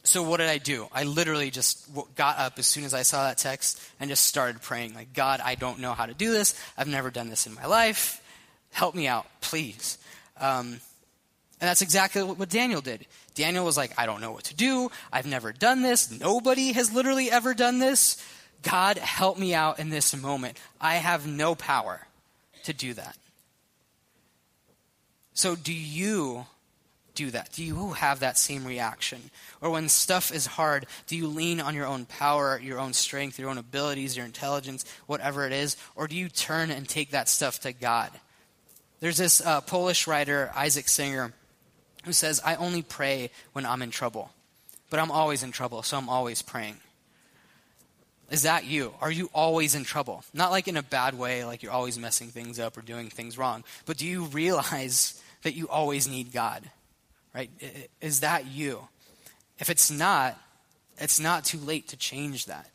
so 0.06 0.22
what 0.22 0.36
did 0.36 0.48
I 0.48 0.58
do? 0.58 0.88
I 0.92 1.02
literally 1.02 1.50
just 1.50 1.88
got 2.14 2.38
up 2.38 2.58
as 2.58 2.66
soon 2.66 2.84
as 2.84 2.94
I 2.94 3.02
saw 3.02 3.24
that 3.24 3.38
text 3.38 3.80
and 3.98 4.08
just 4.08 4.24
started 4.24 4.62
praying 4.62 4.94
like, 4.94 5.12
God, 5.12 5.40
I 5.42 5.56
don't 5.56 5.80
know 5.80 5.94
how 5.94 6.06
to 6.06 6.14
do 6.14 6.30
this. 6.30 6.54
I've 6.78 6.86
never 6.86 7.10
done 7.10 7.28
this 7.28 7.46
in 7.46 7.54
my 7.54 7.66
life. 7.66 8.22
Help 8.70 8.94
me 8.94 9.08
out, 9.08 9.26
please. 9.40 9.98
Um, 10.40 10.80
and 11.60 11.68
that's 11.68 11.82
exactly 11.82 12.22
what 12.22 12.48
Daniel 12.48 12.80
did. 12.80 13.06
Daniel 13.34 13.64
was 13.64 13.76
like, 13.76 13.98
I 13.98 14.06
don't 14.06 14.20
know 14.20 14.30
what 14.30 14.44
to 14.44 14.54
do. 14.54 14.90
I've 15.12 15.26
never 15.26 15.52
done 15.52 15.82
this. 15.82 16.10
Nobody 16.10 16.72
has 16.72 16.92
literally 16.92 17.30
ever 17.30 17.52
done 17.52 17.78
this. 17.80 18.22
God, 18.62 18.98
help 18.98 19.38
me 19.38 19.54
out 19.54 19.78
in 19.78 19.90
this 19.90 20.14
moment. 20.16 20.58
I 20.80 20.96
have 20.96 21.26
no 21.26 21.54
power 21.54 22.06
to 22.64 22.72
do 22.72 22.94
that. 22.94 23.16
So, 25.34 25.54
do 25.54 25.72
you 25.72 26.46
do 27.16 27.30
that? 27.32 27.52
Do 27.52 27.64
you 27.64 27.92
have 27.94 28.20
that 28.20 28.38
same 28.38 28.64
reaction? 28.64 29.30
Or 29.60 29.70
when 29.70 29.88
stuff 29.88 30.32
is 30.32 30.46
hard, 30.46 30.86
do 31.06 31.16
you 31.16 31.26
lean 31.26 31.60
on 31.60 31.74
your 31.74 31.86
own 31.86 32.04
power, 32.04 32.60
your 32.62 32.78
own 32.78 32.92
strength, 32.92 33.38
your 33.38 33.50
own 33.50 33.58
abilities, 33.58 34.16
your 34.16 34.26
intelligence, 34.26 34.84
whatever 35.06 35.46
it 35.46 35.52
is? 35.52 35.76
Or 35.96 36.06
do 36.06 36.14
you 36.14 36.28
turn 36.28 36.70
and 36.70 36.88
take 36.88 37.10
that 37.10 37.28
stuff 37.28 37.60
to 37.60 37.72
God? 37.72 38.10
There's 39.00 39.18
this 39.18 39.40
uh, 39.40 39.60
Polish 39.62 40.06
writer, 40.06 40.52
Isaac 40.54 40.88
Singer, 40.88 41.32
who 42.04 42.12
says, 42.12 42.40
I 42.44 42.54
only 42.54 42.82
pray 42.82 43.30
when 43.52 43.66
I'm 43.66 43.82
in 43.82 43.90
trouble. 43.90 44.30
But 44.88 45.00
I'm 45.00 45.10
always 45.10 45.42
in 45.42 45.50
trouble, 45.50 45.82
so 45.82 45.98
I'm 45.98 46.08
always 46.08 46.42
praying. 46.42 46.76
Is 48.30 48.42
that 48.42 48.64
you? 48.64 48.94
Are 49.00 49.10
you 49.10 49.30
always 49.32 49.74
in 49.74 49.84
trouble? 49.84 50.24
Not 50.34 50.50
like 50.50 50.68
in 50.68 50.76
a 50.76 50.82
bad 50.82 51.16
way, 51.18 51.44
like 51.44 51.62
you're 51.62 51.72
always 51.72 51.98
messing 51.98 52.28
things 52.28 52.58
up 52.58 52.76
or 52.76 52.82
doing 52.82 53.08
things 53.08 53.38
wrong, 53.38 53.64
but 53.84 53.96
do 53.96 54.06
you 54.06 54.24
realize 54.24 55.20
that 55.42 55.54
you 55.54 55.68
always 55.68 56.08
need 56.08 56.32
God? 56.32 56.68
Right? 57.36 57.50
Is 58.00 58.20
that 58.20 58.46
you? 58.46 58.88
If 59.58 59.68
it's 59.68 59.90
not, 59.90 60.40
it's 60.96 61.20
not 61.20 61.44
too 61.44 61.58
late 61.58 61.88
to 61.88 61.96
change 61.98 62.46
that. 62.46 62.70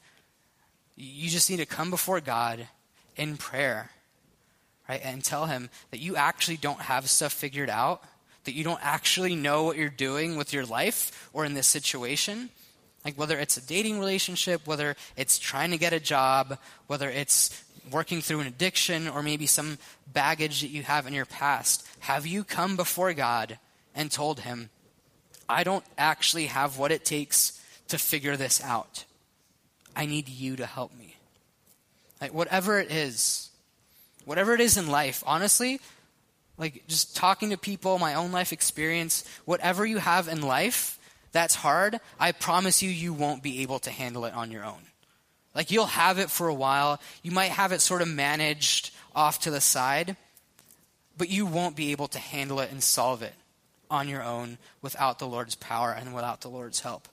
You 0.95 1.31
just 1.31 1.49
need 1.49 1.57
to 1.57 1.65
come 1.65 1.89
before 1.89 2.21
God 2.21 2.67
in 3.15 3.37
prayer, 3.37 3.89
right? 4.87 5.01
And 5.03 5.23
tell 5.23 5.47
Him 5.47 5.71
that 5.89 5.99
you 5.99 6.15
actually 6.15 6.57
don't 6.57 6.79
have 6.79 7.09
stuff 7.09 7.33
figured 7.33 7.71
out, 7.71 8.03
that 8.43 8.53
you 8.53 8.63
don't 8.63 8.79
actually 8.83 9.35
know 9.35 9.63
what 9.63 9.77
you're 9.77 9.89
doing 9.89 10.37
with 10.37 10.53
your 10.53 10.65
life 10.65 11.27
or 11.33 11.43
in 11.43 11.55
this 11.55 11.65
situation. 11.65 12.51
Like 13.03 13.17
whether 13.17 13.39
it's 13.39 13.57
a 13.57 13.65
dating 13.65 13.97
relationship, 13.97 14.67
whether 14.67 14.95
it's 15.17 15.39
trying 15.39 15.71
to 15.71 15.79
get 15.79 15.91
a 15.91 15.99
job, 15.99 16.59
whether 16.85 17.09
it's 17.09 17.63
working 17.91 18.21
through 18.21 18.41
an 18.41 18.47
addiction 18.47 19.07
or 19.07 19.23
maybe 19.23 19.47
some 19.47 19.79
baggage 20.13 20.61
that 20.61 20.67
you 20.67 20.83
have 20.83 21.07
in 21.07 21.13
your 21.15 21.25
past, 21.25 21.83
have 22.01 22.27
you 22.27 22.43
come 22.43 22.75
before 22.75 23.11
God 23.15 23.57
and 23.95 24.11
told 24.11 24.41
Him, 24.41 24.69
I 25.47 25.63
don't 25.63 25.85
actually 25.97 26.45
have 26.47 26.77
what 26.77 26.91
it 26.91 27.03
takes 27.03 27.61
to 27.89 27.97
figure 27.97 28.37
this 28.37 28.63
out? 28.63 29.05
I 29.95 30.05
need 30.05 30.29
you 30.29 30.55
to 30.55 30.65
help 30.65 30.97
me. 30.97 31.17
Like, 32.21 32.33
whatever 32.33 32.79
it 32.79 32.91
is, 32.91 33.49
whatever 34.25 34.53
it 34.53 34.61
is 34.61 34.77
in 34.77 34.87
life, 34.87 35.23
honestly, 35.25 35.81
like 36.57 36.83
just 36.87 37.15
talking 37.15 37.49
to 37.49 37.57
people, 37.57 37.97
my 37.97 38.13
own 38.13 38.31
life 38.31 38.53
experience, 38.53 39.25
whatever 39.45 39.85
you 39.85 39.97
have 39.97 40.27
in 40.27 40.41
life 40.41 40.99
that's 41.31 41.55
hard, 41.55 41.99
I 42.19 42.31
promise 42.33 42.83
you, 42.83 42.89
you 42.89 43.13
won't 43.13 43.41
be 43.41 43.61
able 43.61 43.79
to 43.79 43.89
handle 43.89 44.25
it 44.25 44.33
on 44.33 44.51
your 44.51 44.63
own. 44.63 44.81
Like 45.55 45.71
you'll 45.71 45.87
have 45.87 46.19
it 46.19 46.29
for 46.29 46.47
a 46.47 46.53
while. 46.53 47.01
You 47.23 47.31
might 47.31 47.51
have 47.51 47.71
it 47.71 47.81
sort 47.81 48.01
of 48.01 48.07
managed 48.07 48.91
off 49.15 49.39
to 49.41 49.51
the 49.51 49.59
side, 49.59 50.15
but 51.17 51.29
you 51.29 51.45
won't 51.45 51.75
be 51.75 51.91
able 51.91 52.07
to 52.09 52.19
handle 52.19 52.59
it 52.59 52.71
and 52.71 52.83
solve 52.83 53.23
it 53.23 53.33
on 53.91 54.07
your 54.07 54.23
own 54.23 54.57
without 54.81 55.19
the 55.19 55.27
Lord's 55.27 55.53
power 55.55 55.91
and 55.91 56.15
without 56.15 56.41
the 56.41 56.49
Lord's 56.49 56.79
help. 56.79 57.07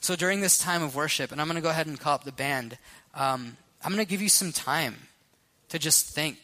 So 0.00 0.16
during 0.16 0.40
this 0.40 0.58
time 0.58 0.82
of 0.82 0.96
worship, 0.96 1.30
and 1.32 1.40
I'm 1.40 1.46
going 1.46 1.56
to 1.56 1.62
go 1.62 1.68
ahead 1.68 1.86
and 1.86 2.00
call 2.00 2.14
up 2.14 2.24
the 2.24 2.32
band, 2.32 2.78
um, 3.14 3.56
I'm 3.84 3.92
going 3.92 4.04
to 4.04 4.08
give 4.10 4.22
you 4.22 4.28
some 4.28 4.52
time 4.52 4.94
to 5.68 5.78
just 5.78 6.06
think. 6.06 6.38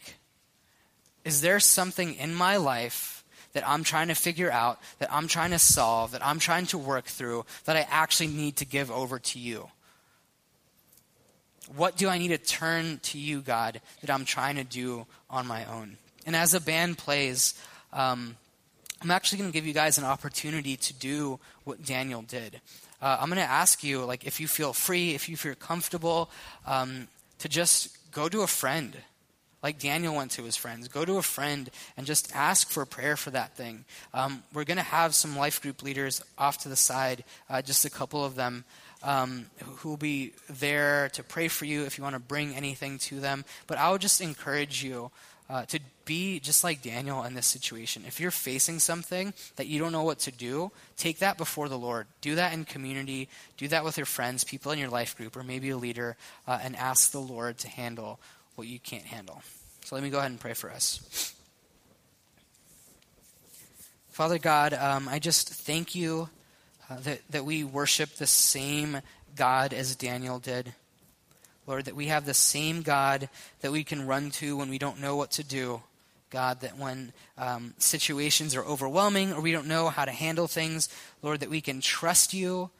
Is 1.25 1.41
there 1.41 1.59
something 1.59 2.15
in 2.15 2.33
my 2.33 2.57
life 2.57 3.23
that 3.53 3.67
I'm 3.67 3.83
trying 3.83 4.09
to 4.09 4.15
figure 4.15 4.51
out, 4.51 4.79
that 4.99 5.11
I'm 5.11 5.27
trying 5.27 5.51
to 5.51 5.59
solve, 5.59 6.11
that 6.11 6.25
I'm 6.25 6.39
trying 6.39 6.67
to 6.67 6.77
work 6.77 7.05
through, 7.05 7.45
that 7.65 7.75
I 7.75 7.87
actually 7.89 8.27
need 8.27 8.57
to 8.57 8.65
give 8.65 8.91
over 8.91 9.19
to 9.19 9.39
you? 9.39 9.69
What 11.75 11.97
do 11.97 12.07
I 12.09 12.17
need 12.17 12.29
to 12.29 12.37
turn 12.37 12.99
to 13.03 13.17
you, 13.17 13.41
God, 13.41 13.81
that 14.01 14.09
I'm 14.09 14.25
trying 14.25 14.55
to 14.55 14.63
do 14.63 15.05
on 15.29 15.47
my 15.47 15.65
own? 15.65 15.97
And 16.25 16.35
as 16.35 16.51
the 16.51 16.59
band 16.59 16.97
plays, 16.97 17.53
um, 17.93 18.37
I'm 19.01 19.11
actually 19.11 19.37
going 19.39 19.49
to 19.49 19.53
give 19.53 19.65
you 19.65 19.73
guys 19.73 19.97
an 19.97 20.03
opportunity 20.03 20.75
to 20.75 20.93
do 20.93 21.39
what 21.63 21.85
Daniel 21.85 22.21
did. 22.21 22.59
Uh, 23.01 23.17
I'm 23.19 23.29
going 23.29 23.37
to 23.37 23.49
ask 23.49 23.81
you, 23.81 24.03
like, 24.03 24.25
if 24.25 24.41
you 24.41 24.47
feel 24.47 24.73
free, 24.73 25.15
if 25.15 25.29
you 25.29 25.37
feel 25.37 25.55
comfortable, 25.55 26.29
um, 26.67 27.07
to 27.37 27.47
just 27.47 27.97
go 28.11 28.27
to 28.27 28.41
a 28.41 28.47
friend, 28.47 28.97
like 29.63 29.79
Daniel 29.79 30.15
went 30.15 30.31
to 30.31 30.43
his 30.43 30.57
friends. 30.57 30.89
Go 30.89 31.05
to 31.05 31.17
a 31.17 31.21
friend 31.21 31.69
and 31.95 32.05
just 32.05 32.35
ask 32.35 32.69
for 32.69 32.85
prayer 32.85 33.15
for 33.15 33.29
that 33.31 33.55
thing. 33.55 33.85
Um, 34.13 34.43
we're 34.53 34.65
going 34.65 34.77
to 34.77 34.83
have 34.83 35.15
some 35.15 35.37
life 35.37 35.61
group 35.61 35.81
leaders 35.81 36.21
off 36.37 36.57
to 36.59 36.69
the 36.69 36.75
side, 36.75 37.23
uh, 37.49 37.61
just 37.61 37.85
a 37.85 37.89
couple 37.89 38.25
of 38.25 38.35
them 38.35 38.65
um, 39.03 39.45
who 39.77 39.89
will 39.89 39.97
be 39.97 40.33
there 40.49 41.09
to 41.13 41.23
pray 41.23 41.47
for 41.47 41.65
you 41.65 41.83
if 41.83 41.97
you 41.97 42.03
want 42.03 42.15
to 42.15 42.19
bring 42.19 42.53
anything 42.55 42.97
to 42.99 43.19
them. 43.19 43.45
But 43.67 43.77
I 43.77 43.91
would 43.91 44.01
just 44.01 44.19
encourage 44.19 44.83
you 44.83 45.11
uh, 45.49 45.65
to 45.65 45.79
be 46.05 46.39
just 46.39 46.63
like 46.63 46.81
Daniel 46.81 47.23
in 47.23 47.33
this 47.33 47.47
situation. 47.47 48.03
If 48.07 48.19
you're 48.19 48.31
facing 48.31 48.79
something 48.79 49.33
that 49.55 49.67
you 49.67 49.79
don't 49.79 49.91
know 49.91 50.03
what 50.03 50.19
to 50.19 50.31
do, 50.31 50.71
take 50.97 51.19
that 51.19 51.37
before 51.37 51.69
the 51.69 51.77
Lord. 51.77 52.07
Do 52.21 52.35
that 52.35 52.53
in 52.53 52.65
community. 52.65 53.29
Do 53.57 53.67
that 53.69 53.83
with 53.83 53.97
your 53.97 54.05
friends, 54.05 54.43
people 54.43 54.71
in 54.71 54.79
your 54.79 54.89
life 54.89 55.17
group, 55.17 55.35
or 55.35 55.43
maybe 55.43 55.69
a 55.69 55.77
leader, 55.77 56.17
uh, 56.47 56.59
and 56.61 56.75
ask 56.75 57.11
the 57.11 57.19
Lord 57.19 57.57
to 57.59 57.67
handle 57.67 58.19
what 58.55 58.67
you 58.67 58.79
can't 58.79 59.05
handle. 59.05 59.41
So 59.85 59.95
let 59.95 60.03
me 60.03 60.09
go 60.09 60.19
ahead 60.19 60.31
and 60.31 60.39
pray 60.39 60.53
for 60.53 60.69
us. 60.69 61.33
Father 64.09 64.37
God, 64.37 64.73
um, 64.73 65.07
I 65.07 65.17
just 65.17 65.49
thank 65.49 65.95
you 65.95 66.29
uh, 66.89 66.99
that, 67.01 67.21
that 67.29 67.45
we 67.45 67.63
worship 67.63 68.15
the 68.15 68.27
same 68.27 69.01
God 69.35 69.73
as 69.73 69.95
Daniel 69.95 70.39
did. 70.39 70.73
Lord, 71.69 71.85
that 71.85 71.95
we 71.95 72.07
have 72.07 72.25
the 72.25 72.33
same 72.33 72.81
God 72.81 73.29
that 73.61 73.71
we 73.71 73.83
can 73.83 74.07
run 74.07 74.31
to 74.31 74.57
when 74.57 74.71
we 74.71 74.79
don't 74.79 74.99
know 74.99 75.15
what 75.15 75.29
to 75.33 75.43
do, 75.43 75.83
God, 76.31 76.61
that 76.61 76.79
when 76.79 77.13
um, 77.37 77.75
situations 77.77 78.55
are 78.55 78.65
overwhelming 78.65 79.31
or 79.31 79.39
we 79.39 79.51
don't 79.51 79.67
know 79.67 79.89
how 79.89 80.03
to 80.03 80.11
handle 80.11 80.47
things, 80.47 80.89
Lord, 81.21 81.41
that 81.41 81.49
we 81.51 81.61
can 81.61 81.79
trust 81.79 82.33
you. 82.33 82.71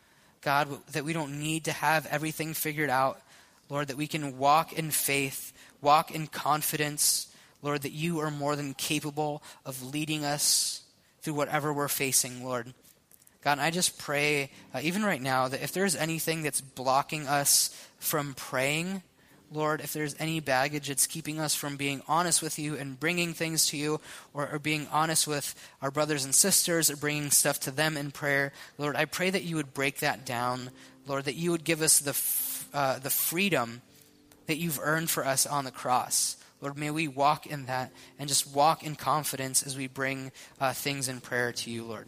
God, 0.41 0.69
that 0.93 1.05
we 1.05 1.13
don't 1.13 1.39
need 1.39 1.65
to 1.65 1.71
have 1.71 2.07
everything 2.07 2.55
figured 2.55 2.89
out. 2.89 3.21
Lord, 3.69 3.89
that 3.89 3.97
we 3.97 4.07
can 4.07 4.39
walk 4.39 4.73
in 4.73 4.89
faith, 4.89 5.53
walk 5.81 6.09
in 6.09 6.25
confidence. 6.25 7.27
Lord, 7.61 7.83
that 7.83 7.91
you 7.91 8.17
are 8.21 8.31
more 8.31 8.55
than 8.55 8.73
capable 8.73 9.43
of 9.67 9.93
leading 9.93 10.25
us 10.25 10.81
through 11.21 11.35
whatever 11.35 11.71
we're 11.71 11.89
facing, 11.89 12.43
Lord. 12.43 12.73
God, 13.41 13.59
I 13.59 13.71
just 13.71 13.97
pray, 13.97 14.51
uh, 14.73 14.79
even 14.83 15.03
right 15.03 15.21
now, 15.21 15.47
that 15.47 15.63
if 15.63 15.71
there's 15.71 15.95
anything 15.95 16.43
that's 16.43 16.59
blocking 16.59 17.27
us 17.27 17.69
from 17.97 18.33
praying, 18.33 19.01
Lord, 19.51 19.81
if 19.81 19.93
there's 19.93 20.15
any 20.19 20.39
baggage 20.39 20.89
that's 20.89 21.07
keeping 21.07 21.39
us 21.39 21.55
from 21.55 21.77
being 21.77 22.01
honest 22.07 22.41
with 22.41 22.59
you 22.59 22.75
and 22.75 22.99
bringing 22.99 23.33
things 23.33 23.67
to 23.67 23.77
you, 23.77 24.01
or, 24.33 24.47
or, 24.49 24.59
being 24.59 24.87
honest 24.91 25.25
with 25.25 25.55
our 25.81 25.89
brothers 25.89 26.23
and 26.23 26.35
sisters, 26.35 26.91
or 26.91 26.97
bringing 26.97 27.31
stuff 27.31 27.59
to 27.61 27.71
them 27.71 27.97
in 27.97 28.11
prayer, 28.11 28.51
Lord, 28.77 28.95
I 28.95 29.05
pray 29.05 29.29
that 29.29 29.43
you 29.43 29.55
would 29.55 29.73
break 29.73 29.99
that 29.99 30.25
down. 30.25 30.69
Lord, 31.07 31.25
that 31.25 31.35
you 31.35 31.51
would 31.51 31.63
give 31.63 31.81
us 31.81 31.99
the, 31.99 32.11
f- 32.11 32.69
uh, 32.73 32.99
the 32.99 33.09
freedom 33.09 33.81
that 34.45 34.57
you've 34.57 34.79
earned 34.81 35.09
for 35.09 35.25
us 35.25 35.47
on 35.47 35.63
the 35.65 35.71
cross. 35.71 36.37
Lord, 36.61 36.77
may 36.77 36.91
we 36.91 37.07
walk 37.07 37.47
in 37.47 37.65
that 37.65 37.91
and 38.19 38.27
just 38.27 38.53
walk 38.53 38.83
in 38.83 38.95
confidence 38.95 39.63
as 39.63 39.77
we 39.77 39.87
bring 39.87 40.31
uh, 40.59 40.73
things 40.73 41.07
in 41.07 41.21
prayer 41.21 41.51
to 41.53 41.71
you, 41.71 41.83
Lord. 41.83 42.07